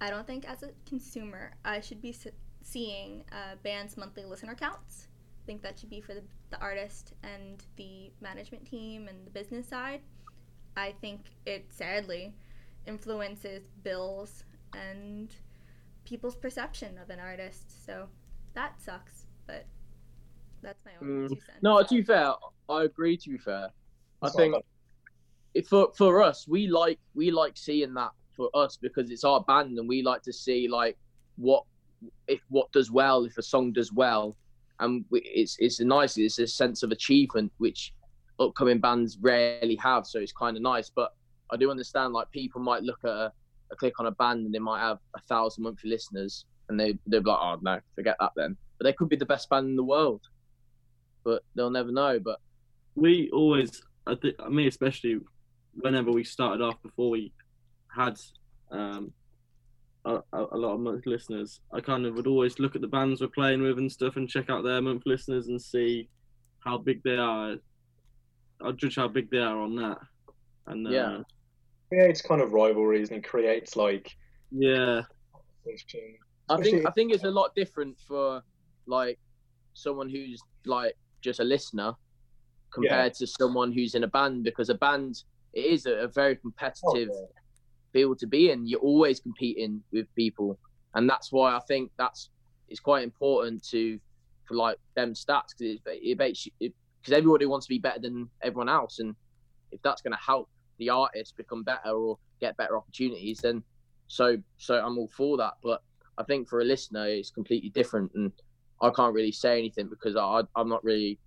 I 0.00 0.10
don't 0.10 0.26
think 0.26 0.46
as 0.46 0.62
a 0.62 0.68
consumer 0.86 1.52
I 1.64 1.80
should 1.80 2.02
be 2.02 2.14
seeing 2.62 3.24
uh, 3.32 3.56
bands' 3.62 3.96
monthly 3.96 4.26
listener 4.26 4.54
counts. 4.54 5.08
I 5.42 5.46
think 5.46 5.62
that 5.62 5.78
should 5.78 5.88
be 5.88 6.02
for 6.02 6.12
the, 6.12 6.22
the 6.50 6.60
artist 6.60 7.14
and 7.22 7.64
the 7.76 8.12
management 8.20 8.66
team 8.66 9.08
and 9.08 9.26
the 9.26 9.30
business 9.30 9.66
side. 9.66 10.02
I 10.76 10.94
think 11.00 11.22
it 11.46 11.66
sadly 11.70 12.32
influences 12.86 13.62
bills 13.82 14.44
and 14.72 15.28
people's 16.04 16.36
perception 16.36 16.98
of 16.98 17.10
an 17.10 17.20
artist. 17.20 17.84
So 17.86 18.08
that 18.54 18.80
sucks, 18.80 19.26
but 19.46 19.66
that's 20.62 20.84
my 20.84 20.92
own 21.00 21.08
Mm, 21.08 21.28
two 21.28 21.34
cents. 21.36 21.62
No, 21.62 21.82
to 21.82 21.94
be 21.94 22.02
fair, 22.02 22.32
I 22.68 22.84
agree. 22.84 23.16
To 23.16 23.30
be 23.30 23.38
fair, 23.38 23.70
I 24.22 24.28
think 24.30 24.54
if 25.54 25.68
for 25.68 25.90
for 25.96 26.22
us, 26.22 26.46
we 26.48 26.66
like 26.66 26.98
we 27.14 27.30
like 27.30 27.56
seeing 27.56 27.94
that 27.94 28.10
for 28.36 28.50
us 28.54 28.76
because 28.76 29.10
it's 29.10 29.24
our 29.24 29.42
band 29.42 29.78
and 29.78 29.88
we 29.88 30.02
like 30.02 30.22
to 30.22 30.32
see 30.32 30.68
like 30.68 30.96
what 31.36 31.64
if 32.28 32.40
what 32.48 32.70
does 32.72 32.90
well 32.90 33.24
if 33.24 33.36
a 33.38 33.42
song 33.42 33.72
does 33.72 33.92
well, 33.92 34.36
and 34.78 35.04
we, 35.10 35.20
it's 35.20 35.56
it's 35.58 35.80
a 35.80 35.84
nice 35.84 36.16
it's 36.16 36.38
a 36.38 36.46
sense 36.46 36.82
of 36.82 36.90
achievement 36.90 37.52
which 37.58 37.92
upcoming 38.40 38.80
bands 38.80 39.18
rarely 39.20 39.76
have. 39.76 40.06
So 40.06 40.18
it's 40.18 40.32
kind 40.32 40.56
of 40.56 40.62
nice, 40.62 40.90
but 40.90 41.12
I 41.52 41.56
do 41.56 41.70
understand 41.70 42.12
like 42.12 42.30
people 42.30 42.60
might 42.60 42.82
look 42.82 42.98
at 43.04 43.10
a, 43.10 43.32
a 43.70 43.76
click 43.76 44.00
on 44.00 44.06
a 44.06 44.12
band 44.12 44.46
and 44.46 44.54
they 44.54 44.58
might 44.58 44.80
have 44.80 44.98
a 45.14 45.20
thousand 45.20 45.64
monthly 45.64 45.90
listeners 45.90 46.46
and 46.68 46.78
they 46.78 46.96
they're 47.06 47.20
like 47.20 47.38
oh 47.40 47.58
no 47.62 47.80
forget 47.94 48.16
that 48.20 48.32
then, 48.36 48.56
but 48.78 48.84
they 48.84 48.92
could 48.92 49.08
be 49.08 49.16
the 49.16 49.26
best 49.26 49.48
band 49.50 49.68
in 49.68 49.76
the 49.76 49.84
world, 49.84 50.22
but 51.24 51.42
they'll 51.54 51.70
never 51.70 51.92
know. 51.92 52.18
But 52.18 52.40
we 52.94 53.30
always, 53.32 53.82
I 54.06 54.14
think, 54.14 54.36
me 54.48 54.66
especially, 54.66 55.20
whenever 55.74 56.10
we 56.10 56.24
started 56.24 56.62
off 56.62 56.82
before 56.82 57.10
we 57.10 57.32
had 57.94 58.18
um, 58.70 59.12
a, 60.04 60.20
a 60.32 60.56
lot 60.56 60.74
of 60.74 60.80
monthly 60.80 61.12
listeners, 61.12 61.60
I 61.72 61.80
kind 61.80 62.06
of 62.06 62.14
would 62.14 62.26
always 62.26 62.58
look 62.58 62.74
at 62.74 62.80
the 62.80 62.88
bands 62.88 63.20
we're 63.20 63.28
playing 63.28 63.62
with 63.62 63.78
and 63.78 63.90
stuff 63.90 64.16
and 64.16 64.28
check 64.28 64.48
out 64.48 64.64
their 64.64 64.80
monthly 64.80 65.12
listeners 65.12 65.48
and 65.48 65.60
see 65.60 66.08
how 66.64 66.78
big 66.78 67.02
they 67.02 67.16
are. 67.16 67.56
I'll 68.62 68.72
judge 68.72 68.96
how 68.96 69.08
big 69.08 69.30
they 69.30 69.38
are 69.38 69.60
on 69.60 69.76
that. 69.76 69.98
And 70.66 70.86
uh, 70.86 70.90
Yeah. 70.90 71.18
creates 71.88 72.22
kind 72.22 72.40
of 72.40 72.52
rivalries 72.52 73.10
and 73.10 73.18
it 73.18 73.28
creates 73.28 73.76
like 73.76 74.10
yeah. 74.50 75.02
I 76.48 76.56
think 76.62 76.86
I 76.86 76.90
think 76.90 77.12
it's 77.12 77.24
a 77.24 77.30
lot 77.30 77.52
different 77.54 77.98
for 78.06 78.42
like 78.86 79.18
someone 79.74 80.08
who's 80.08 80.40
like 80.64 80.94
just 81.22 81.40
a 81.40 81.44
listener 81.44 81.94
compared 82.72 83.14
to 83.14 83.26
someone 83.26 83.72
who's 83.72 83.94
in 83.94 84.04
a 84.04 84.08
band 84.08 84.44
because 84.44 84.68
a 84.68 84.74
band 84.74 85.16
it 85.52 85.64
is 85.64 85.86
a, 85.86 85.92
a 85.92 86.08
very 86.08 86.36
competitive 86.36 87.08
Oh, 87.10 87.28
field 87.92 88.18
to 88.20 88.26
be 88.26 88.50
in. 88.50 88.66
You're 88.66 88.80
always 88.80 89.20
competing 89.20 89.82
with 89.92 90.06
people, 90.14 90.58
and 90.94 91.08
that's 91.08 91.32
why 91.32 91.54
I 91.54 91.60
think 91.66 91.90
that's 91.98 92.30
it's 92.68 92.80
quite 92.80 93.02
important 93.02 93.64
to 93.70 93.98
for 94.46 94.56
like 94.56 94.76
them 94.96 95.14
stats 95.14 95.54
because 95.58 95.80
it, 95.86 96.00
it 96.02 96.18
makes 96.18 96.46
you 96.46 96.70
because 97.00 97.16
everybody 97.16 97.46
wants 97.46 97.66
to 97.66 97.70
be 97.70 97.78
better 97.78 98.00
than 98.00 98.28
everyone 98.42 98.68
else, 98.68 98.98
and 98.98 99.14
if 99.72 99.80
that's 99.82 100.02
going 100.02 100.12
to 100.12 100.18
help 100.24 100.48
the 100.78 100.90
artist 100.90 101.36
become 101.36 101.62
better 101.62 101.90
or 101.90 102.18
get 102.40 102.56
better 102.56 102.76
opportunities, 102.76 103.40
then 103.40 103.62
so 104.08 104.36
so 104.58 104.74
I'm 104.74 104.98
all 104.98 105.08
for 105.08 105.36
that. 105.38 105.54
But 105.62 105.82
I 106.18 106.24
think 106.24 106.48
for 106.48 106.60
a 106.60 106.64
listener, 106.64 107.06
it's 107.06 107.30
completely 107.30 107.70
different, 107.70 108.12
and 108.14 108.32
I 108.82 108.90
can't 108.90 109.14
really 109.14 109.32
say 109.32 109.58
anything 109.58 109.88
because 109.88 110.16
I 110.16 110.42
I'm 110.56 110.68
not 110.68 110.84
really 110.84 111.18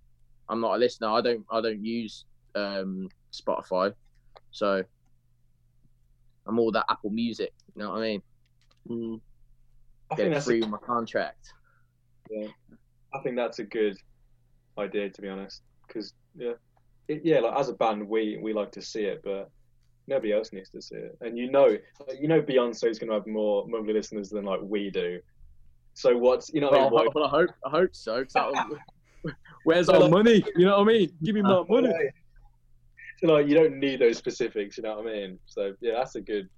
I'm 0.48 0.60
not 0.60 0.74
a 0.74 0.78
listener. 0.78 1.08
I 1.08 1.20
don't 1.20 1.44
I 1.50 1.60
don't 1.60 1.84
use 1.84 2.24
um, 2.54 3.08
Spotify, 3.32 3.92
so 4.50 4.82
I'm 6.46 6.58
all 6.58 6.72
that 6.72 6.84
Apple 6.90 7.10
Music. 7.10 7.52
You 7.74 7.82
know 7.82 7.90
what 7.90 7.98
I 7.98 8.02
mean? 8.02 8.22
Mm. 8.88 9.20
I 10.10 10.16
think 10.16 10.28
Get 10.28 10.34
that's 10.34 10.46
free 10.46 10.58
a, 10.58 10.60
with 10.60 10.68
my 10.68 10.78
contract. 10.78 11.52
I 13.14 13.18
think 13.22 13.36
that's 13.36 13.58
a 13.58 13.64
good 13.64 13.96
idea 14.78 15.10
to 15.10 15.22
be 15.22 15.28
honest, 15.28 15.62
because 15.86 16.12
yeah, 16.36 16.52
it, 17.08 17.22
yeah, 17.24 17.40
like 17.40 17.58
as 17.58 17.68
a 17.68 17.74
band, 17.74 18.06
we 18.08 18.38
we 18.42 18.52
like 18.52 18.72
to 18.72 18.82
see 18.82 19.04
it, 19.04 19.20
but 19.24 19.50
nobody 20.06 20.32
else 20.32 20.52
needs 20.52 20.70
to 20.70 20.82
see 20.82 20.96
it. 20.96 21.16
And 21.20 21.38
you 21.38 21.50
know, 21.50 21.76
like, 22.08 22.20
you 22.20 22.28
know, 22.28 22.42
Beyonce's 22.42 22.98
gonna 22.98 23.14
have 23.14 23.26
more 23.26 23.66
monthly 23.68 23.92
listeners 23.94 24.30
than 24.30 24.44
like 24.44 24.60
we 24.62 24.90
do. 24.90 25.20
So 25.94 26.16
what's 26.16 26.50
you 26.52 26.60
know, 26.60 26.70
what 26.70 26.80
I 26.80 26.86
Well, 26.90 27.04
mean, 27.04 27.10
well, 27.14 27.24
I 27.24 27.28
hope 27.28 27.50
I 27.66 27.70
hope 27.70 27.94
so. 27.94 28.22
'cause 28.24 28.32
that'll- 28.34 28.78
Where's 29.64 29.88
our 29.88 30.08
money? 30.10 30.44
You 30.56 30.66
know 30.66 30.78
what 30.80 30.88
I 30.88 30.92
mean? 30.92 31.12
Give 31.22 31.34
me 31.34 31.40
my 31.40 31.62
money. 31.68 31.92
So 33.20 33.28
like 33.28 33.46
you 33.48 33.54
don't 33.54 33.78
need 33.78 34.00
those 34.00 34.18
specifics, 34.18 34.76
you 34.76 34.82
know 34.82 34.96
what 34.98 35.06
I 35.06 35.12
mean? 35.12 35.38
So 35.46 35.72
yeah, 35.80 35.92
that's 35.96 36.16
a 36.16 36.20
good, 36.20 36.48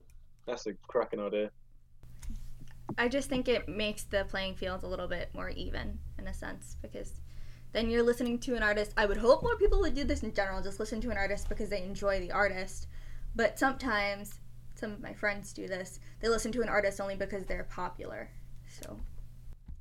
that's 0.46 0.66
a 0.66 0.72
cracking 0.88 1.20
idea. 1.20 1.50
I 2.98 3.08
just 3.08 3.28
think 3.28 3.46
it 3.46 3.68
makes 3.68 4.04
the 4.04 4.24
playing 4.24 4.54
field 4.56 4.82
a 4.82 4.86
little 4.88 5.06
bit 5.06 5.28
more 5.34 5.50
even 5.50 5.98
in 6.18 6.26
a 6.26 6.34
sense 6.34 6.76
because 6.82 7.20
then 7.76 7.90
you're 7.90 8.02
listening 8.02 8.38
to 8.38 8.56
an 8.56 8.62
artist. 8.62 8.92
I 8.96 9.04
would 9.04 9.18
hope 9.18 9.42
more 9.42 9.56
people 9.56 9.80
would 9.80 9.94
do 9.94 10.04
this 10.04 10.22
in 10.22 10.32
general, 10.32 10.62
just 10.62 10.80
listen 10.80 10.98
to 11.02 11.10
an 11.10 11.18
artist 11.18 11.46
because 11.46 11.68
they 11.68 11.82
enjoy 11.82 12.20
the 12.20 12.32
artist. 12.32 12.86
But 13.34 13.58
sometimes, 13.58 14.40
some 14.76 14.92
of 14.92 15.02
my 15.02 15.12
friends 15.12 15.52
do 15.52 15.68
this. 15.68 16.00
They 16.20 16.30
listen 16.30 16.52
to 16.52 16.62
an 16.62 16.70
artist 16.70 17.02
only 17.02 17.16
because 17.16 17.44
they're 17.44 17.64
popular. 17.64 18.30
So 18.80 18.98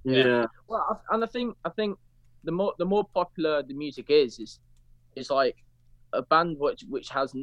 yeah, 0.04 0.46
Well, 0.68 1.02
and 1.10 1.24
I 1.24 1.28
think 1.28 1.56
I 1.64 1.70
think 1.70 1.98
the 2.44 2.52
more 2.52 2.74
the 2.78 2.86
more 2.86 3.06
popular 3.14 3.64
the 3.64 3.74
music 3.74 4.08
is, 4.10 4.40
is 4.40 4.60
is 5.16 5.30
like 5.30 5.56
a 6.12 6.22
band 6.22 6.58
which 6.60 6.84
which 6.90 7.08
has 7.10 7.34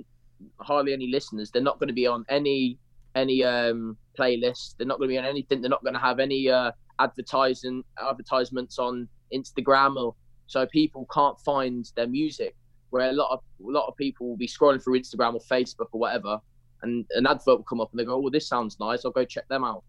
hardly 0.60 0.92
any 0.92 1.06
listeners. 1.06 1.50
They're 1.50 1.62
not 1.62 1.78
going 1.78 1.88
to 1.88 1.94
be 1.94 2.06
on 2.06 2.26
any 2.28 2.78
any 3.14 3.42
um 3.42 3.96
playlist. 4.18 4.76
They're 4.76 4.86
not 4.86 4.98
going 4.98 5.08
to 5.08 5.14
be 5.14 5.18
on 5.18 5.24
anything. 5.24 5.62
They're 5.62 5.70
not 5.70 5.82
going 5.82 5.94
to 5.94 6.00
have 6.00 6.20
any 6.20 6.50
uh 6.50 6.72
advertising 6.98 7.84
advertisements 7.98 8.78
on 8.78 9.08
Instagram 9.34 9.96
or 9.96 10.14
so 10.46 10.66
people 10.66 11.06
can't 11.12 11.38
find 11.40 11.90
their 11.96 12.06
music. 12.06 12.54
Where 12.90 13.08
a 13.08 13.12
lot 13.12 13.30
of 13.32 13.40
a 13.66 13.70
lot 13.70 13.86
of 13.88 13.96
people 13.96 14.28
will 14.28 14.36
be 14.36 14.46
scrolling 14.46 14.82
through 14.82 14.98
Instagram 15.00 15.34
or 15.34 15.40
Facebook 15.40 15.88
or 15.92 16.00
whatever, 16.00 16.38
and 16.82 17.06
an 17.12 17.26
advert 17.26 17.56
will 17.58 17.62
come 17.64 17.80
up 17.80 17.90
and 17.90 17.98
they 17.98 18.04
go, 18.04 18.22
"Oh, 18.22 18.28
this 18.28 18.46
sounds 18.46 18.78
nice. 18.80 19.04
I'll 19.04 19.12
go 19.12 19.24
check 19.24 19.48
them 19.48 19.64
out." 19.64 19.82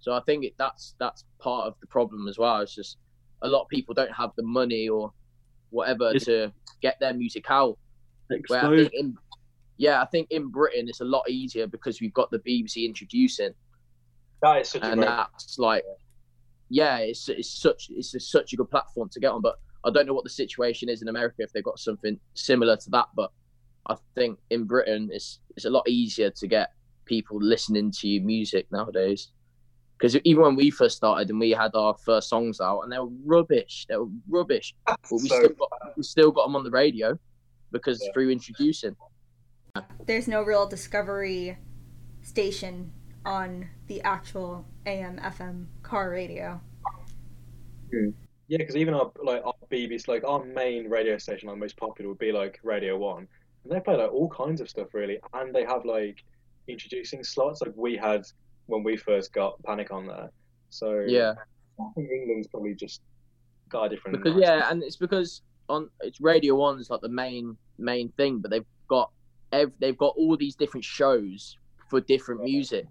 So 0.00 0.12
I 0.12 0.20
think 0.26 0.44
it, 0.44 0.54
that's 0.58 0.94
that's 0.98 1.24
part 1.38 1.66
of 1.68 1.74
the 1.80 1.86
problem 1.86 2.26
as 2.26 2.36
well. 2.36 2.60
It's 2.60 2.74
just 2.74 2.96
a 3.42 3.48
lot 3.48 3.62
of 3.62 3.68
people 3.68 3.94
don't 3.94 4.12
have 4.12 4.30
the 4.36 4.42
money 4.42 4.88
or 4.88 5.12
whatever 5.70 6.08
It's- 6.08 6.24
to 6.24 6.52
get 6.82 6.98
their 6.98 7.14
music 7.14 7.44
out. 7.48 7.78
I 8.30 8.88
in, 8.92 9.16
yeah, 9.78 10.02
I 10.02 10.06
think 10.06 10.30
in 10.30 10.48
Britain 10.48 10.88
it's 10.88 11.00
a 11.00 11.04
lot 11.04 11.30
easier 11.30 11.66
because 11.66 12.00
we've 12.00 12.12
got 12.12 12.30
the 12.30 12.40
BBC 12.40 12.84
introducing, 12.84 13.54
That 14.42 14.60
is 14.62 14.68
such 14.70 14.82
a 14.82 14.86
and 14.86 14.96
great. 15.00 15.06
that's 15.06 15.58
like, 15.58 15.84
yeah, 16.68 16.98
it's 16.98 17.28
it's 17.28 17.48
such 17.50 17.88
it's 17.90 18.14
a, 18.14 18.20
such 18.20 18.52
a 18.52 18.56
good 18.56 18.70
platform 18.70 19.08
to 19.10 19.20
get 19.20 19.30
on. 19.30 19.40
But 19.40 19.58
I 19.84 19.90
don't 19.90 20.06
know 20.06 20.14
what 20.14 20.24
the 20.24 20.30
situation 20.30 20.88
is 20.88 21.02
in 21.02 21.08
America 21.08 21.36
if 21.38 21.52
they've 21.52 21.64
got 21.64 21.78
something 21.78 22.18
similar 22.34 22.76
to 22.76 22.90
that. 22.90 23.06
But 23.14 23.30
I 23.88 23.96
think 24.14 24.38
in 24.50 24.64
Britain 24.64 25.08
it's 25.12 25.40
it's 25.56 25.64
a 25.64 25.70
lot 25.70 25.88
easier 25.88 26.30
to 26.30 26.46
get 26.46 26.70
people 27.04 27.38
listening 27.40 27.90
to 28.00 28.08
your 28.08 28.24
music 28.24 28.66
nowadays. 28.70 29.32
Because 29.98 30.16
even 30.24 30.42
when 30.42 30.56
we 30.56 30.70
first 30.70 30.96
started 30.96 31.28
and 31.30 31.40
we 31.40 31.50
had 31.50 31.72
our 31.74 31.96
first 32.04 32.28
songs 32.28 32.60
out, 32.60 32.82
and 32.82 32.92
they 32.92 32.98
were 32.98 33.08
rubbish, 33.24 33.84
they 33.88 33.96
were 33.96 34.06
rubbish, 34.28 34.74
but 34.86 34.96
we 35.10 35.28
So 35.28 35.36
still 35.38 35.54
got 35.58 35.68
we 35.96 36.02
still 36.02 36.30
got 36.30 36.46
them 36.46 36.56
on 36.56 36.64
the 36.64 36.70
radio 36.70 37.18
because 37.72 38.02
Yeah. 38.02 38.12
through 38.12 38.30
introducing. 38.30 38.96
There's 40.06 40.28
no 40.28 40.42
real 40.42 40.66
discovery 40.66 41.58
station 42.22 42.92
on 43.24 43.68
the 43.86 44.00
actual 44.02 44.66
AM 44.86 45.18
FM 45.18 45.66
car 45.82 46.10
radio. 46.10 46.60
Hmm. 47.92 48.10
Yeah, 48.48 48.58
because 48.58 48.76
even 48.76 48.94
our 48.94 49.12
like 49.22 49.42
our 49.44 49.52
BBC, 49.70 50.08
like 50.08 50.24
our 50.26 50.44
main 50.44 50.88
radio 50.88 51.18
station, 51.18 51.48
our 51.48 51.56
most 51.56 51.76
popular 51.76 52.08
would 52.08 52.18
be 52.18 52.32
like 52.32 52.58
Radio 52.62 52.96
One, 52.96 53.26
and 53.64 53.72
they 53.72 53.80
play 53.80 53.96
like 53.96 54.12
all 54.12 54.28
kinds 54.28 54.60
of 54.60 54.68
stuff 54.68 54.94
really, 54.94 55.18
and 55.34 55.54
they 55.54 55.64
have 55.64 55.84
like 55.84 56.24
introducing 56.68 57.22
slots 57.24 57.60
like 57.62 57.72
we 57.76 57.96
had 57.96 58.24
when 58.66 58.82
we 58.82 58.96
first 58.96 59.32
got 59.32 59.62
Panic 59.62 59.90
on 59.90 60.06
there. 60.06 60.30
So 60.70 61.00
Yeah. 61.06 61.34
I 61.80 61.84
think 61.94 62.10
England's 62.10 62.48
probably 62.48 62.74
just 62.74 63.00
got 63.68 63.84
a 63.84 63.88
different. 63.88 64.22
because 64.22 64.40
yeah, 64.40 64.70
and 64.70 64.82
it's 64.82 64.96
because 64.96 65.42
on 65.68 65.88
it's 66.00 66.20
Radio 66.20 66.54
One 66.56 66.78
is 66.80 66.90
like 66.90 67.00
the 67.00 67.08
main 67.08 67.56
main 67.78 68.08
thing, 68.16 68.38
but 68.40 68.50
they've 68.50 68.64
got 68.88 69.10
ev- 69.52 69.72
they've 69.78 69.96
got 69.98 70.14
all 70.16 70.36
these 70.36 70.56
different 70.56 70.84
shows 70.84 71.56
for 71.88 72.00
different 72.00 72.42
music. 72.42 72.86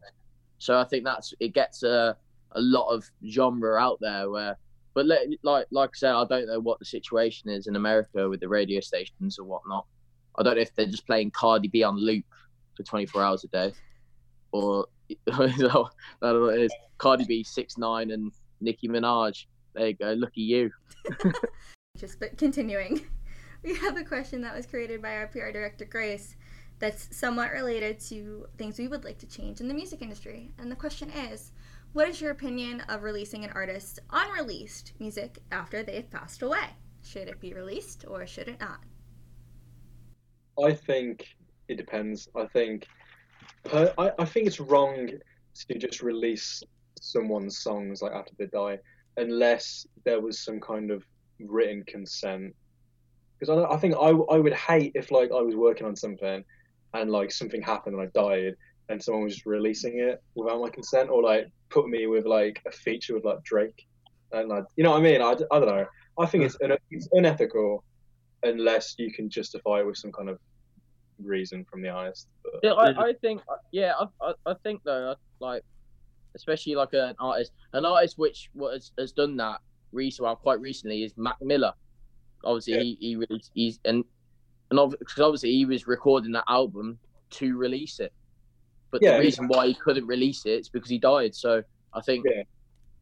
So 0.60 0.80
I 0.80 0.84
think 0.86 1.04
that's 1.04 1.34
it 1.40 1.54
gets 1.54 1.84
a 1.84 2.16
a 2.54 2.62
lot 2.62 2.88
of 2.94 3.04
genre 3.28 3.80
out 3.82 4.00
there 4.00 4.30
where. 4.30 4.58
But 4.98 5.06
le- 5.06 5.38
like 5.44 5.68
like 5.70 5.90
I 5.90 5.94
said, 5.96 6.14
I 6.14 6.26
don't 6.26 6.48
know 6.48 6.60
what 6.60 6.80
the 6.80 6.86
situation 6.86 7.52
is 7.52 7.68
in 7.68 7.76
America 7.76 8.28
with 8.28 8.40
the 8.40 8.50
radio 8.50 8.80
stations 8.80 9.38
or 9.38 9.46
whatnot. 9.46 9.86
I 10.40 10.42
don't 10.42 10.56
know 10.56 10.62
if 10.62 10.74
they're 10.74 10.88
just 10.88 11.06
playing 11.06 11.30
Cardi 11.30 11.68
B 11.68 11.84
on 11.84 12.04
loop 12.04 12.26
for 12.76 12.82
24 12.82 13.22
hours 13.22 13.44
a 13.44 13.48
day, 13.50 13.74
or 14.52 14.88
I 15.32 15.54
don't 15.56 15.60
know 15.60 15.88
what 16.20 16.56
it 16.56 16.62
is. 16.62 16.72
Cardi 16.98 17.26
B, 17.26 17.44
six 17.44 17.78
nine, 17.78 18.10
and 18.10 18.32
Nicki 18.60 18.88
Minaj. 18.88 19.46
There 19.76 19.90
you 19.90 19.94
go. 19.94 20.14
At 20.14 20.30
you. 20.34 20.72
Just 22.00 22.18
continuing, 22.36 23.06
we 23.64 23.76
have 23.76 23.98
a 23.98 24.04
question 24.04 24.42
that 24.42 24.56
was 24.56 24.66
created 24.66 25.00
by 25.04 25.18
our 25.18 25.28
PR 25.28 25.52
director 25.52 25.86
Grace 25.86 26.36
that's 26.80 27.16
somewhat 27.16 27.52
related 27.52 28.00
to 28.00 28.48
things 28.58 28.78
we 28.78 28.88
would 28.88 29.04
like 29.04 29.18
to 29.20 29.28
change 29.28 29.62
in 29.62 29.68
the 29.68 29.74
music 29.74 30.02
industry. 30.02 30.52
And 30.60 30.72
the 30.72 30.76
question 30.76 31.10
is, 31.10 31.52
what 31.94 32.08
is 32.08 32.22
your 32.22 32.32
opinion 32.32 32.82
of 32.90 33.04
releasing 33.04 33.44
an 33.44 33.52
artist's 33.56 34.00
unreleased 34.12 34.94
music 35.00 35.40
after 35.52 35.82
they've 35.82 36.10
passed 36.10 36.42
away? 36.42 36.76
Should 37.04 37.28
it 37.28 37.40
be 37.40 37.54
released 37.54 38.06
or 38.08 38.28
should 38.28 38.48
it 38.48 38.60
not? 38.60 38.80
I 40.64 40.74
think 40.74 41.36
it 41.68 41.78
depends. 41.78 42.28
I 42.36 42.46
think 42.46 42.88
per, 43.64 43.94
I, 43.98 44.12
I 44.20 44.26
think 44.26 44.48
it's 44.48 44.60
wrong 44.60 45.10
to 45.68 45.78
just 45.78 46.02
release 46.02 46.62
someone's 47.00 47.60
songs 47.60 48.02
like 48.02 48.12
after 48.12 48.34
they 48.38 48.48
die 48.48 48.78
unless 49.18 49.88
there 50.04 50.22
was 50.22 50.40
some 50.40 50.60
kind 50.60 50.92
of 50.92 51.04
written 51.40 51.84
consent. 51.88 52.56
Because 53.40 53.58
I, 53.58 53.76
I 53.76 53.78
think 53.78 53.96
I, 53.96 54.10
I 54.10 54.38
would 54.38 54.54
hate 54.54 54.92
if 54.96 55.12
like 55.12 55.32
I 55.32 55.42
was 55.42 55.56
working 55.56 55.88
on 55.88 55.96
something 55.96 56.44
and 56.98 57.12
like 57.12 57.32
something 57.32 57.62
happened 57.62 57.96
and 57.96 58.04
I 58.04 58.20
died 58.20 58.56
and 58.90 59.02
someone 59.02 59.24
was 59.24 59.34
just 59.34 59.46
releasing 59.46 60.00
it 60.00 60.22
without 60.36 60.62
my 60.62 60.70
consent 60.70 61.10
or 61.10 61.22
like 61.22 61.50
put 61.70 61.88
me 61.88 62.08
with 62.08 62.26
like 62.26 62.62
a 62.66 62.72
feature 62.72 63.14
with 63.14 63.26
like 63.26 63.44
Drake 63.44 63.86
and 64.32 64.50
like 64.50 64.64
you 64.76 64.84
know 64.84 64.92
what 64.92 65.00
I 65.00 65.04
mean 65.04 65.22
I, 65.22 65.32
I 65.32 65.60
don't 65.60 65.68
know 65.68 65.86
I 66.20 66.26
think 66.26 66.44
it's 66.44 66.58
un, 66.64 66.76
it's 66.92 67.08
unethical 67.12 67.84
unless 68.44 68.96
you 68.98 69.12
can 69.12 69.30
justify 69.30 69.80
it 69.80 69.86
with 69.86 69.98
some 69.98 70.12
kind 70.12 70.30
of 70.30 70.40
reason 71.24 71.66
from 71.70 71.82
the 71.82 71.90
artist. 71.90 72.28
But, 72.44 72.60
Yeah, 72.64 72.74
I, 72.74 73.10
I 73.10 73.14
think 73.22 73.42
uh, 73.50 73.56
yeah, 73.72 73.94
I, 74.00 74.06
I, 74.30 74.34
I 74.52 74.54
think 74.64 74.82
though, 74.84 75.16
like 75.40 75.64
especially 76.36 76.76
like 76.76 76.94
an 76.94 77.16
artist, 77.20 77.52
an 77.74 77.86
artist 77.86 78.18
which 78.18 78.50
was 78.54 78.92
has 78.98 79.12
done 79.12 79.38
that 79.38 79.60
recently, 79.92 80.28
well, 80.28 80.36
quite 80.36 80.60
recently 80.60 81.04
is 81.04 81.14
Mac 81.18 81.38
Miller. 81.42 81.74
Obviously, 82.44 82.74
Yeah. 82.74 82.82
he 82.82 82.98
he 83.00 83.16
released 83.16 83.52
he's 83.54 83.80
and 83.86 84.04
and 84.72 84.90
because 85.00 85.20
obviously 85.20 85.52
he 85.52 85.66
was 85.66 85.88
recording 85.88 86.32
that 86.34 86.44
album 86.48 87.00
to 87.32 87.58
release 87.58 88.00
it, 88.00 88.12
but 88.92 89.02
Yeah, 89.02 89.14
the 89.14 89.20
reason 89.20 89.48
why 89.48 89.68
he 89.68 89.74
couldn't 89.74 90.06
release 90.08 90.46
it 90.46 90.60
is 90.60 90.70
because 90.70 90.90
he 90.90 90.98
died. 90.98 91.36
So 91.36 91.64
I 91.94 92.02
think 92.02 92.26
Yeah. 92.26 92.44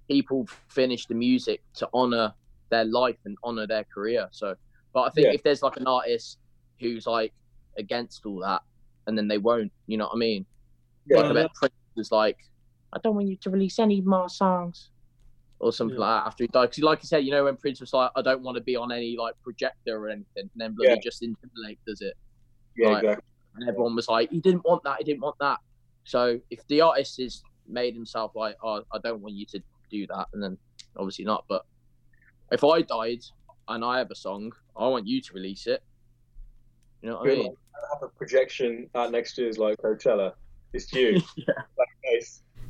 people 0.10 0.48
finish 0.70 1.06
the 1.08 1.16
music 1.16 1.62
to 1.76 1.90
honor 1.94 2.34
their 2.72 2.86
life 2.86 3.18
and 3.26 3.38
honor 3.44 3.68
their 3.68 3.86
career. 3.94 4.28
So, 4.32 4.56
but 4.94 5.02
I 5.02 5.10
think 5.10 5.28
Yeah. 5.28 5.34
if 5.34 5.44
there's 5.44 5.62
like 5.62 5.78
an 5.78 5.88
artist 5.88 6.38
who's 6.80 7.08
like 7.08 7.34
against 7.78 8.26
all 8.26 8.40
that, 8.42 8.62
and 9.08 9.18
then 9.18 9.28
they 9.28 9.38
won't, 9.38 9.72
you 9.88 9.98
know 9.98 10.06
what 10.06 10.16
I 10.16 10.18
mean? 10.18 10.46
yeah, 11.08 11.18
like 11.18 11.30
I 11.32 11.34
bet 11.34 11.52
Prince 11.54 11.74
was 11.96 12.12
like, 12.12 12.38
I 12.94 13.00
don't 13.04 13.16
want 13.16 13.28
you 13.28 13.38
to 13.38 13.50
release 13.50 13.78
any 13.78 14.02
more 14.02 14.30
songs, 14.30 14.90
or 15.60 15.72
something 15.72 15.96
Yeah. 15.98 16.06
like 16.06 16.24
that 16.24 16.28
after 16.28 16.44
he 16.44 16.48
died. 16.48 16.70
Because, 16.70 16.84
like 16.84 17.00
I 17.00 17.04
said, 17.04 17.26
you 17.26 17.32
know, 17.32 17.46
when 17.46 17.56
Prince 17.58 17.80
was 17.80 17.94
like, 17.94 18.12
I 18.16 18.22
don't 18.22 18.42
want 18.42 18.56
to 18.58 18.64
be 18.64 18.76
on 18.76 18.92
any 18.92 19.16
like 19.18 19.36
projector 19.42 19.98
or 19.98 20.10
anything, 20.10 20.28
and 20.38 20.50
then 20.56 20.74
bloody 20.74 20.92
Yeah. 20.92 20.98
Justin 21.04 21.36
Timberlake 21.42 21.80
does 21.88 22.02
it, 22.02 22.16
yeah, 22.78 22.90
like- 22.90 23.04
exactly. 23.04 23.24
and 23.56 23.70
everyone 23.70 23.96
was 23.96 24.08
like, 24.08 24.30
he 24.32 24.40
didn't 24.42 24.66
want 24.66 24.84
that, 24.84 24.98
he 25.00 25.04
didn't 25.04 25.22
want 25.22 25.38
that. 25.40 25.60
So 26.04 26.40
if 26.50 26.66
the 26.68 26.82
artist 26.82 27.20
has 27.22 27.42
made 27.68 27.94
himself 27.96 28.36
like, 28.36 28.58
oh, 28.64 28.84
I 28.92 29.00
don't 29.00 29.22
want 29.22 29.36
you 29.36 29.46
to 29.48 29.60
do 29.90 30.06
that, 30.08 30.28
and 30.34 30.44
then 30.44 30.58
obviously 30.98 31.26
not. 31.26 31.46
But 31.48 31.66
if 32.52 32.64
I 32.64 32.82
died 32.82 33.22
and 33.68 33.84
I 33.84 33.98
have 33.98 34.12
a 34.12 34.16
song, 34.16 34.52
I 34.78 34.88
want 34.88 35.08
you 35.08 35.22
to 35.22 35.34
release 35.34 35.66
it. 35.68 35.82
You 37.02 37.10
know 37.10 37.16
what 37.18 37.26
I 37.28 37.30
Good. 37.30 37.38
mean? 37.40 37.56
have 37.94 38.02
a 38.04 38.08
projection 38.08 38.90
at 38.96 39.12
next 39.12 39.38
year's 39.38 39.58
like 39.60 39.78
Coachella. 39.78 40.34
It's 40.74 40.88
due. 40.88 41.22
yeah. 41.36 41.54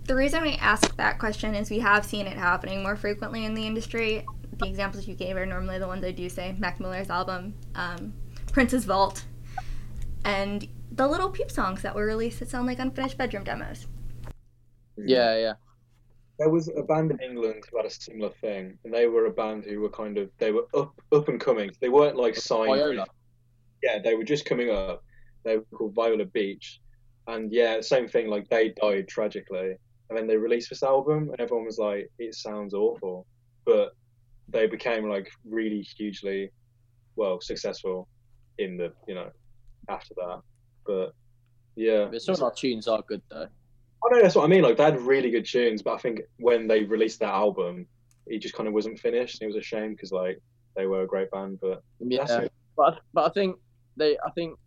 The 0.05 0.15
reason 0.15 0.43
we 0.43 0.53
ask 0.57 0.95
that 0.97 1.17
question 1.17 1.55
is 1.55 1.71
we 1.71 1.79
have 1.79 2.05
seen 2.05 2.27
it 2.27 2.37
happening 2.37 2.83
more 2.83 2.95
frequently 2.95 3.43
in 3.43 3.55
the 3.55 3.65
industry. 3.65 4.23
The 4.59 4.67
examples 4.67 5.07
you 5.07 5.15
gave 5.15 5.35
are 5.35 5.47
normally 5.47 5.79
the 5.79 5.87
ones 5.87 6.03
I 6.03 6.11
do 6.11 6.29
say 6.29 6.55
Mac 6.59 6.79
Miller's 6.79 7.09
album, 7.09 7.55
um, 7.73 8.13
Prince's 8.51 8.85
Vault, 8.85 9.25
and 10.23 10.67
the 10.91 11.07
Lil 11.07 11.31
Peep 11.31 11.49
songs 11.49 11.81
that 11.81 11.95
were 11.95 12.05
released 12.05 12.39
that 12.39 12.49
sound 12.51 12.67
like 12.67 12.77
unfinished 12.77 13.17
bedroom 13.17 13.43
demos. 13.43 13.87
Yeah, 14.95 15.37
yeah. 15.37 15.53
There 16.37 16.49
was 16.49 16.67
a 16.67 16.83
band 16.83 17.09
in 17.09 17.19
England 17.19 17.63
who 17.71 17.77
had 17.77 17.87
a 17.87 17.89
similar 17.89 18.29
thing, 18.29 18.77
and 18.83 18.93
they 18.93 19.07
were 19.07 19.25
a 19.25 19.31
band 19.31 19.65
who 19.65 19.79
were 19.79 19.89
kind 19.89 20.19
of 20.19 20.29
they 20.37 20.51
were 20.51 20.67
up 20.75 20.93
up 21.13 21.29
and 21.29 21.41
coming. 21.41 21.71
They 21.81 21.89
weren't 21.89 22.15
like 22.15 22.35
signed. 22.35 22.67
Viola. 22.67 23.05
Yeah, 23.81 23.97
they 24.03 24.13
were 24.13 24.23
just 24.23 24.45
coming 24.45 24.69
up. 24.69 25.03
They 25.43 25.57
were 25.57 25.65
called 25.73 25.95
Viola 25.95 26.25
Beach, 26.25 26.79
and 27.25 27.51
yeah, 27.51 27.81
same 27.81 28.07
thing. 28.07 28.27
Like 28.27 28.47
they 28.49 28.69
died 28.69 29.07
tragically, 29.07 29.77
and 30.09 30.17
then 30.17 30.27
they 30.27 30.37
released 30.37 30.69
this 30.69 30.83
album, 30.83 31.29
and 31.29 31.39
everyone 31.39 31.65
was 31.65 31.77
like, 31.77 32.09
"It 32.19 32.35
sounds 32.35 32.73
awful," 32.73 33.25
but 33.65 33.93
they 34.49 34.67
became 34.67 35.09
like 35.09 35.29
really 35.43 35.81
hugely, 35.81 36.51
well, 37.15 37.41
successful 37.41 38.07
in 38.57 38.77
the 38.77 38.93
you 39.07 39.15
know 39.15 39.29
after 39.89 40.13
that. 40.15 40.41
But 40.85 41.13
yeah, 41.75 42.05
But 42.05 42.21
some 42.21 42.35
of 42.35 42.43
our 42.43 42.53
tunes 42.53 42.87
are 42.87 43.03
good 43.07 43.21
though. 43.29 43.47
I 43.47 44.15
know 44.15 44.21
that's 44.21 44.35
what 44.35 44.45
I 44.45 44.47
mean. 44.47 44.61
Like 44.61 44.77
they 44.77 44.83
had 44.83 45.01
really 45.01 45.31
good 45.31 45.45
tunes, 45.45 45.81
but 45.81 45.93
I 45.93 45.97
think 45.97 46.21
when 46.37 46.67
they 46.67 46.83
released 46.83 47.19
that 47.21 47.33
album, 47.33 47.87
it 48.27 48.39
just 48.39 48.53
kind 48.53 48.67
of 48.67 48.73
wasn't 48.73 48.99
finished. 48.99 49.41
It 49.41 49.47
was 49.47 49.55
a 49.55 49.61
shame 49.61 49.91
because 49.93 50.11
like 50.11 50.39
they 50.75 50.85
were 50.85 51.01
a 51.01 51.07
great 51.07 51.31
band, 51.31 51.59
but 51.61 51.81
Yeah, 51.99 52.47
but 52.77 52.99
but 53.13 53.25
I 53.25 53.29
think 53.33 53.57
they 53.97 54.17
I 54.25 54.31
think 54.35 54.57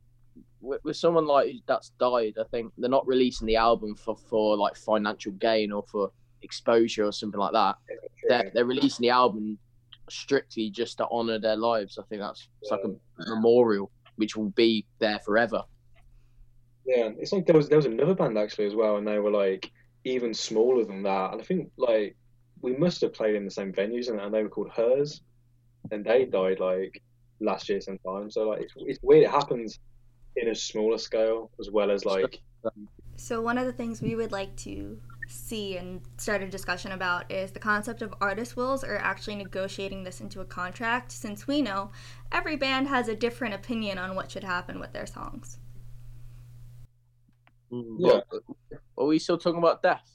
with, 0.60 0.82
with 0.84 0.96
someone 0.96 1.26
like 1.26 1.54
that's 1.66 1.90
died, 2.00 2.34
I 2.40 2.44
think 2.50 2.72
they're 2.78 2.90
not 2.90 3.06
releasing 3.06 3.46
the 3.46 3.56
album 3.56 3.94
for 3.94 4.16
for 4.16 4.56
like 4.56 4.76
financial 4.76 5.32
gain 5.32 5.72
or 5.72 5.84
for 5.90 6.10
exposure 6.42 7.04
or 7.04 7.12
something 7.12 7.40
like 7.40 7.52
that. 7.52 7.76
They're 8.28 8.50
they're 8.54 8.64
releasing 8.64 9.04
the 9.04 9.10
album 9.10 9.58
strictly 10.10 10.70
just 10.70 10.98
to 10.98 11.06
honor 11.10 11.38
their 11.38 11.56
lives. 11.56 11.98
I 11.98 12.02
think 12.08 12.20
that's 12.22 12.48
it's 12.62 12.70
like 12.70 12.80
a 12.84 12.94
memorial 13.30 13.90
which 14.16 14.36
will 14.36 14.50
be 14.50 14.84
there 14.98 15.18
forever. 15.20 15.62
Yeah, 16.84 17.10
it's 17.18 17.32
like 17.32 17.46
there 17.46 17.56
was 17.56 17.68
there 17.68 17.78
was 17.78 17.86
another 17.86 18.14
band 18.14 18.38
actually 18.38 18.66
as 18.66 18.74
well, 18.74 18.96
and 18.96 19.06
they 19.06 19.18
were 19.18 19.30
like 19.30 19.70
even 20.04 20.32
smaller 20.32 20.84
than 20.84 21.02
that. 21.02 21.32
And 21.32 21.40
I 21.40 21.44
think 21.44 21.70
like 21.76 22.16
we 22.60 22.76
must 22.76 23.00
have 23.02 23.12
played 23.12 23.36
in 23.36 23.44
the 23.44 23.50
same 23.50 23.72
venues, 23.72 24.08
and, 24.08 24.20
and 24.20 24.32
they 24.32 24.42
were 24.42 24.48
called 24.48 24.70
Her's, 24.74 25.20
and 25.90 26.04
they 26.04 26.24
died 26.24 26.60
like 26.60 27.02
last 27.40 27.68
year 27.68 27.80
sometime. 27.80 28.30
So 28.30 28.48
like 28.48 28.62
it's, 28.62 28.72
it's 28.78 28.98
weird. 29.02 29.24
It 29.24 29.30
happens 29.30 29.78
in 30.40 30.48
a 30.48 30.54
smaller 30.54 30.98
scale 30.98 31.50
as 31.58 31.70
well 31.70 31.90
as 31.90 32.04
like 32.04 32.40
So 33.16 33.40
one 33.40 33.58
of 33.58 33.66
the 33.66 33.72
things 33.72 34.00
we 34.00 34.14
would 34.14 34.32
like 34.32 34.54
to 34.58 34.98
see 35.28 35.76
and 35.76 36.00
start 36.16 36.42
a 36.42 36.48
discussion 36.48 36.92
about 36.92 37.30
is 37.30 37.50
the 37.52 37.60
concept 37.60 38.00
of 38.02 38.14
artist 38.20 38.56
wills 38.56 38.82
or 38.82 38.96
actually 38.96 39.36
negotiating 39.36 40.02
this 40.04 40.20
into 40.20 40.40
a 40.40 40.44
contract, 40.44 41.12
since 41.12 41.46
we 41.46 41.60
know 41.60 41.90
every 42.32 42.56
band 42.56 42.88
has 42.88 43.08
a 43.08 43.14
different 43.14 43.54
opinion 43.54 43.98
on 43.98 44.14
what 44.14 44.30
should 44.30 44.44
happen 44.44 44.80
with 44.80 44.92
their 44.92 45.06
songs. 45.06 45.58
Mm. 47.70 47.96
Yeah. 47.98 48.20
Are 48.96 49.06
we 49.06 49.18
still 49.18 49.38
talking 49.38 49.58
about 49.58 49.82
death? 49.82 50.10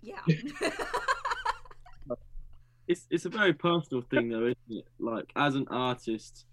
Yeah. 0.00 0.20
it's 2.88 3.06
it's 3.10 3.26
a 3.26 3.30
very 3.30 3.52
personal 3.52 4.02
thing 4.02 4.30
though, 4.30 4.46
isn't 4.46 4.56
it? 4.68 4.86
Like 4.98 5.30
as 5.36 5.54
an 5.54 5.66
artist, 5.68 6.46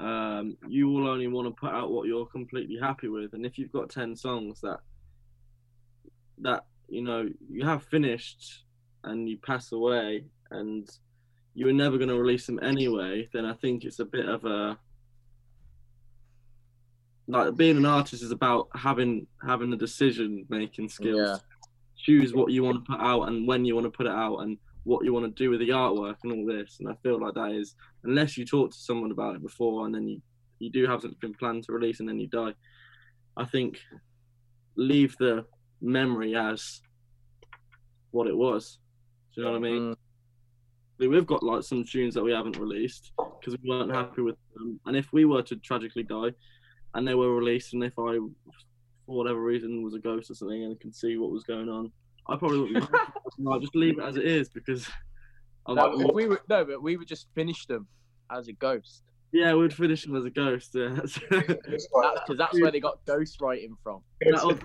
um, 0.00 0.56
you 0.68 0.88
will 0.88 1.08
only 1.08 1.28
want 1.28 1.48
to 1.48 1.60
put 1.60 1.72
out 1.72 1.90
what 1.90 2.06
you're 2.06 2.26
completely 2.26 2.78
happy 2.80 3.08
with, 3.08 3.34
and 3.34 3.46
if 3.46 3.58
you've 3.58 3.72
got 3.72 3.90
ten 3.90 4.16
songs 4.16 4.60
that 4.60 4.80
that 6.38 6.64
you 6.88 7.02
know 7.02 7.28
you 7.48 7.64
have 7.64 7.84
finished 7.84 8.64
and 9.04 9.28
you 9.28 9.38
pass 9.38 9.72
away 9.72 10.24
and 10.50 10.88
you 11.54 11.66
were 11.66 11.72
never 11.72 11.98
going 11.98 12.08
to 12.08 12.18
release 12.18 12.46
them 12.46 12.58
anyway, 12.62 13.28
then 13.32 13.44
I 13.44 13.54
think 13.54 13.84
it's 13.84 13.98
a 13.98 14.04
bit 14.04 14.28
of 14.28 14.44
a 14.44 14.78
like 17.28 17.54
being 17.56 17.76
an 17.76 17.86
artist 17.86 18.22
is 18.22 18.30
about 18.30 18.68
having 18.74 19.26
having 19.44 19.70
the 19.70 19.76
decision 19.76 20.46
making 20.48 20.88
skills. 20.88 21.16
Yeah. 21.16 21.36
Choose 21.96 22.34
what 22.34 22.50
you 22.50 22.64
want 22.64 22.84
to 22.84 22.92
put 22.92 23.00
out 23.00 23.24
and 23.24 23.46
when 23.46 23.64
you 23.64 23.74
want 23.74 23.84
to 23.84 23.90
put 23.90 24.06
it 24.06 24.12
out 24.12 24.38
and 24.38 24.58
what 24.84 25.04
you 25.04 25.12
want 25.12 25.24
to 25.24 25.42
do 25.42 25.50
with 25.50 25.60
the 25.60 25.68
artwork 25.68 26.16
and 26.24 26.32
all 26.32 26.46
this. 26.46 26.78
And 26.80 26.88
I 26.88 26.94
feel 27.02 27.20
like 27.20 27.34
that 27.34 27.52
is 27.52 27.74
unless 28.04 28.36
you 28.36 28.44
talk 28.44 28.70
to 28.70 28.76
someone 28.76 29.12
about 29.12 29.36
it 29.36 29.42
before 29.42 29.86
and 29.86 29.94
then 29.94 30.08
you 30.08 30.20
you 30.58 30.70
do 30.70 30.86
have 30.86 31.02
something 31.02 31.34
planned 31.34 31.64
to 31.64 31.72
release 31.72 31.98
and 31.98 32.08
then 32.08 32.20
you 32.20 32.28
die. 32.28 32.54
I 33.36 33.44
think 33.44 33.80
leave 34.76 35.16
the 35.18 35.44
memory 35.80 36.36
as 36.36 36.80
what 38.12 38.28
it 38.28 38.36
was. 38.36 38.78
Do 39.34 39.40
you 39.40 39.46
know 39.46 39.52
what 39.52 39.58
I 39.58 39.60
mean? 39.60 39.94
Mm, 41.00 41.10
we've 41.10 41.26
got 41.26 41.42
like 41.42 41.64
some 41.64 41.84
tunes 41.84 42.14
that 42.14 42.22
we 42.22 42.32
haven't 42.32 42.58
released 42.58 43.12
because 43.40 43.58
we 43.60 43.70
weren't 43.70 43.92
happy 43.92 44.22
with 44.22 44.36
them. 44.54 44.78
And 44.86 44.96
if 44.96 45.12
we 45.12 45.24
were 45.24 45.42
to 45.42 45.56
tragically 45.56 46.04
die, 46.04 46.30
and 46.94 47.08
they 47.08 47.14
were 47.14 47.34
released, 47.34 47.72
and 47.72 47.82
if 47.82 47.98
I, 47.98 48.18
for 49.06 49.16
whatever 49.16 49.40
reason, 49.40 49.82
was 49.82 49.94
a 49.94 49.98
ghost 49.98 50.30
or 50.30 50.34
something 50.34 50.62
and 50.62 50.78
could 50.78 50.94
see 50.94 51.16
what 51.16 51.30
was 51.30 51.42
going 51.42 51.68
on, 51.68 51.90
I 52.28 52.36
probably 52.36 52.60
wouldn't. 52.60 52.90
Be 52.92 52.98
no, 53.38 53.58
just 53.60 53.74
leave 53.74 53.98
it 53.98 54.04
as 54.04 54.16
it 54.16 54.24
is 54.24 54.48
because. 54.48 54.88
I'm 55.66 55.76
no, 55.76 55.86
like, 55.90 56.08
if 56.08 56.14
we 56.14 56.26
would 56.28 56.40
no, 56.48 56.64
but 56.64 56.82
we 56.82 56.96
would 56.96 57.06
just 57.06 57.26
finish 57.34 57.66
them 57.66 57.86
as 58.30 58.48
a 58.48 58.52
ghost. 58.52 59.02
yeah, 59.32 59.54
we'd 59.54 59.72
finish 59.72 60.04
them 60.04 60.16
as 60.16 60.24
a 60.24 60.30
ghost. 60.30 60.70
Yeah, 60.74 60.88
Because 61.30 62.36
that's 62.36 62.60
where 62.60 62.70
they 62.72 62.80
got 62.80 62.98
ghost 63.06 63.40
writing 63.40 63.76
from. 63.82 64.02
that'll, 64.20 64.58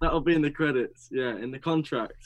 that'll 0.00 0.20
be 0.20 0.34
in 0.34 0.42
the 0.42 0.50
credits. 0.50 1.08
Yeah, 1.10 1.36
in 1.36 1.50
the 1.50 1.58
contract. 1.58 2.22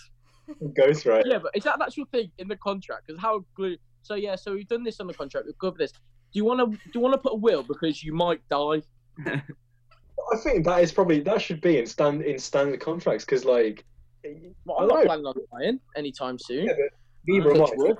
Ghost 0.76 1.06
writing. 1.06 1.30
Yeah, 1.32 1.38
but 1.38 1.56
is 1.56 1.64
that 1.64 1.76
an 1.76 1.82
actual 1.82 2.04
thing 2.12 2.30
in 2.38 2.48
the 2.48 2.56
contract? 2.56 3.06
Because 3.06 3.20
how 3.20 3.44
glue? 3.54 3.76
So 4.02 4.14
yeah, 4.14 4.36
so 4.36 4.54
we've 4.54 4.68
done 4.68 4.84
this 4.84 5.00
on 5.00 5.06
the 5.06 5.14
contract. 5.14 5.46
We've 5.46 5.58
covered 5.58 5.78
this. 5.78 5.92
Do 5.92 5.98
you 6.32 6.44
want 6.44 6.60
to? 6.60 6.76
Do 6.76 6.90
you 6.94 7.00
want 7.00 7.14
to 7.14 7.18
put 7.18 7.32
a 7.32 7.36
will 7.36 7.62
because 7.62 8.02
you 8.02 8.14
might 8.14 8.40
die? 8.50 8.82
I 9.26 10.36
think 10.42 10.64
that 10.66 10.82
is 10.82 10.92
probably 10.92 11.20
that 11.20 11.40
should 11.40 11.60
be 11.62 11.78
in 11.78 11.86
stand 11.86 12.22
in 12.22 12.38
standard 12.38 12.80
contracts 12.80 13.24
because 13.24 13.44
like 13.46 13.84
Well, 14.64 14.78
I'm 14.80 14.88
not 14.88 14.98
know. 14.98 15.04
planning 15.04 15.26
on 15.26 15.34
dying 15.52 15.80
anytime 15.96 16.38
soon. 16.38 16.66
Yeah, 16.66 16.72
but 16.72 16.98
neither 17.26 17.50
am 17.50 17.56
Touch 17.58 17.70
I. 17.72 17.76
wood. 17.76 17.98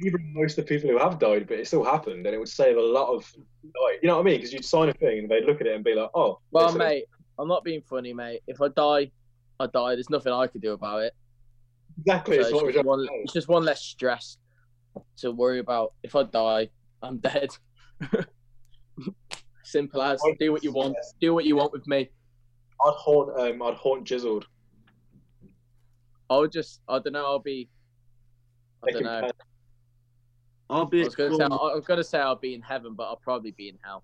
Neither 0.00 0.16
are 0.16 0.20
most 0.34 0.58
of 0.58 0.66
the 0.66 0.68
people 0.68 0.90
who 0.90 0.98
have 0.98 1.18
died, 1.18 1.46
but 1.46 1.58
it 1.58 1.66
still 1.66 1.84
happened, 1.84 2.26
and 2.26 2.34
it 2.34 2.38
would 2.38 2.48
save 2.48 2.76
a 2.76 2.80
lot 2.80 3.08
of 3.14 3.30
like 3.64 4.00
you 4.02 4.08
know 4.08 4.16
what 4.16 4.22
I 4.22 4.24
mean? 4.24 4.36
Because 4.36 4.52
you'd 4.52 4.64
sign 4.64 4.88
a 4.88 4.94
thing 4.94 5.20
and 5.20 5.28
they'd 5.28 5.44
look 5.44 5.60
at 5.60 5.66
it 5.66 5.74
and 5.74 5.84
be 5.84 5.94
like, 5.94 6.10
oh, 6.14 6.38
Well, 6.50 6.66
listen, 6.66 6.78
mate, 6.78 7.04
I'm 7.38 7.48
not 7.48 7.64
being 7.64 7.82
funny, 7.82 8.12
mate. 8.12 8.40
If 8.46 8.60
I 8.60 8.68
die, 8.68 9.10
I 9.60 9.66
die. 9.66 9.94
There's 9.94 10.10
nothing 10.10 10.32
I 10.32 10.46
can 10.46 10.60
do 10.60 10.72
about 10.72 11.02
it. 11.02 11.14
exactly. 11.98 12.42
So 12.42 12.66
it's 12.66 12.74
just 12.76 12.86
one, 12.86 13.06
it's 13.22 13.32
just 13.32 13.48
one 13.48 13.64
less 13.64 13.80
stress 13.82 14.38
to 15.18 15.30
worry 15.30 15.58
about. 15.58 15.94
If 16.02 16.16
I 16.16 16.24
die, 16.24 16.70
I'm 17.02 17.18
dead. 17.18 17.50
Simple 19.64 20.02
as. 20.02 20.20
Do 20.38 20.52
what 20.52 20.64
you 20.64 20.72
want. 20.72 20.96
Do 21.20 21.34
what 21.34 21.44
you 21.44 21.56
want 21.56 21.72
with 21.72 21.86
me. 21.86 22.10
I'd 22.84 22.94
haunt, 22.96 23.38
um, 23.38 23.62
I'd 23.62 23.74
haunt 23.74 24.04
Jizzled. 24.04 24.44
I 26.32 26.38
would 26.38 26.52
just. 26.52 26.80
I 26.88 26.98
don't 26.98 27.12
know. 27.12 27.24
I'll 27.24 27.38
be. 27.38 27.68
I 28.86 28.90
don't 28.90 29.04
know. 29.04 29.30
I'll 30.70 30.82
I 30.82 30.88
be. 30.88 31.04
was 31.04 31.14
gonna 31.14 31.36
say. 31.36 31.44
I 31.44 31.74
was 31.74 31.84
gonna 31.86 32.04
say 32.04 32.18
I'll 32.18 32.36
be 32.36 32.54
in 32.54 32.62
heaven, 32.62 32.94
but 32.94 33.04
I'll 33.04 33.16
probably 33.16 33.50
be 33.50 33.68
in 33.68 33.78
hell. 33.84 34.02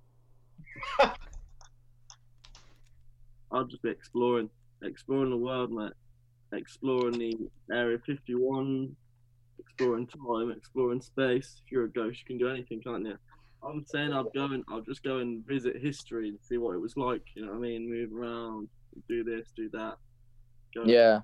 I'll 3.51 3.65
just 3.65 3.83
be 3.83 3.89
exploring, 3.89 4.51
exploring 4.83 5.31
the 5.31 5.37
world, 5.37 5.73
mate. 5.73 5.93
Exploring 6.53 7.19
the 7.19 7.35
Area 7.73 7.99
51, 8.05 8.95
exploring 9.59 10.07
time, 10.07 10.51
exploring 10.51 11.01
space. 11.01 11.63
If 11.65 11.73
you're 11.73 11.85
a 11.85 11.91
ghost, 11.91 12.21
you 12.21 12.27
can 12.27 12.37
do 12.39 12.51
anything, 12.51 12.83
can't 12.83 13.07
you? 13.07 13.17
I'm 13.63 13.85
saying 13.87 14.13
I'll 14.13 14.31
go 14.35 14.45
and 14.45 14.65
I'll 14.69 14.83
just 14.83 15.03
go 15.03 15.19
and 15.19 15.47
visit 15.47 15.77
history 15.81 16.29
and 16.29 16.39
see 16.43 16.59
what 16.59 16.75
it 16.75 16.79
was 16.79 16.97
like. 16.97 17.23
You 17.35 17.47
know 17.47 17.53
what 17.53 17.59
I 17.59 17.61
mean? 17.61 17.89
Move 17.89 18.13
around, 18.13 18.69
do 19.09 19.25
this, 19.25 19.51
do 19.57 19.71
that. 19.71 19.97
Go. 20.75 20.85
Yeah. 20.85 21.21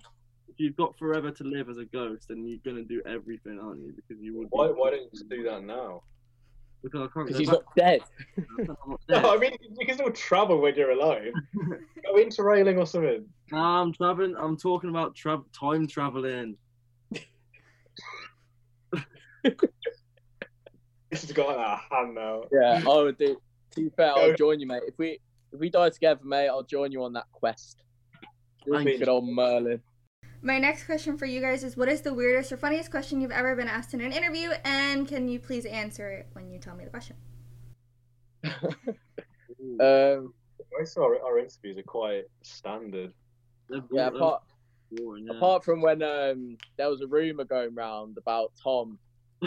If 0.48 0.60
you've 0.60 0.76
got 0.76 0.96
forever 0.98 1.30
to 1.30 1.44
live 1.44 1.68
as 1.68 1.78
a 1.78 1.84
ghost, 1.84 2.28
then 2.28 2.46
you're 2.46 2.58
gonna 2.64 2.84
do 2.84 3.02
everything, 3.06 3.58
aren't 3.60 3.80
you? 3.80 3.92
Because 3.94 4.22
you 4.22 4.36
would. 4.38 4.48
Why, 4.50 4.66
why 4.68 4.90
don't 4.90 5.02
you 5.02 5.10
just 5.10 5.28
do 5.28 5.42
that 5.44 5.64
now? 5.64 6.02
Because 6.82 7.00
I 7.00 7.06
can't 7.14 7.26
Because 7.26 7.38
he's 7.38 7.48
not 7.48 7.64
dead. 7.76 8.00
I'm 8.58 8.66
not 8.66 9.00
No. 9.08 9.34
I 9.34 9.38
mean 9.38 9.52
you 9.78 9.86
can 9.86 9.94
still 9.96 10.10
travel 10.12 10.60
when 10.60 10.74
you're 10.74 10.90
alive. 10.90 11.32
Go 12.04 12.16
interrailing 12.16 12.78
or 12.78 12.86
something. 12.86 13.24
No, 13.50 13.58
I'm 13.58 13.92
traveling. 13.92 14.36
I'm 14.38 14.56
talking 14.56 14.90
about 14.90 15.14
tra- 15.14 15.42
time 15.58 15.86
traveling. 15.86 16.56
This 21.10 21.22
has 21.22 21.30
got 21.30 21.56
out 21.56 21.74
of 21.74 21.80
hand 21.92 22.16
now. 22.16 22.42
Yeah, 22.50 22.82
I 22.90 23.02
would 23.02 23.16
do. 23.16 23.36
To 23.76 23.80
be 23.80 23.88
fair, 23.96 24.12
I'll 24.16 24.34
join 24.34 24.58
you, 24.58 24.66
mate. 24.66 24.82
If 24.84 24.98
we 24.98 25.20
if 25.52 25.60
we 25.60 25.70
die 25.70 25.90
together, 25.90 26.20
mate, 26.24 26.48
I'll 26.48 26.64
join 26.64 26.90
you 26.90 27.04
on 27.04 27.12
that 27.12 27.26
quest. 27.30 27.84
Thank 28.68 28.98
Good 28.98 29.08
old 29.08 29.28
Merlin. 29.28 29.80
My 30.44 30.58
next 30.58 30.84
question 30.84 31.16
for 31.16 31.24
you 31.24 31.40
guys 31.40 31.64
is 31.64 31.74
what 31.74 31.88
is 31.88 32.02
the 32.02 32.12
weirdest 32.12 32.52
or 32.52 32.58
funniest 32.58 32.90
question 32.90 33.18
you've 33.18 33.30
ever 33.30 33.56
been 33.56 33.66
asked 33.66 33.94
in 33.94 34.02
an 34.02 34.12
interview? 34.12 34.50
And 34.64 35.08
can 35.08 35.26
you 35.26 35.40
please 35.40 35.64
answer 35.64 36.10
it 36.10 36.28
when 36.34 36.50
you 36.50 36.58
tell 36.58 36.76
me 36.76 36.84
the 36.84 36.90
question? 36.90 37.16
Um, 39.80 40.34
Most 40.78 40.98
of 40.98 41.04
our, 41.04 41.18
our 41.24 41.38
interviews 41.38 41.78
are 41.78 41.82
quite 41.82 42.24
standard. 42.42 43.14
Yeah, 43.90 44.08
apart 44.08 44.42
boring, 44.92 45.26
yeah. 45.26 45.38
apart 45.38 45.64
from 45.64 45.80
when 45.80 46.02
um 46.02 46.58
there 46.76 46.90
was 46.90 47.00
a 47.00 47.06
rumor 47.06 47.44
going 47.44 47.74
round 47.74 48.18
about 48.18 48.52
Tom 48.62 48.98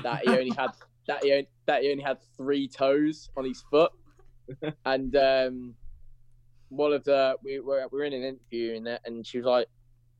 that 0.01 0.23
he 0.23 0.29
only 0.29 0.49
had 0.57 0.71
that 1.07 1.23
he 1.23 1.31
only, 1.33 1.47
that 1.67 1.83
he 1.83 1.91
only 1.91 2.03
had 2.03 2.17
three 2.36 2.67
toes 2.67 3.29
on 3.38 3.45
his 3.45 3.63
foot, 3.69 3.91
and 4.86 5.15
um 5.15 5.75
one 6.69 6.91
of 6.91 7.03
the 7.03 7.36
we 7.43 7.60
were 7.60 7.88
we 7.91 7.99
were 7.99 8.05
in 8.05 8.13
an 8.13 8.23
interview 8.23 8.75
and 8.75 8.99
and 9.05 9.25
she 9.25 9.38
was 9.38 9.45
like 9.45 9.67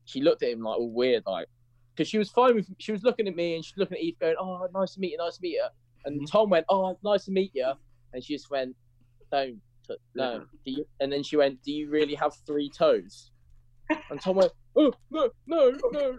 she 0.08 0.22
looked 0.22 0.42
at 0.42 0.50
him 0.50 0.62
like 0.62 0.78
all 0.78 0.90
weird 0.90 1.22
like 1.26 1.46
because 1.94 2.08
she 2.08 2.18
was 2.18 2.30
fine 2.30 2.54
with 2.54 2.66
she 2.78 2.92
was 2.92 3.02
looking 3.02 3.28
at 3.28 3.36
me 3.36 3.54
and 3.56 3.64
she 3.64 3.72
was 3.76 3.80
looking 3.80 3.98
at 3.98 4.02
Eve 4.02 4.18
going 4.18 4.34
oh 4.40 4.66
nice 4.74 4.94
to 4.94 5.00
meet 5.00 5.12
you 5.12 5.18
nice 5.18 5.36
to 5.36 5.42
meet 5.42 5.52
you 5.54 5.66
and 6.04 6.20
Mhm. 6.22 6.30
Tom 6.30 6.50
went 6.50 6.64
oh 6.70 6.96
nice 7.04 7.24
to 7.26 7.30
meet 7.30 7.50
you 7.54 7.70
and 8.12 8.24
she 8.24 8.34
just 8.34 8.50
went 8.50 8.74
don't 9.30 9.60
t- 9.86 9.96
no 10.14 10.32
Yeah. 10.32 10.44
do 10.64 10.70
you 10.72 10.84
and 11.00 11.12
then 11.12 11.22
she 11.22 11.36
went 11.36 11.62
do 11.62 11.72
you 11.72 11.90
really 11.90 12.14
have 12.14 12.32
three 12.46 12.70
toes 12.70 13.30
and 14.10 14.20
Tom 14.20 14.36
went 14.36 14.52
oh 14.76 14.92
no 15.10 15.28
no 15.46 15.70
no 15.92 16.18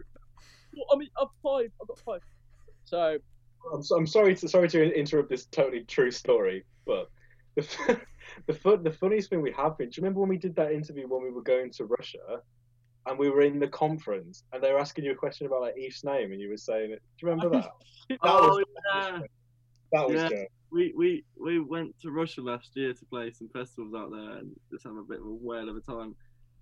Well, 0.75 0.85
I 0.93 0.97
mean 0.97 1.09
I've 1.19 1.27
five 1.41 1.71
I've 1.81 1.87
got 1.87 1.99
five 1.99 2.21
so 2.85 3.17
I'm, 3.73 3.83
so, 3.83 3.97
I'm 3.97 4.07
sorry 4.07 4.35
to 4.35 4.47
sorry 4.47 4.69
to 4.69 4.93
interrupt 4.97 5.29
this 5.29 5.45
totally 5.47 5.83
true 5.83 6.11
story, 6.11 6.63
but 6.85 7.09
the 7.55 7.99
the 8.47 8.53
fun, 8.53 8.83
the 8.83 8.91
funniest 8.91 9.29
thing 9.29 9.41
we 9.41 9.51
have 9.51 9.77
been. 9.77 9.89
Do 9.89 9.99
you 9.99 10.03
remember 10.03 10.21
when 10.21 10.29
we 10.29 10.37
did 10.37 10.55
that 10.55 10.71
interview 10.71 11.07
when 11.07 11.21
we 11.21 11.29
were 11.29 11.41
going 11.43 11.69
to 11.71 11.85
Russia, 11.85 12.41
and 13.09 13.17
we 13.19 13.29
were 13.29 13.41
in 13.41 13.59
the 13.59 13.67
conference, 13.67 14.43
and 14.53 14.63
they 14.63 14.71
were 14.71 14.79
asking 14.79 15.03
you 15.05 15.11
a 15.11 15.15
question 15.15 15.47
about 15.47 15.61
like 15.61 15.77
Eve's 15.77 16.03
name, 16.03 16.31
and 16.31 16.39
you 16.39 16.49
were 16.49 16.57
saying 16.57 16.91
it. 16.91 17.01
Do 17.19 17.25
you 17.25 17.29
remember 17.33 17.49
that? 17.61 17.71
Oh 18.23 18.47
was- 18.57 18.65
yeah. 18.95 19.19
That 19.91 20.07
was 20.07 20.15
Yeah. 20.21 20.29
good. 20.29 20.47
We, 20.71 20.93
we 20.95 21.23
we 21.35 21.59
went 21.59 21.99
to 22.01 22.11
Russia 22.11 22.41
last 22.41 22.69
year 22.75 22.93
to 22.93 23.05
play 23.05 23.31
some 23.31 23.49
festivals 23.49 23.93
out 23.95 24.11
there 24.11 24.37
and 24.37 24.51
just 24.71 24.83
have 24.85 24.95
a 24.95 25.03
bit 25.03 25.19
of 25.19 25.25
a 25.25 25.29
whale 25.33 25.67
of 25.69 25.75
a 25.75 25.81
time. 25.81 26.15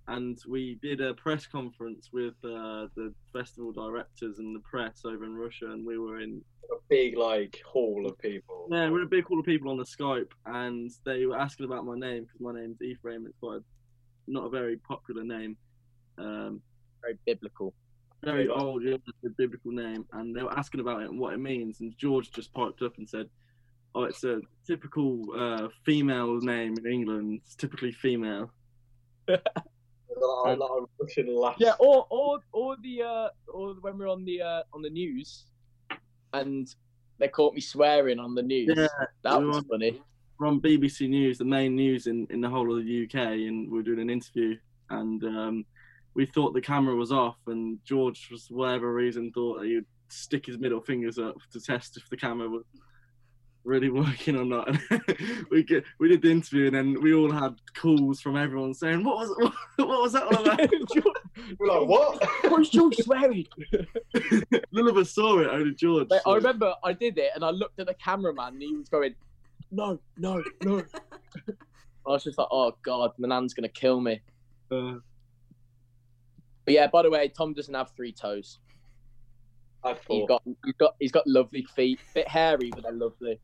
And 0.10 0.38
we 0.48 0.80
did 0.82 1.02
a 1.02 1.14
press 1.14 1.45
conference 1.45 2.10
with 2.14 2.34
uh, 2.45 2.88
the 2.95 3.14
festival 3.34 3.74
directors 3.74 4.39
and 4.39 4.56
the 4.56 4.62
press 4.62 5.02
over 5.04 5.26
in 5.26 5.36
Russia, 5.36 5.66
and 5.72 5.86
we 5.86 5.98
were 6.00 6.22
in 6.22 6.41
A 6.72 6.76
big 6.88 7.18
like 7.18 7.62
hall 7.66 8.06
of 8.08 8.18
people. 8.20 8.68
yeah, 8.72 8.89
we're 8.89 9.04
a 9.04 9.08
big 9.08 9.26
hall 9.26 9.39
of 9.39 9.45
people 9.45 9.70
on 9.70 9.78
the 9.78 9.84
Skype, 9.84 10.32
and 10.45 10.89
they 11.06 11.26
were 11.26 11.38
asking 11.38 11.66
about 11.66 11.86
my 11.86 11.98
name 11.98 12.24
because 12.24 12.39
my 12.39 12.54
name's 12.54 12.82
Ephraim. 12.82 13.26
It's 13.28 13.38
quite 13.39 13.58
a, 13.58 13.64
not 14.32 14.45
a 14.45 14.50
very 14.50 14.78
popular 14.78 15.26
name, 15.26 15.58
um, 16.18 16.61
very 17.01 17.18
biblical 17.26 17.74
very 18.24 18.47
old, 18.47 18.84
yeah, 18.84 18.95
it's 19.24 19.36
biblical 19.36 19.72
name, 19.72 20.05
and 20.13 20.36
they 20.36 20.41
were 20.41 20.57
asking 20.57 20.80
about 20.80 21.01
it 21.01 21.09
and 21.09 21.20
what 21.20 21.34
it 21.34 21.39
means. 21.39 21.82
And 21.82 21.95
George 21.97 22.32
just 22.32 22.53
piped 22.53 22.82
up 22.82 22.97
and 22.97 23.07
said, 23.07 23.30
"Oh, 23.93 24.03
it's 24.03 24.24
a 24.24 24.41
typical 24.65 25.26
uh, 25.38 25.68
female 25.86 26.39
name 26.39 26.76
in 26.78 26.91
England. 26.91 27.41
It's 27.45 27.55
typically 27.55 27.91
female." 27.91 28.51
a 29.28 29.39
lot, 30.20 30.57
lot 30.57 30.78
of 30.78 30.89
Russian 30.99 31.36
laughs. 31.36 31.57
Yeah, 31.59 31.74
or 31.80 32.07
or 32.09 32.39
or 32.51 32.76
the 32.82 33.03
uh, 33.03 33.30
or 33.47 33.76
when 33.82 33.97
we're 33.97 34.09
on 34.09 34.26
the 34.26 34.41
uh, 34.41 34.63
on 34.74 34.82
the 34.82 34.89
news, 34.89 35.45
and 36.34 36.68
they 37.20 37.28
caught 37.28 37.53
me 37.53 37.61
swearing 37.61 38.20
on 38.20 38.34
the 38.34 38.43
news. 38.43 38.74
Yeah, 38.76 38.88
that 39.24 39.41
was 39.41 39.57
were- 39.57 39.78
funny. 39.78 40.01
we're 40.39 40.47
on 40.47 40.59
BBC 40.59 41.07
News, 41.07 41.38
the 41.38 41.45
main 41.45 41.76
news 41.76 42.07
in, 42.07 42.28
in 42.30 42.41
the 42.41 42.49
whole 42.49 42.76
of 42.76 42.84
the 42.84 43.03
UK, 43.03 43.15
and 43.47 43.72
we 43.72 43.80
are 43.80 43.84
doing 43.84 43.99
an 43.99 44.09
interview, 44.09 44.57
and 44.89 45.24
um, 45.24 45.65
we 46.18 46.26
thought 46.26 46.53
the 46.53 46.61
camera 46.61 46.95
was 46.95 47.11
off, 47.11 47.38
and 47.45 47.78
George, 47.86 48.26
for 48.26 48.36
whatever 48.49 48.91
reason, 48.91 49.32
thought 49.32 49.59
that 49.59 49.68
he'd 49.68 49.86
stick 50.09 50.47
his 50.47 50.57
middle 50.57 50.82
fingers 50.82 51.20
up 51.20 51.36
to 51.51 51.61
test 51.61 51.95
if 51.95 52.09
the 52.09 52.18
camera 52.18 52.49
was 52.49 52.63
really 53.63 53.89
working 54.01 54.36
or 54.36 54.43
not. 54.43 54.68
And 54.68 54.80
we 55.51 55.61
get, 55.61 55.84
we 55.99 56.07
did 56.07 56.24
the 56.24 56.32
interview, 56.32 56.65
and 56.65 56.76
then 56.76 57.01
we 57.03 57.13
all 57.13 57.32
had 57.32 57.55
calls 57.76 58.20
from 58.20 58.36
everyone 58.36 58.74
saying, 58.74 59.03
"What 59.03 59.18
was 59.18 59.53
what, 59.76 59.88
was 59.88 60.13
that 60.13 60.24
all 60.24 60.43
about?" 60.43 60.59
We're 61.59 61.68
like, 61.68 61.88
what? 61.88 62.28
What's 62.51 62.70
George 62.70 62.95
swearing? 62.95 63.45
None 64.72 64.88
of 64.88 64.97
us 64.97 65.11
saw 65.11 65.38
it, 65.38 65.49
only 65.51 65.76
George. 65.76 66.07
Mate, 66.09 66.22
I 66.26 66.34
remember 66.34 66.74
I 66.84 66.93
did 66.93 67.20
it, 67.20 67.30
and 67.36 67.45
I 67.45 67.51
looked 67.51 67.80
at 67.80 67.86
the 67.86 67.93
cameraman, 67.93 68.53
and 68.53 68.61
he 68.63 68.76
was 68.76 68.89
going, 68.89 69.13
"No, 69.70 69.99
no, 70.18 70.43
no." 70.63 70.84
I 71.47 72.09
was 72.09 72.24
just 72.24 72.39
like, 72.39 72.47
"Oh 72.49 72.76
God, 72.82 73.11
Manan's 73.20 73.53
gonna 73.53 73.70
kill 73.70 74.01
me." 74.01 74.20
uh, 74.72 74.93
But 76.68 76.74
yeah, 76.74 76.88
by 76.88 77.01
the 77.03 77.09
way, 77.09 77.30
Tom 77.30 77.53
doesn't 77.53 77.74
have 77.74 77.91
three 77.95 78.11
toes. 78.11 78.59
I 79.86 79.93
He's 79.93 79.99
thought. 80.05 80.28
got, 80.28 80.43
he's 80.65 80.74
got, 80.78 80.95
he's 80.99 81.11
got 81.13 81.26
lovely 81.26 81.63
feet, 81.63 81.97
bit 82.13 82.28
hairy, 82.28 82.70
but 82.72 82.84
they're 82.84 82.91
lovely. 82.91 83.39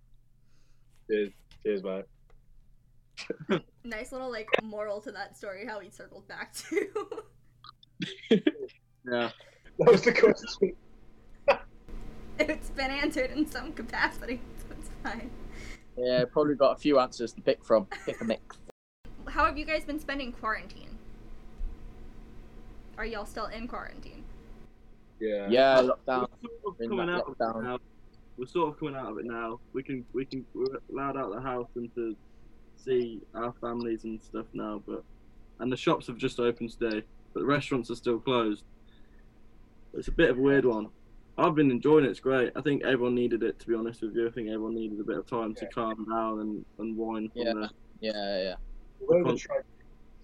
Cheers, 1.10 1.30
cheers, 1.64 1.84
mate. 1.84 3.62
nice 3.86 4.12
little 4.12 4.30
like 4.30 4.50
moral 4.62 5.00
to 5.00 5.12
that 5.14 5.38
story. 5.38 5.66
How 5.66 5.80
he 5.80 5.90
circled 5.90 6.28
back 6.28 6.54
to. 6.54 6.90
yeah. 8.30 8.40
That 9.06 9.32
was 9.80 10.02
the 10.02 10.12
question. 10.12 10.76
it's 12.40 12.72
been 12.72 12.92
answered 12.92 13.32
in 13.32 13.48
some 13.50 13.72
capacity, 13.72 14.42
so 14.58 14.66
it's 14.78 14.90
fine. 15.02 15.32
Yeah, 15.98 16.26
probably 16.30 16.56
got 16.56 16.72
a 16.72 16.78
few 16.78 17.00
answers 17.00 17.32
to 17.34 17.42
pick 17.42 17.64
from. 17.64 17.88
Pick 18.06 18.20
a 18.20 18.26
mix. 18.26 18.58
How 19.30 19.46
have 19.46 19.58
you 19.58 19.64
guys 19.66 19.86
been 19.86 20.00
spending 20.00 20.34
quarantine? 20.34 20.93
Are 22.98 23.06
y'all 23.06 23.26
still 23.26 23.48
in 23.48 23.68
quarantine? 23.68 24.24
Yeah. 25.20 25.48
Yeah, 25.50 25.82
lockdown. 25.82 26.28
We're 26.42 26.50
sort 26.62 26.80
of 26.80 26.90
coming 26.90 27.08
that 27.08 27.14
out 27.14 27.28
of 27.28 27.36
it 27.60 27.64
now. 27.64 27.80
We're 28.38 28.46
sort 28.48 28.70
of 28.70 28.80
coming 28.80 28.96
out 28.96 29.12
of 29.12 29.18
it 29.20 29.26
now. 29.26 29.60
We 29.74 29.84
can 29.84 30.06
we 30.14 30.26
can 30.26 30.46
we're 30.54 30.66
allowed 30.92 31.18
out 31.18 31.30
of 31.30 31.36
the 31.36 31.42
house 31.42 31.70
and 31.76 31.94
to 31.96 32.16
see 32.76 33.22
our 33.34 33.54
families 33.62 34.04
and 34.04 34.22
stuff 34.22 34.46
now. 34.54 34.82
But 34.86 35.04
and 35.60 35.72
the 35.72 35.78
shops 35.78 36.08
have 36.08 36.18
just 36.18 36.40
opened 36.40 36.72
today, 36.72 37.04
but 37.34 37.42
the 37.42 37.46
restaurants 37.46 37.90
are 37.90 37.96
still 37.96 38.20
closed. 38.20 38.64
It's 39.94 40.08
a 40.08 40.12
bit 40.12 40.30
of 40.32 40.38
a 40.38 40.42
weird 40.42 40.66
one. 40.66 40.90
I've 41.38 41.56
been 41.56 41.72
enjoying 41.72 42.06
it. 42.06 42.10
It's 42.10 42.20
great. 42.20 42.52
I 42.56 42.62
think 42.62 42.84
everyone 42.84 43.16
needed 43.16 43.42
it. 43.44 43.60
To 43.60 43.68
be 43.68 43.74
honest 43.76 44.02
with 44.02 44.16
you, 44.16 44.28
I 44.28 44.32
think 44.32 44.50
everyone 44.50 44.76
needed 44.76 45.00
a 45.00 45.04
bit 45.04 45.18
of 45.18 45.28
time 45.28 45.56
to 45.56 45.66
calm 45.68 46.06
down 46.10 46.40
and 46.42 46.66
unwind 46.80 47.32
from 47.34 47.42
Yeah. 47.42 47.54
the 47.54 47.70
Yeah, 48.02 48.44
yeah. 48.44 48.56
Although 49.08 49.32
the 49.34 49.48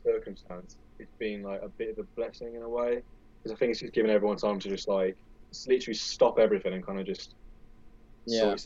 circumstance, 0.03 0.77
it's 0.99 1.13
been 1.19 1.41
like 1.43 1.61
a 1.61 1.69
bit 1.77 1.89
of 1.89 1.99
a 1.99 2.07
blessing 2.15 2.55
in 2.55 2.61
a 2.61 2.69
way 2.69 3.01
because 3.43 3.55
I 3.55 3.59
think 3.59 3.71
it's 3.71 3.79
just 3.79 3.93
giving 3.93 4.11
everyone 4.11 4.37
time 4.37 4.59
to 4.59 4.69
just 4.69 4.87
like 4.87 5.15
literally 5.67 5.95
stop 5.95 6.37
everything 6.39 6.73
and 6.73 6.85
kind 6.85 6.99
of 6.99 7.05
just 7.05 7.33
Yeah. 8.25 8.55
sort 8.55 8.65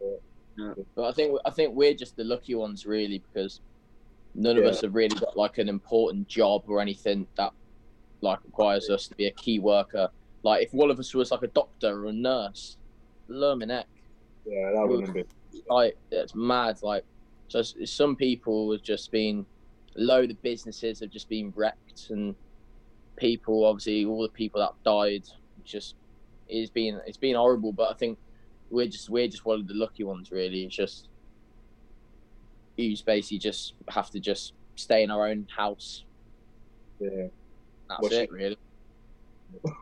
it- 0.00 0.22
But 0.94 1.04
I 1.04 1.12
think 1.12 1.38
I 1.44 1.50
think 1.50 1.74
we're 1.74 1.92
just 1.94 2.16
the 2.16 2.24
lucky 2.24 2.54
ones, 2.54 2.86
really, 2.86 3.18
because 3.18 3.60
none 4.34 4.56
of 4.56 4.64
Yeah. 4.64 4.70
us 4.70 4.80
have 4.80 4.94
really 4.94 5.14
got 5.18 5.36
like 5.36 5.58
an 5.58 5.68
important 5.68 6.28
job 6.28 6.64
or 6.66 6.80
anything 6.80 7.28
that 7.36 7.52
like 8.22 8.42
requires 8.44 8.88
us 8.88 9.06
to 9.08 9.14
be 9.16 9.26
a 9.26 9.32
key 9.32 9.58
worker. 9.58 10.10
Like 10.42 10.64
if 10.64 10.72
one 10.72 10.90
of 10.90 10.98
us 10.98 11.12
was 11.12 11.30
like 11.30 11.42
a 11.42 11.48
doctor 11.48 12.04
or 12.04 12.06
a 12.06 12.12
nurse, 12.12 12.78
luming 13.28 13.68
heck, 13.70 13.88
Yeah, 14.46 14.72
that 14.72 14.86
wouldn't 14.88 15.12
be. 15.12 15.24
like 15.68 15.98
it's 16.10 16.34
mad. 16.34 16.78
Like 16.82 17.04
so, 17.48 17.60
some 17.62 18.16
people 18.16 18.72
have 18.72 18.82
just 18.82 19.10
been, 19.12 19.46
a 19.96 20.00
load 20.00 20.30
of 20.30 20.40
businesses 20.42 21.00
have 21.00 21.10
just 21.10 21.28
been 21.28 21.52
wrecked, 21.56 22.10
and 22.10 22.34
people, 23.16 23.64
obviously, 23.64 24.04
all 24.04 24.22
the 24.22 24.28
people 24.28 24.60
that 24.60 24.72
died, 24.84 25.24
just 25.64 25.94
it's 26.48 26.70
been 26.70 27.00
it's 27.06 27.16
been 27.16 27.36
horrible. 27.36 27.72
But 27.72 27.90
I 27.90 27.94
think 27.94 28.18
we're 28.70 28.86
just 28.86 29.08
we're 29.10 29.28
just 29.28 29.44
one 29.44 29.60
of 29.60 29.68
the 29.68 29.74
lucky 29.74 30.04
ones, 30.04 30.30
really. 30.30 30.64
It's 30.64 30.76
just 30.76 31.08
you 32.76 32.90
just 32.90 33.06
basically 33.06 33.38
just 33.38 33.74
have 33.88 34.10
to 34.10 34.20
just 34.20 34.52
stay 34.76 35.02
in 35.02 35.10
our 35.10 35.26
own 35.28 35.46
house. 35.54 36.04
Yeah. 37.00 37.26
That's 37.88 38.06
it, 38.06 38.12
it. 38.12 38.32
really. 38.32 38.58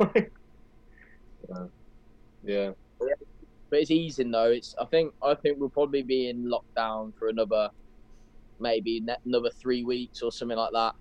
yeah. 1.49 1.65
Yeah. 2.45 2.71
But 3.71 3.81
it's 3.81 3.91
easing 3.91 4.31
though. 4.31 4.51
It's 4.51 4.75
I 4.81 4.85
think 4.85 5.12
I 5.23 5.35
think 5.35 5.59
we'll 5.59 5.69
probably 5.69 6.03
be 6.03 6.29
in 6.29 6.45
lockdown 6.45 7.12
for 7.19 7.29
another 7.29 7.71
maybe 8.65 9.05
another 9.27 9.51
three 9.51 9.85
weeks 9.85 10.23
or 10.23 10.33
something 10.33 10.57
like 10.57 10.73
that. 10.73 10.95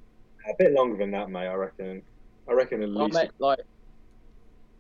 A 0.49 0.53
bit 0.59 0.73
longer 0.73 0.97
than 0.97 1.11
that, 1.11 1.29
mate. 1.29 1.47
I 1.47 1.53
reckon. 1.55 2.01
I 2.47 2.53
reckon 2.53 2.83
at 2.83 2.89
Oh, 2.89 3.05
least. 3.05 3.31
like, 3.39 3.59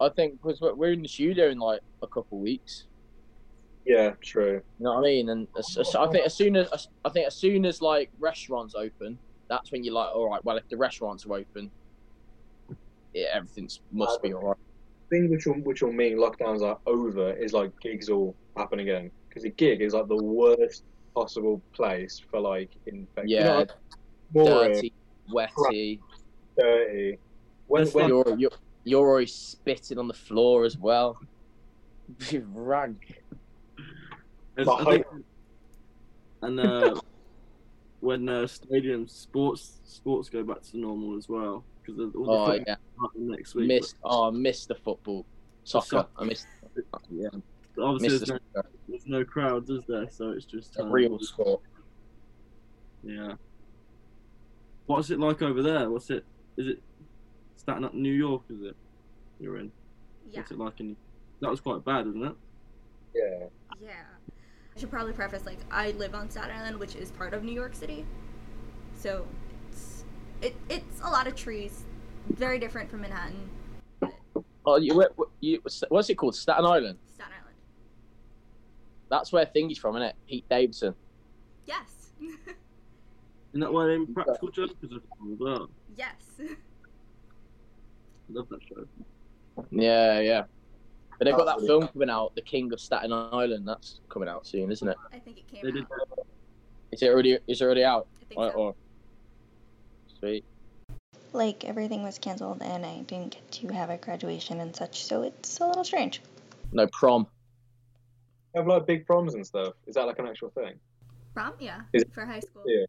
I 0.01 0.09
think 0.09 0.41
because 0.41 0.59
we're, 0.61 0.91
in 0.91 1.01
the 1.01 1.07
studio 1.07 1.49
in 1.49 1.57
like 1.59 1.79
a 2.01 2.07
couple 2.07 2.37
of 2.37 2.41
weeks. 2.43 2.85
Yeah, 3.85 4.11
true. 4.21 4.61
You 4.79 4.83
know 4.83 4.93
what 4.93 4.99
I 4.99 5.03
mean? 5.03 5.29
And 5.29 5.47
I 5.57 6.07
think 6.11 6.25
as 6.25 6.33
soon 6.35 6.55
as 6.57 6.87
I 7.05 7.09
think 7.09 7.27
as 7.27 7.35
soon 7.35 7.65
as 7.65 7.81
like 7.81 8.09
restaurants 8.19 8.75
open, 8.75 9.17
that's 9.49 9.71
when 9.71 9.83
you're 9.83 9.93
like, 9.93 10.13
all 10.13 10.29
right, 10.29 10.43
well, 10.43 10.57
if 10.57 10.67
the 10.69 10.77
restaurants 10.77 11.25
are 11.25 11.33
open, 11.33 11.71
yeah, 13.13 13.27
everything's 13.33 13.81
must 13.91 14.21
be 14.21 14.33
all 14.33 14.49
right. 14.49 14.57
thing 15.09 15.29
which 15.29 15.45
will 15.45 15.55
which 15.63 15.81
will 15.81 15.91
mean 15.93 16.17
lockdowns 16.17 16.61
are 16.61 16.79
over 16.85 17.33
is 17.33 17.53
like 17.53 17.71
gigs 17.81 18.09
all 18.09 18.35
happen 18.57 18.79
again 18.79 19.11
because 19.29 19.43
a 19.43 19.49
gig 19.49 19.81
is 19.81 19.93
like 19.93 20.07
the 20.07 20.23
worst 20.23 20.83
possible 21.13 21.61
place 21.73 22.21
for 22.29 22.39
like 22.39 22.69
infection. 22.85 23.27
Yeah, 23.29 23.59
You 23.59 23.65
know, 23.65 23.65
more 24.33 24.63
dirty, 24.67 24.93
wetty. 25.33 25.99
dirty. 26.57 27.17
When, 27.67 27.87
when 27.87 28.07
You're, 28.09 28.35
you're 28.37 28.51
you're 28.83 29.07
always 29.07 29.33
spitting 29.33 29.97
on 29.97 30.07
the 30.07 30.13
floor 30.13 30.65
as 30.65 30.77
well. 30.77 31.17
Rank. 32.53 33.21
It's- 34.57 34.65
But 34.65 34.83
think, 34.85 35.05
and 36.41 36.59
uh, 36.59 36.99
when 38.01 38.27
uh, 38.27 38.41
stadiums, 38.43 39.11
sports, 39.11 39.79
sports 39.85 40.29
go 40.29 40.43
back 40.43 40.61
to 40.63 40.77
normal 40.77 41.17
as 41.17 41.29
well 41.29 41.63
because 41.81 41.99
all 42.15 42.25
the 42.25 42.31
Oh 42.31 42.45
football 42.45 42.63
yeah, 42.67 42.75
next 43.15 43.55
week. 43.55 43.67
missed. 43.67 43.95
Oh, 44.03 44.29
missed 44.31 44.67
the 44.67 44.75
football, 44.75 45.25
soccer. 45.63 45.87
soccer. 45.87 46.09
I 46.17 46.23
missed. 46.25 46.47
Yeah, 47.09 47.29
but 47.31 47.41
obviously, 47.81 48.17
there's 48.17 48.29
no, 48.29 48.39
soccer. 48.55 48.69
there's 48.87 49.07
no 49.07 49.23
crowds, 49.25 49.69
is 49.69 49.81
there? 49.87 50.09
So 50.09 50.31
it's 50.31 50.45
just 50.45 50.77
A 50.77 50.83
um, 50.83 50.91
real 50.91 51.19
sport. 51.19 51.61
Yeah. 53.03 53.33
What's 54.85 55.09
it 55.09 55.19
like 55.19 55.41
over 55.41 55.61
there? 55.61 55.89
What's 55.89 56.09
it? 56.09 56.25
Is 56.57 56.67
it 56.67 56.81
Staten 57.55 57.83
Up, 57.85 57.93
New 57.93 58.11
York? 58.13 58.43
Is 58.49 58.61
it? 58.61 58.75
You're 59.39 59.57
in. 59.57 59.71
Yeah. 60.29 60.39
What's 60.39 60.51
it 60.51 60.59
like 60.59 60.79
in? 60.79 60.95
That 61.41 61.49
was 61.49 61.61
quite 61.61 61.83
bad, 61.83 62.07
isn't 62.07 62.23
it? 62.23 62.35
yeah, 63.15 63.45
Yeah. 63.81 63.91
I 64.75 64.79
should 64.79 64.89
probably 64.89 65.13
preface 65.13 65.45
like 65.45 65.59
I 65.69 65.91
live 65.91 66.15
on 66.15 66.29
Staten 66.31 66.51
Island, 66.51 66.77
which 66.79 66.95
is 66.95 67.11
part 67.11 67.33
of 67.33 67.43
New 67.43 67.51
York 67.51 67.75
City. 67.75 68.05
So 68.95 69.27
it's 69.69 70.03
it 70.41 70.55
it's 70.69 70.99
a 71.01 71.09
lot 71.09 71.27
of 71.27 71.35
trees. 71.35 71.83
Very 72.29 72.57
different 72.57 72.89
from 72.89 73.01
Manhattan. 73.01 73.49
Oh, 74.65 74.77
you, 74.77 74.95
what- 74.95 75.17
what- 75.17 75.29
you, 75.41 75.61
what's 75.89 76.09
it 76.09 76.15
called? 76.15 76.35
Staten 76.35 76.65
Island. 76.65 76.97
That's 79.13 79.31
where 79.31 79.45
Thingy's 79.45 79.77
from, 79.77 79.95
isn't 79.95 80.07
it? 80.07 80.15
Pete 80.27 80.43
Davidson. 80.49 80.95
Yes. 81.67 82.09
Isn't 82.19 83.59
that 83.59 83.71
where 83.71 83.89
them 83.93 84.11
practical 84.11 84.49
jokers 84.49 84.73
are 84.91 85.01
from 85.19 85.33
as 85.33 85.39
well? 85.39 85.69
yes. 85.95 86.15
Love 88.31 88.47
that 88.49 88.59
show. 88.67 88.85
Yeah, 89.69 90.19
yeah. 90.19 90.43
But 91.19 91.25
they've 91.25 91.35
got 91.37 91.45
that 91.45 91.63
film 91.67 91.87
coming 91.89 92.09
out, 92.09 92.33
The 92.33 92.41
King 92.41 92.73
of 92.73 92.79
Staten 92.79 93.13
Island. 93.13 93.67
That's 93.67 93.99
coming 94.09 94.27
out 94.27 94.47
soon, 94.47 94.71
isn't 94.71 94.87
it? 94.87 94.97
I 95.13 95.19
think 95.19 95.37
it 95.37 95.47
came 95.47 95.61
They 95.63 95.69
did 95.69 95.83
out. 95.83 96.25
Is 96.91 97.03
it 97.03 97.09
already? 97.09 97.37
Is 97.47 97.61
it 97.61 97.65
already 97.65 97.83
out? 97.83 98.07
I 98.19 98.25
think 98.25 98.39
Or, 98.39 98.51
so. 98.51 98.57
or- 98.57 98.75
sweet. 100.19 100.43
like 101.33 101.65
everything 101.65 102.01
was 102.01 102.17
canceled 102.17 102.63
and 102.63 102.83
I 102.83 103.01
didn't 103.01 103.33
get 103.35 103.51
to 103.51 103.67
have 103.75 103.91
a 103.91 103.97
graduation 103.97 104.59
and 104.59 104.75
such, 104.75 105.03
so 105.03 105.21
it's 105.21 105.59
a 105.59 105.67
little 105.67 105.83
strange. 105.83 106.19
No 106.71 106.87
prom. 106.87 107.27
Have 108.55 108.67
like 108.67 108.85
big 108.85 109.05
proms 109.05 109.33
and 109.35 109.45
stuff. 109.45 109.73
Is 109.87 109.95
that 109.95 110.05
like 110.05 110.19
an 110.19 110.27
actual 110.27 110.49
thing? 110.51 110.73
Prom? 111.33 111.53
Yeah. 111.59 111.81
Is 111.93 112.03
it- 112.03 112.13
For 112.13 112.25
high 112.25 112.39
school. 112.39 112.63
Yeah. 112.65 112.85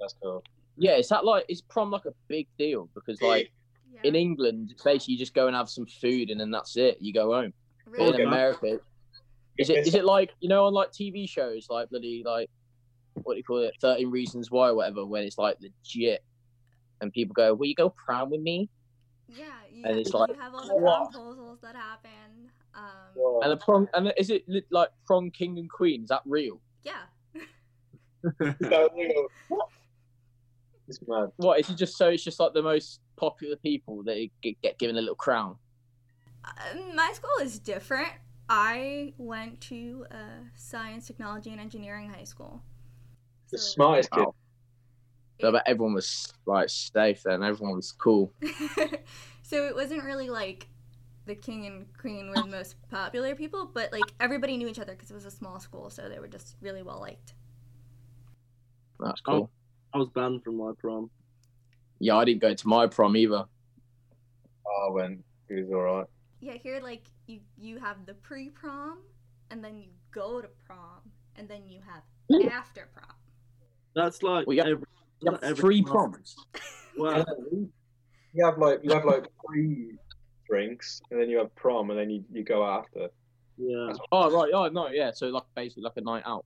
That's 0.00 0.14
cool. 0.22 0.42
Yeah, 0.76 0.96
is 0.96 1.08
that 1.10 1.24
like 1.24 1.44
is 1.48 1.60
prom 1.60 1.90
like 1.90 2.06
a 2.06 2.14
big 2.28 2.48
deal? 2.58 2.88
Because 2.94 3.20
like 3.20 3.52
Yeah. 3.92 4.00
in 4.04 4.14
England, 4.14 4.70
it's 4.72 4.82
basically 4.82 5.12
you 5.14 5.18
just 5.18 5.34
go 5.34 5.46
and 5.46 5.54
have 5.54 5.68
some 5.68 5.86
food 5.86 6.30
and 6.30 6.40
then 6.40 6.50
that's 6.50 6.76
it. 6.76 6.98
You 7.00 7.12
go 7.12 7.32
home. 7.34 7.52
But 7.84 7.92
really? 7.92 8.08
in 8.08 8.14
Okay. 8.14 8.22
America, 8.24 8.80
is 9.58 9.68
it 9.68 9.86
is 9.86 9.94
it 9.94 10.04
like 10.04 10.30
you 10.40 10.48
know 10.48 10.64
on 10.64 10.72
like 10.72 10.90
TV 10.92 11.28
shows 11.28 11.66
like 11.68 11.90
bloody 11.90 12.22
like 12.24 12.48
what 13.24 13.34
do 13.34 13.38
you 13.38 13.44
call 13.44 13.58
it, 13.58 13.74
Thirteen 13.80 14.10
Reasons 14.10 14.50
Why 14.50 14.68
or 14.68 14.74
whatever, 14.74 15.04
when 15.04 15.22
it's 15.24 15.36
like 15.36 15.58
legit 15.60 16.24
and 17.02 17.12
people 17.12 17.34
go, 17.34 17.52
"Will 17.52 17.66
you 17.66 17.74
go 17.74 17.90
prom 17.90 18.30
with 18.30 18.40
me?" 18.40 18.70
Yeah, 19.28 19.44
you, 19.70 19.84
And 19.84 19.98
it's 19.98 20.12
you 20.12 20.18
like, 20.18 20.36
have 20.40 20.54
all 20.54 20.66
the 20.66 20.76
what? 20.76 21.10
proposals 21.12 21.58
that 21.60 21.76
happen. 21.76 22.50
Um, 22.80 22.86
Well, 23.14 23.40
And 23.42 23.52
the 23.52 23.56
prom, 23.56 23.88
and 23.94 24.12
is 24.16 24.30
it 24.30 24.44
like 24.70 24.88
prom 25.06 25.30
king 25.30 25.58
and 25.58 25.68
queen? 25.70 26.02
Is 26.02 26.08
that 26.08 26.22
real? 26.26 26.60
yeah. 26.82 27.02
that, 28.38 28.90
you 28.96 29.28
what? 29.48 29.68
It's 30.88 30.98
mad. 31.06 31.30
What 31.36 31.60
is 31.60 31.70
it 31.70 31.76
just 31.76 31.96
so? 31.96 32.08
It's 32.08 32.22
just 32.24 32.40
like 32.40 32.52
the 32.52 32.62
most 32.62 33.00
popular 33.16 33.56
people 33.56 34.02
that 34.04 34.28
get, 34.42 34.60
get 34.62 34.78
given 34.78 34.96
a 34.96 35.00
little 35.00 35.14
crown. 35.14 35.56
Uh, 36.44 36.50
my 36.94 37.12
school 37.14 37.30
is 37.42 37.58
different. 37.58 38.08
I 38.48 39.14
went 39.16 39.60
to 39.62 40.06
uh, 40.10 40.14
science, 40.56 41.06
technology, 41.06 41.50
and 41.50 41.60
engineering 41.60 42.10
high 42.10 42.24
school. 42.24 42.62
The 43.50 43.58
So- 43.58 43.64
smartest 43.74 44.10
kid. 44.10 44.20
Wow. 44.24 44.34
So, 45.40 45.52
but 45.52 45.62
everyone 45.66 45.94
was 45.94 46.30
like 46.44 46.68
safe 46.68 47.22
then. 47.22 47.42
Everyone 47.42 47.76
was 47.76 47.92
cool. 47.92 48.34
so 49.42 49.66
it 49.66 49.74
wasn't 49.74 50.04
really 50.04 50.28
like 50.28 50.68
the 51.30 51.36
king 51.36 51.66
and 51.66 51.86
queen 51.96 52.28
were 52.28 52.34
the 52.34 52.42
oh. 52.42 52.46
most 52.46 52.74
popular 52.90 53.36
people, 53.36 53.70
but 53.72 53.92
like 53.92 54.02
everybody 54.18 54.56
knew 54.56 54.66
each 54.66 54.80
other 54.80 54.92
because 54.92 55.12
it 55.12 55.14
was 55.14 55.24
a 55.24 55.30
small 55.30 55.60
school, 55.60 55.88
so 55.88 56.08
they 56.08 56.18
were 56.18 56.28
just 56.28 56.56
really 56.60 56.82
well 56.82 56.98
liked. 57.00 57.34
That's 58.98 59.20
cool. 59.20 59.48
I 59.94 59.98
was 59.98 60.08
banned 60.08 60.42
from 60.42 60.56
my 60.56 60.72
prom. 60.76 61.08
Yeah, 62.00 62.16
I 62.16 62.24
didn't 62.24 62.42
go 62.42 62.52
to 62.52 62.68
my 62.68 62.88
prom 62.88 63.16
either. 63.16 63.44
Ah, 63.44 63.46
oh, 64.66 64.88
I 64.88 64.92
went. 64.92 65.24
He 65.48 65.54
was 65.54 65.70
alright. 65.70 66.06
Yeah, 66.40 66.54
here 66.54 66.80
like 66.82 67.04
you 67.28 67.40
you 67.56 67.78
have 67.78 68.06
the 68.06 68.14
pre 68.14 68.50
prom, 68.50 68.98
and 69.52 69.62
then 69.62 69.78
you 69.78 69.90
go 70.12 70.40
to 70.40 70.48
prom, 70.66 71.00
and 71.36 71.48
then 71.48 71.68
you 71.68 71.80
have 71.86 72.52
after 72.52 72.88
prom. 72.92 73.14
That's 73.94 74.22
like 74.22 74.48
We 74.48 74.56
got- 74.56 74.68
every, 74.68 74.86
You 75.20 75.30
have 75.30 75.42
every 75.44 75.56
three 75.56 75.82
prom. 75.82 76.12
proms. 76.12 76.36
Well, 76.98 77.24
You 78.32 78.44
have 78.44 78.58
like 78.58 78.80
you 78.82 78.92
have 78.92 79.04
like 79.04 79.26
three 79.46 79.98
drinks, 80.50 81.00
and 81.10 81.20
then 81.20 81.30
you 81.30 81.38
have 81.38 81.54
prom, 81.54 81.90
and 81.90 81.98
then 81.98 82.10
you, 82.10 82.24
you 82.32 82.42
go 82.42 82.64
after. 82.66 83.08
yeah, 83.56 83.92
Oh 84.12 84.30
right, 84.30 84.50
oh 84.52 84.68
no, 84.68 84.88
yeah. 84.88 85.10
So 85.14 85.28
like 85.28 85.44
basically 85.54 85.84
like 85.84 85.96
a 85.96 86.00
night 86.02 86.24
out. 86.26 86.44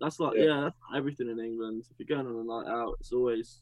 that's 0.00 0.20
like 0.20 0.36
Yeah. 0.36 0.44
yeah, 0.44 0.60
that's 0.64 0.76
everything 0.96 1.28
in 1.28 1.40
England. 1.40 1.84
If 1.90 1.96
you're 1.98 2.16
going 2.16 2.28
on 2.32 2.40
a 2.40 2.44
night 2.44 2.72
out, 2.72 2.96
it's 3.00 3.12
always 3.12 3.60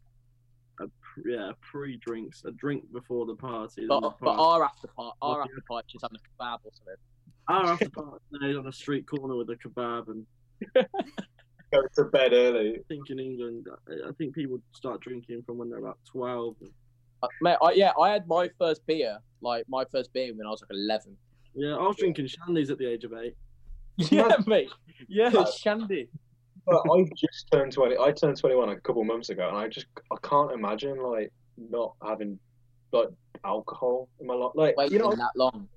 a 0.80 0.84
pre, 1.00 1.34
yeah 1.34 1.52
pre-drinks, 1.62 2.44
a 2.44 2.50
drink 2.52 2.84
before 2.92 3.24
the 3.26 3.34
party. 3.36 3.86
But 3.88 4.00
the 4.00 4.10
but 4.20 4.36
our 4.38 4.64
after 4.64 4.88
party, 4.88 5.16
our 5.22 5.42
after 5.42 5.62
party 5.68 5.92
is 5.94 6.02
having 6.02 6.18
a 6.18 6.42
kebab 6.42 6.58
or 6.64 6.70
something. 6.72 6.94
our 7.48 7.72
after 7.72 7.90
party 8.00 8.50
is 8.50 8.56
on 8.56 8.66
a 8.66 8.72
street 8.72 9.06
corner 9.06 9.36
with 9.36 9.48
a 9.50 9.56
kebab, 9.56 10.08
and 10.08 10.26
Go 11.72 11.82
to 11.96 12.04
bed 12.04 12.32
early. 12.32 12.76
I 12.76 12.82
think 12.88 13.10
in 13.10 13.18
England, 13.18 13.66
I 13.88 14.08
I 14.08 14.12
think 14.18 14.34
people 14.34 14.58
start 14.72 15.00
drinking 15.00 15.42
from 15.44 15.58
when 15.58 15.68
they're 15.68 15.80
about 15.80 15.98
twelve. 16.10 16.54
Uh, 17.22 17.28
mate, 17.42 17.56
I, 17.60 17.72
yeah, 17.72 17.92
I 18.00 18.10
had 18.10 18.28
my 18.28 18.48
first 18.58 18.86
beer, 18.86 19.18
like 19.46 19.64
my 19.68 19.84
first 19.90 20.12
beer 20.12 20.32
when 20.34 20.46
I 20.46 20.50
was 20.50 20.62
like 20.62 20.70
eleven. 20.76 21.16
Yeah, 21.54 21.76
I 21.76 21.82
was 21.82 21.96
drinking 21.96 22.26
shandies 22.26 22.70
at 22.70 22.78
the 22.78 22.86
age 22.86 23.04
of 23.04 23.12
eight. 23.14 23.34
Yeah, 24.10 24.36
mate. 24.46 24.68
Yeah, 25.08 25.30
Yeah. 25.32 25.44
shandy. 25.46 26.08
But 26.66 26.82
I 26.92 27.04
just 27.16 27.46
turned 27.50 27.72
twenty. 27.72 27.96
I 27.96 28.10
turned 28.12 28.36
twenty-one 28.38 28.68
a 28.68 28.80
couple 28.80 29.02
months 29.04 29.30
ago, 29.30 29.48
and 29.48 29.56
I 29.56 29.68
just 29.68 29.86
I 30.12 30.16
can't 30.22 30.52
imagine 30.52 30.98
like 30.98 31.32
not 31.56 31.94
having 32.06 32.38
like 32.92 33.08
alcohol 33.44 34.08
in 34.20 34.26
my 34.26 34.34
life. 34.34 34.52
Like 34.54 34.76
Waiting 34.76 34.92
you 34.92 34.98
know, 34.98 35.12
that 35.12 35.30
long, 35.36 35.68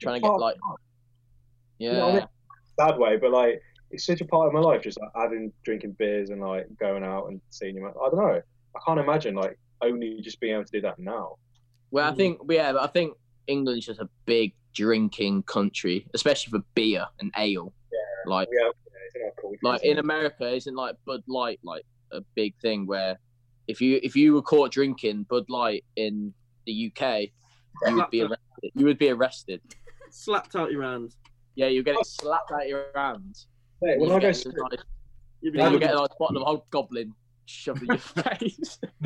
trying 0.00 0.20
to 0.20 0.28
get 0.28 0.34
like, 0.36 0.56
yeah. 1.78 1.92
You 1.92 1.96
know 1.98 2.08
I 2.08 2.14
mean? 2.14 2.26
bad 2.76 2.98
way, 2.98 3.16
but 3.16 3.30
like 3.32 3.60
it's 3.90 4.04
such 4.06 4.20
a 4.20 4.26
part 4.26 4.46
of 4.46 4.52
my 4.52 4.60
life, 4.60 4.82
just 4.82 5.00
like 5.00 5.10
having 5.16 5.52
drinking 5.64 5.96
beers 5.98 6.30
and 6.30 6.40
like 6.40 6.66
going 6.78 7.02
out 7.02 7.26
and 7.28 7.40
seeing 7.50 7.76
you. 7.76 7.88
I 7.88 8.10
don't 8.10 8.16
know. 8.16 8.40
I 8.76 8.78
can't 8.86 9.00
imagine 9.00 9.34
like 9.34 9.58
only 9.82 10.20
just 10.22 10.38
being 10.40 10.54
able 10.54 10.64
to 10.64 10.72
do 10.72 10.80
that 10.82 10.98
now. 10.98 11.36
Well, 11.90 12.08
I 12.08 12.12
mm. 12.12 12.16
think 12.16 12.38
yeah, 12.48 12.72
but 12.72 12.82
I 12.82 12.86
think 12.86 13.14
England's 13.46 13.86
just 13.86 14.00
a 14.00 14.08
big 14.26 14.54
drinking 14.74 15.42
country, 15.44 16.06
especially 16.14 16.50
for 16.58 16.64
beer 16.74 17.06
and 17.20 17.32
ale. 17.36 17.72
Like 18.26 18.48
Yeah, 18.52 18.64
yeah, 18.64 18.70
it's 19.06 19.16
in 19.16 19.22
our 19.22 19.30
culture, 19.40 19.58
like 19.62 19.82
in 19.82 19.96
it? 19.96 20.00
America, 20.00 20.48
isn't 20.54 20.74
like 20.74 20.96
Bud 21.06 21.22
Light 21.26 21.58
like 21.64 21.84
a 22.12 22.20
big 22.34 22.54
thing 22.60 22.86
where 22.86 23.18
if 23.66 23.80
you 23.80 23.98
if 24.02 24.14
you 24.14 24.34
were 24.34 24.42
caught 24.42 24.72
drinking 24.72 25.24
Bud 25.28 25.48
Light 25.48 25.84
in 25.96 26.34
the 26.66 26.92
UK, 26.92 27.30
you 27.86 27.96
would 27.96 28.10
be 28.10 28.22
arrested. 28.22 28.70
You 28.74 28.86
would 28.86 28.98
be 28.98 29.08
arrested. 29.10 29.60
Slapped 30.10 30.54
out 30.56 30.70
your 30.70 30.82
hands. 30.82 31.16
Yeah, 31.54 31.68
you 31.68 31.82
get 31.82 31.96
it 31.96 32.06
slapped 32.06 32.52
out 32.52 32.68
your 32.68 32.86
hands. 32.94 33.46
Mate, 33.82 33.98
when 33.98 34.10
You 34.10 34.16
I 34.16 34.20
go, 34.20 34.32
get 34.32 34.46
a 34.46 34.48
nice- 34.48 34.84
You'd 35.40 35.52
be 35.54 35.58
you 35.58 35.64
like, 35.64 35.80
get 35.80 35.92
a 35.92 35.96
nice 35.96 36.08
bottle 36.18 36.42
of 36.42 36.48
old 36.48 36.70
goblin 36.70 37.14
shoved 37.46 37.82
in 37.82 37.88
your 37.88 37.98
face. 37.98 38.78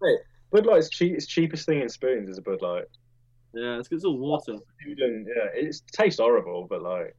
Mate, 0.00 0.18
Bud 0.50 0.66
Light's 0.66 0.88
cheap. 0.88 1.14
It's 1.14 1.26
cheapest 1.26 1.66
thing 1.66 1.80
in 1.80 1.88
spoons 1.88 2.28
is 2.30 2.38
a 2.38 2.42
Bud 2.42 2.62
Light. 2.62 2.84
yeah, 3.54 3.78
it's, 3.78 3.88
'cause 3.88 3.96
it's 3.96 4.04
all 4.04 4.18
water. 4.18 4.56
Even, 4.86 5.26
yeah, 5.28 5.48
it 5.54 5.76
tastes 5.92 6.20
horrible, 6.20 6.66
but 6.68 6.82
like 6.82 7.14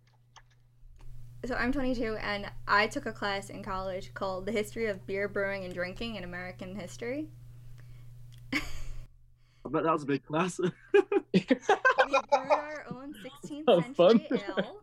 So 1.46 1.56
I'm 1.56 1.72
22, 1.72 2.16
and 2.18 2.52
I 2.68 2.88
took 2.88 3.06
a 3.06 3.14
class 3.14 3.50
in 3.50 3.64
college 3.64 4.14
called 4.14 4.46
"The 4.46 4.52
History 4.52 4.88
of 4.88 5.06
Beer 5.08 5.28
Brewing 5.28 5.64
and 5.66 5.74
Drinking 5.74 6.16
in 6.16 6.24
American 6.24 6.76
History." 6.76 7.30
I 8.54 9.70
bet 9.72 9.84
that 9.84 9.94
was 9.94 10.04
a 10.04 10.08
big 10.08 10.26
class. 10.26 10.60
We 11.34 11.42
brewed 11.46 12.34
our 12.34 12.86
own 12.90 13.14
16th 13.24 13.96
century 13.96 14.44
ale. 14.48 14.82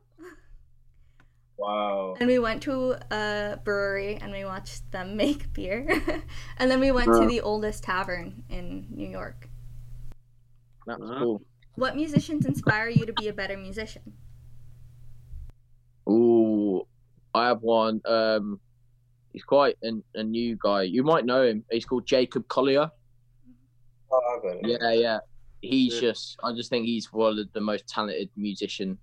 Wow. 1.58 2.14
And 2.20 2.28
we 2.28 2.38
went 2.38 2.62
to 2.64 2.96
a 3.10 3.58
brewery 3.64 4.16
and 4.20 4.32
we 4.32 4.44
watched 4.44 4.90
them 4.92 5.16
make 5.22 5.52
beer. 5.52 5.86
and 6.58 6.70
then 6.70 6.80
we 6.80 6.90
went 6.92 7.12
to 7.14 7.26
the 7.26 7.40
oldest 7.40 7.84
tavern 7.84 8.44
in 8.48 8.86
New 8.90 9.08
York. 9.08 9.48
That's 10.86 11.00
Uh-huh. 11.02 11.18
cool. 11.20 11.42
What 11.76 11.94
musicians 11.96 12.46
inspire 12.46 12.88
you 12.88 13.04
to 13.06 13.12
be 13.12 13.28
a 13.28 13.32
better 13.34 13.56
musician? 13.56 14.14
Ooh, 16.08 16.86
I 17.34 17.48
have 17.48 17.60
one. 17.62 18.00
Um, 18.06 18.60
he's 19.32 19.44
quite 19.44 19.76
an, 19.82 20.02
a 20.14 20.22
new 20.22 20.56
guy. 20.62 20.82
You 20.82 21.02
might 21.02 21.26
know 21.26 21.42
him. 21.42 21.64
He's 21.70 21.84
called 21.84 22.06
Jacob 22.06 22.48
Collier. 22.48 22.90
Oh, 24.10 24.40
I 24.44 24.48
haven't. 24.48 24.66
Yeah, 24.68 24.92
yeah. 24.92 25.18
He's 25.60 25.94
Yeah. 25.94 26.00
just. 26.12 26.38
I 26.42 26.52
just 26.54 26.70
think 26.70 26.86
he's 26.86 27.12
one 27.12 27.38
of 27.38 27.52
the 27.52 27.60
most 27.60 27.86
talented 27.88 28.30
musician 28.36 28.96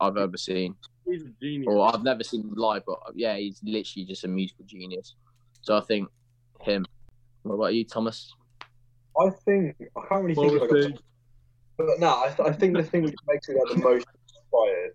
I've 0.00 0.16
ever 0.16 0.36
seen, 0.36 0.74
He's 1.10 1.22
a 1.22 1.30
genius. 1.40 1.66
or 1.68 1.92
I've 1.92 2.02
never 2.02 2.22
seen 2.24 2.42
him 2.42 2.54
live. 2.54 2.82
But 2.86 2.98
yeah, 3.14 3.36
he's 3.36 3.60
literally 3.62 4.06
just 4.06 4.24
a 4.24 4.28
musical 4.28 4.64
genius. 4.66 5.14
So 5.62 5.76
I 5.76 5.80
think 5.80 6.08
him. 6.60 6.86
What 7.42 7.54
about 7.54 7.74
you, 7.74 7.84
Thomas? 7.84 8.32
I 9.18 9.30
think 9.30 9.76
I 9.96 10.06
can't 10.08 10.22
really 10.24 10.34
think 10.34 10.62
of 10.62 10.70
like 10.70 10.94
But 11.76 11.98
no, 11.98 12.22
I, 12.22 12.32
th- 12.36 12.48
I 12.48 12.52
think 12.52 12.76
the 12.76 12.82
thing 12.82 13.02
which 13.02 13.14
makes 13.26 13.48
me 13.48 13.56
like 13.56 13.74
the 13.74 13.82
most 13.82 14.06
inspired, 14.28 14.92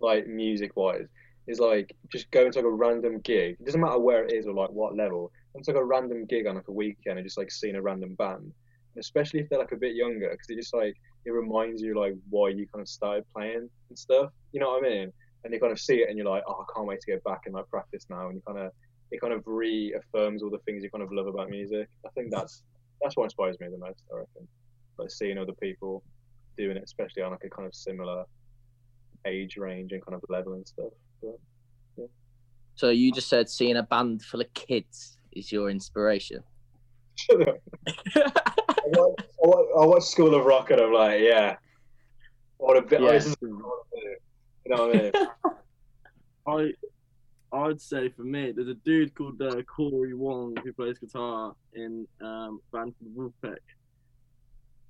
like 0.00 0.26
music 0.26 0.76
wise, 0.76 1.06
is 1.46 1.58
like 1.58 1.94
just 2.12 2.30
going 2.30 2.52
to 2.52 2.58
like 2.58 2.66
a 2.66 2.70
random 2.70 3.20
gig. 3.20 3.56
It 3.58 3.64
doesn't 3.64 3.80
matter 3.80 3.98
where 3.98 4.24
it 4.24 4.32
is 4.32 4.46
or 4.46 4.54
like 4.54 4.70
what 4.70 4.96
level. 4.96 5.32
It's 5.54 5.68
like 5.68 5.76
a 5.76 5.84
random 5.84 6.26
gig 6.26 6.46
on 6.46 6.54
like 6.54 6.68
a 6.68 6.72
weekend 6.72 7.18
and 7.18 7.26
just 7.26 7.38
like 7.38 7.50
seeing 7.50 7.74
a 7.74 7.82
random 7.82 8.14
band, 8.14 8.52
especially 8.98 9.40
if 9.40 9.48
they're 9.48 9.58
like 9.58 9.72
a 9.72 9.76
bit 9.76 9.96
younger, 9.96 10.28
because 10.30 10.46
it 10.48 10.56
just 10.56 10.74
like 10.74 10.94
it 11.24 11.30
reminds 11.32 11.82
you 11.82 11.98
like 11.98 12.14
why 12.28 12.50
you 12.50 12.66
kind 12.72 12.82
of 12.82 12.88
started 12.88 13.24
playing 13.34 13.68
and 13.88 13.98
stuff. 13.98 14.30
You 14.52 14.60
know 14.60 14.70
what 14.70 14.84
I 14.84 14.88
mean? 14.88 15.12
And 15.44 15.54
you 15.54 15.60
kind 15.60 15.72
of 15.72 15.80
see 15.80 15.96
it 15.96 16.08
and 16.08 16.18
you're 16.18 16.28
like, 16.28 16.42
oh, 16.46 16.62
I 16.62 16.64
can't 16.74 16.86
wait 16.86 17.00
to 17.00 17.06
get 17.12 17.24
back 17.24 17.42
and 17.46 17.54
like 17.54 17.68
practice 17.68 18.06
now. 18.10 18.28
And 18.28 18.36
you 18.36 18.42
kind 18.46 18.58
of 18.58 18.72
it 19.10 19.20
kind 19.20 19.32
of 19.32 19.42
reaffirms 19.46 20.42
all 20.42 20.50
the 20.50 20.58
things 20.58 20.82
you 20.84 20.90
kind 20.90 21.02
of 21.02 21.12
love 21.12 21.26
about 21.26 21.50
music. 21.50 21.88
I 22.06 22.10
think 22.10 22.30
that's 22.30 22.62
that's 23.02 23.16
what 23.16 23.24
inspires 23.24 23.58
me 23.60 23.68
the 23.70 23.78
most. 23.78 24.02
I 24.12 24.18
reckon 24.18 24.46
like 24.98 25.10
seeing 25.10 25.38
other 25.38 25.54
people 25.60 26.02
doing 26.58 26.76
it, 26.76 26.82
especially 26.84 27.22
on 27.22 27.30
like 27.30 27.44
a 27.44 27.50
kind 27.50 27.66
of 27.66 27.74
similar 27.74 28.24
age 29.26 29.56
range 29.56 29.92
and 29.92 30.04
kind 30.04 30.14
of 30.14 30.22
level 30.28 30.54
and 30.54 30.66
stuff. 30.66 30.92
But, 31.22 31.38
So 32.74 32.90
you 32.90 33.12
just 33.12 33.28
said 33.28 33.48
seeing 33.48 33.76
a 33.76 33.82
band 33.82 34.22
full 34.22 34.40
of 34.40 34.52
kids 34.54 35.18
is 35.32 35.50
your 35.50 35.70
inspiration. 35.70 36.42
Shut 37.16 37.48
up. 37.48 37.58
I 38.16 38.98
watch, 38.98 39.20
I 39.20 39.46
watch, 39.46 39.66
I 39.80 39.86
watch 39.86 40.02
School 40.04 40.34
of 40.34 40.44
Rock 40.44 40.70
and 40.70 40.80
I'm 40.80 40.92
like, 40.92 41.20
yeah, 41.20 41.56
what 42.58 42.76
a 42.76 42.82
bit. 42.82 43.00
Oh, 43.00 43.06
yeah. 43.06 43.12
this 43.12 43.26
is 43.26 43.36
You 44.70 44.76
know 44.76 44.86
what 44.86 44.96
I 44.96 46.62
mean? 46.62 46.72
I 47.52 47.56
I'd 47.56 47.80
say 47.80 48.08
for 48.10 48.22
me, 48.22 48.52
there's 48.52 48.68
a 48.68 48.74
dude 48.74 49.12
called 49.16 49.42
uh, 49.42 49.60
Corey 49.62 50.14
Wong 50.14 50.56
who 50.62 50.72
plays 50.72 50.96
guitar 50.98 51.54
in 51.74 52.06
um, 52.20 52.60
band 52.72 52.94
called 53.16 53.32
Vulfpeck, 53.42 53.58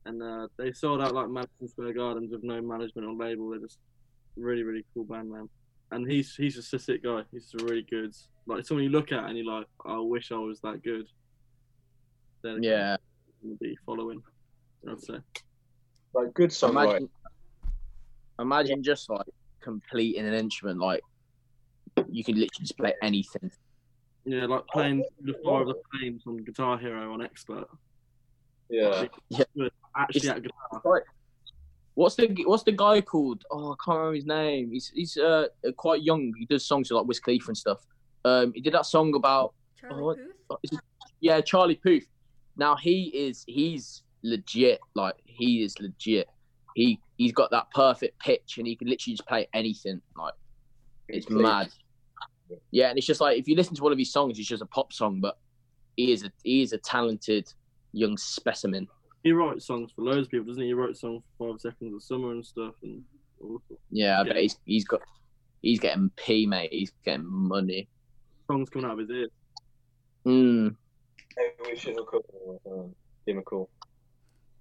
and 0.05 0.23
uh, 0.23 0.49
they 0.59 0.73
sold 0.73 1.01
out 1.01 1.15
like 1.15 1.31
Madison 1.31 1.69
Square 1.69 1.95
Gardens 1.95 2.31
with 2.31 2.45
no 2.45 2.61
management 2.61 3.09
or 3.09 3.15
label. 3.15 3.49
They're 3.51 3.61
just 3.61 3.79
really 4.37 4.63
really 4.65 4.85
cool 4.93 5.05
band, 5.05 5.31
man. 5.33 5.49
And 5.93 6.11
he's 6.11 6.35
he's 6.35 6.57
just 6.57 6.75
a 6.75 6.79
sick 6.79 7.03
guy. 7.03 7.23
He's 7.33 7.51
just 7.51 7.65
really 7.65 7.87
good. 7.91 8.15
Like 8.47 8.67
someone 8.67 8.85
you 8.85 8.91
look 8.91 9.13
at 9.13 9.25
and 9.25 9.39
you're 9.39 9.47
like, 9.47 9.67
I 9.87 9.99
wish 9.99 10.31
I 10.31 10.37
was 10.37 10.61
that 10.61 10.83
good. 10.85 11.07
They're 12.43 12.59
Yeah. 12.59 12.97
kind 13.41 13.55
of 13.55 13.59
be 13.61 13.79
following. 13.87 14.23
I'd 14.87 15.01
say. 15.01 15.15
Like 16.13 16.35
good 16.35 16.51
songwriting. 16.51 16.73
Imagine, 16.99 17.09
imagine 18.39 18.83
just 18.83 19.09
like 19.09 19.25
completing 19.61 20.27
an 20.27 20.35
instrument 20.35 20.79
like 20.79 21.01
you 22.09 22.25
can 22.25 22.35
literally 22.35 22.51
just 22.61 22.77
play 22.77 22.95
anything. 23.03 23.51
Yeah, 24.25 24.47
like 24.47 24.67
playing 24.69 25.05
the 25.23 25.35
Fire 25.45 25.63
of 25.63 25.69
the 25.69 25.75
Flames 25.93 26.23
on 26.27 26.37
Guitar 26.45 26.79
Hero 26.79 27.13
on 27.13 27.23
Expert. 27.23 27.67
Yeah. 28.69 29.07
yeah. 29.29 29.45
Actually, 29.97 30.19
It's- 30.29 30.37
at 30.37 30.43
guitar. 30.43 30.81
Right. 30.85 31.03
What's 31.95 32.15
the 32.15 32.29
what's 32.47 32.63
the 32.63 32.73
guy 32.73 33.01
called? 33.01 33.45
Oh, 33.51 33.73
I 33.73 33.75
can't 33.85 33.99
remember 33.99 34.15
his 34.15 34.27
name. 34.27 34.71
He's 34.73 34.91
he's 34.95 35.17
uh 35.17 35.47
quite 35.77 36.03
young. 36.03 36.33
He 36.39 36.47
does 36.47 36.65
songs 36.65 36.91
with 36.91 36.97
like 36.99 37.07
Wiz 37.07 37.19
Khalifa 37.21 37.49
and 37.49 37.57
stuff. 37.57 37.81
Um, 38.25 38.53
he 38.55 38.61
did 38.61 38.73
that 38.75 38.87
song 38.87 39.15
about 39.15 39.55
Charlie 39.79 40.03
Oh, 40.03 40.15
Puth? 40.15 40.35
uh, 40.51 40.57
it- 40.63 40.81
yeah 41.21 41.41
Charlie 41.41 41.75
Puth. 41.75 42.05
Now 42.57 42.77
he 42.77 43.05
is 43.15 43.45
he's 43.49 44.03
legit. 44.23 44.81
Like 44.95 45.17
he 45.25 45.63
is 45.65 45.79
legit. 45.81 46.29
He 46.75 47.01
he's 47.17 47.33
got 47.33 47.51
that 47.51 47.67
perfect 47.75 48.19
pitch 48.21 48.55
and 48.59 48.67
he 48.67 48.77
can 48.77 48.89
literally 48.89 49.15
just 49.17 49.29
play 49.29 49.49
anything. 49.55 50.01
Like 50.17 50.35
it's 51.09 51.27
Clean. 51.27 51.43
mad. 51.43 51.69
Yeah, 52.71 52.89
and 52.89 52.99
it's 52.99 53.07
just 53.07 53.21
like 53.21 53.39
if 53.39 53.47
you 53.49 53.57
listen 53.57 53.77
to 53.77 53.83
one 53.83 53.93
of 53.93 53.99
his 53.99 54.13
songs, 54.13 54.39
it's 54.39 54.49
just 54.49 54.63
a 54.63 54.67
pop 54.67 54.93
song, 54.93 55.21
but 55.21 55.37
he 55.97 56.13
is 56.13 56.25
a 56.25 56.33
he 56.43 56.63
is 56.63 56.73
a 56.73 56.79
talented 56.79 57.47
young 57.93 58.17
specimen. 58.17 58.89
He 59.23 59.33
writes 59.33 59.67
songs 59.67 59.93
for 59.95 60.03
loads 60.03 60.27
of 60.27 60.31
people, 60.31 60.47
doesn't 60.47 60.63
he? 60.63 60.69
He 60.69 60.73
wrote 60.75 60.97
songs 60.97 61.23
for 61.39 61.53
Five 61.53 61.61
Seconds 61.61 61.95
of 61.95 62.03
Summer 62.03 62.33
and 62.33 62.45
stuff. 62.45 62.75
And 62.83 63.03
Yeah, 63.91 64.21
I 64.21 64.25
Yeah. 64.25 64.33
bet 64.33 64.37
he's 64.43 64.57
he's 64.65 64.85
got 64.85 65.01
he's 65.63 65.79
getting 65.81 66.11
p 66.17 66.47
mate. 66.47 66.73
He's 66.73 66.93
getting 67.05 67.27
money. 67.27 67.89
songs 68.51 68.71
coming 68.71 68.87
out 68.87 68.99
of 68.99 68.99
his 69.01 69.11
ears. 69.11 69.31
Mm, 70.27 70.77
Maybe 71.37 71.71
we 71.71 71.77
should 71.79 71.97
record 71.97 72.23
uh, 72.67 72.83
give 73.27 73.37
him 73.37 73.39
a 73.39 73.43
call. 73.43 73.71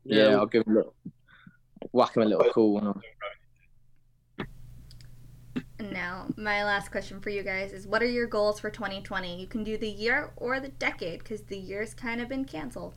yeah, 0.06 0.28
I'll 0.38 0.46
give 0.46 0.64
him 0.66 0.74
a 0.74 0.76
little 0.78 0.96
whack 1.92 2.16
him 2.16 2.24
a 2.24 2.26
little 2.26 2.52
cool 2.54 2.74
one. 2.74 3.02
And 5.80 5.94
now, 5.94 6.28
my 6.36 6.66
last 6.66 6.92
question 6.92 7.22
for 7.22 7.30
you 7.30 7.42
guys 7.42 7.72
is 7.72 7.88
what 7.88 8.04
are 8.04 8.08
your 8.08 8.28
goals 8.28 8.60
for 8.60 8.70
2020? 8.70 9.40
You 9.40 9.48
can 9.48 9.64
do 9.64 9.78
the 9.78 9.88
year 9.88 10.32
or 10.36 10.60
the 10.60 10.68
decade 10.68 11.20
because 11.20 11.44
the 11.44 11.58
year's 11.58 11.94
kind 11.94 12.20
of 12.20 12.28
been 12.28 12.44
canceled. 12.44 12.96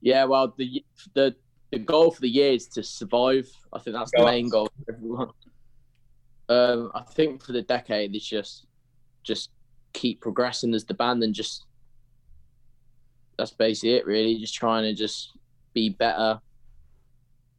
Yeah, 0.00 0.24
well, 0.24 0.54
the 0.56 0.84
the 1.14 1.34
the 1.72 1.78
goal 1.80 2.12
for 2.12 2.20
the 2.20 2.28
year 2.28 2.52
is 2.52 2.68
to 2.68 2.82
survive. 2.82 3.48
I 3.72 3.80
think 3.80 3.96
that's 3.96 4.12
the 4.12 4.18
Go 4.18 4.24
main 4.26 4.48
goal 4.48 4.68
for 4.86 4.94
everyone. 4.94 5.30
Um, 6.48 6.92
I 6.94 7.02
think 7.02 7.42
for 7.42 7.52
the 7.52 7.62
decade, 7.62 8.14
it's 8.14 8.26
just 8.26 8.66
just 9.24 9.50
keep 9.94 10.20
progressing 10.20 10.74
as 10.74 10.84
the 10.84 10.94
band 10.94 11.24
and 11.24 11.34
just 11.34 11.64
that's 13.36 13.50
basically 13.50 13.94
it. 13.94 14.06
Really, 14.06 14.38
just 14.38 14.54
trying 14.54 14.84
to 14.84 14.94
just 14.94 15.36
be 15.72 15.88
better 15.88 16.40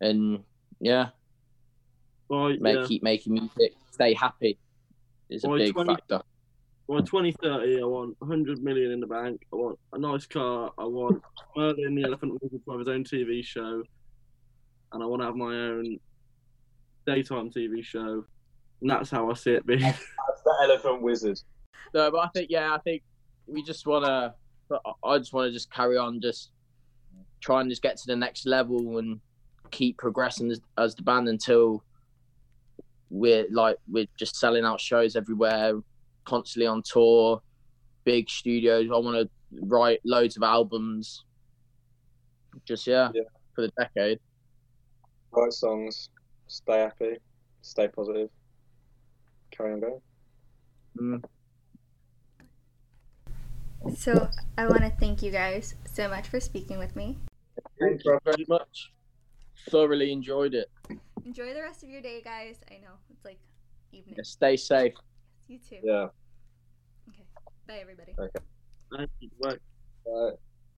and 0.02 0.44
yeah, 0.80 1.10
By, 2.30 2.58
make 2.60 2.76
yeah, 2.76 2.86
keep 2.86 3.04
making 3.04 3.34
music, 3.34 3.74
stay 3.92 4.14
happy 4.14 4.58
is 5.30 5.44
a 5.44 5.48
By 5.48 5.58
big 5.58 5.74
20 5.74 5.94
factor. 5.94 6.22
by 6.88 7.00
2030, 7.00 7.82
I 7.82 7.86
want 7.86 8.16
100 8.20 8.64
million 8.64 8.92
in 8.92 9.00
the 9.00 9.08
bank. 9.08 9.42
I 9.52 9.56
want 9.56 9.80
a 9.94 9.98
nice 9.98 10.26
car. 10.26 10.72
I 10.78 10.86
want 10.86 11.22
Merlin 11.56 11.96
the 11.96 12.04
Elephant 12.04 12.34
Wizard 12.42 12.62
to 12.66 12.72
have 12.72 12.80
his 12.80 12.88
own 12.90 13.04
TV 13.04 13.44
show. 13.44 13.84
And 14.92 15.04
I 15.04 15.06
want 15.06 15.22
to 15.22 15.26
have 15.26 15.36
my 15.36 15.54
own 15.54 15.98
daytime 17.08 17.50
TV 17.50 17.84
show. 17.84 18.24
And 18.82 18.90
that's 18.90 19.10
how 19.10 19.30
I 19.30 19.34
see 19.34 19.52
it 19.52 19.66
being. 19.66 19.80
That's 19.80 20.04
the 20.44 20.58
elephant 20.64 21.02
wizard. 21.02 21.40
No, 21.94 22.12
but 22.12 22.20
I 22.20 22.28
think 22.34 22.48
yeah, 22.52 22.74
I 22.74 22.78
think 22.80 23.02
we 23.48 23.64
just 23.64 23.88
wanna. 23.88 24.36
I 25.04 25.18
just 25.18 25.34
want 25.34 25.48
to 25.48 25.54
just 25.54 25.72
carry 25.72 25.98
on, 25.98 26.22
just 26.22 26.52
try 27.40 27.62
and 27.62 27.70
just 27.70 27.82
get 27.82 27.98
to 27.98 28.04
the 28.08 28.16
next 28.16 28.46
level 28.46 28.98
and 28.98 29.20
keep 29.72 29.98
progressing 29.98 30.52
as, 30.52 30.62
as 30.78 30.96
the 30.96 31.04
band 31.04 31.28
until 31.28 31.84
we're 33.10 33.46
like 33.52 33.78
we're 33.88 34.08
just 34.18 34.36
selling 34.36 34.66
out 34.66 34.80
shows 34.82 35.16
everywhere, 35.16 35.74
constantly 36.26 36.68
on 36.68 36.82
tour, 36.84 37.42
big 38.04 38.30
studios. 38.30 38.90
I 38.94 38.98
want 38.98 39.18
to 39.18 39.30
write 39.62 40.00
loads 40.06 40.38
of 40.38 40.44
albums. 40.44 41.24
Just 42.66 42.88
yeah, 42.88 43.10
Yeah. 43.14 43.24
for 43.54 43.62
the 43.62 43.72
decade. 43.78 44.20
Write 45.32 45.54
songs. 45.54 46.10
Stay 46.48 46.80
happy. 46.80 47.18
Stay 47.62 47.88
positive. 47.88 48.30
Carry 49.52 49.74
on 49.74 49.80
going. 49.80 50.02
Mm. 50.98 51.24
So, 53.98 54.30
I 54.58 54.66
want 54.68 54.82
to 54.82 54.90
thank 55.00 55.22
you 55.22 55.32
guys 55.32 55.76
so 55.86 56.08
much 56.10 56.28
for 56.28 56.40
speaking 56.40 56.80
with 56.80 56.96
me. 56.96 57.18
Thank 57.80 58.04
you 58.04 58.20
very 58.26 58.46
much. 58.48 58.92
Thoroughly 59.70 60.12
enjoyed 60.12 60.54
it. 60.54 60.70
Enjoy 61.26 61.54
the 61.54 61.62
rest 61.62 61.84
of 61.84 61.90
your 61.90 62.02
day, 62.02 62.22
guys. 62.22 62.60
I 62.70 62.76
know 62.76 62.94
it's 63.10 63.26
like 63.26 63.40
evening. 63.92 64.16
Yeah, 64.18 64.24
stay 64.24 64.58
safe. 64.58 64.94
You 65.48 65.58
too. 65.58 65.78
Yeah. 65.84 66.08
Okay. 67.10 67.26
Bye, 67.68 67.80
everybody. 67.82 68.14
Okay. 68.20 69.10
you. 69.20 69.30
Bye. 69.42 69.58
Right. 70.06 70.34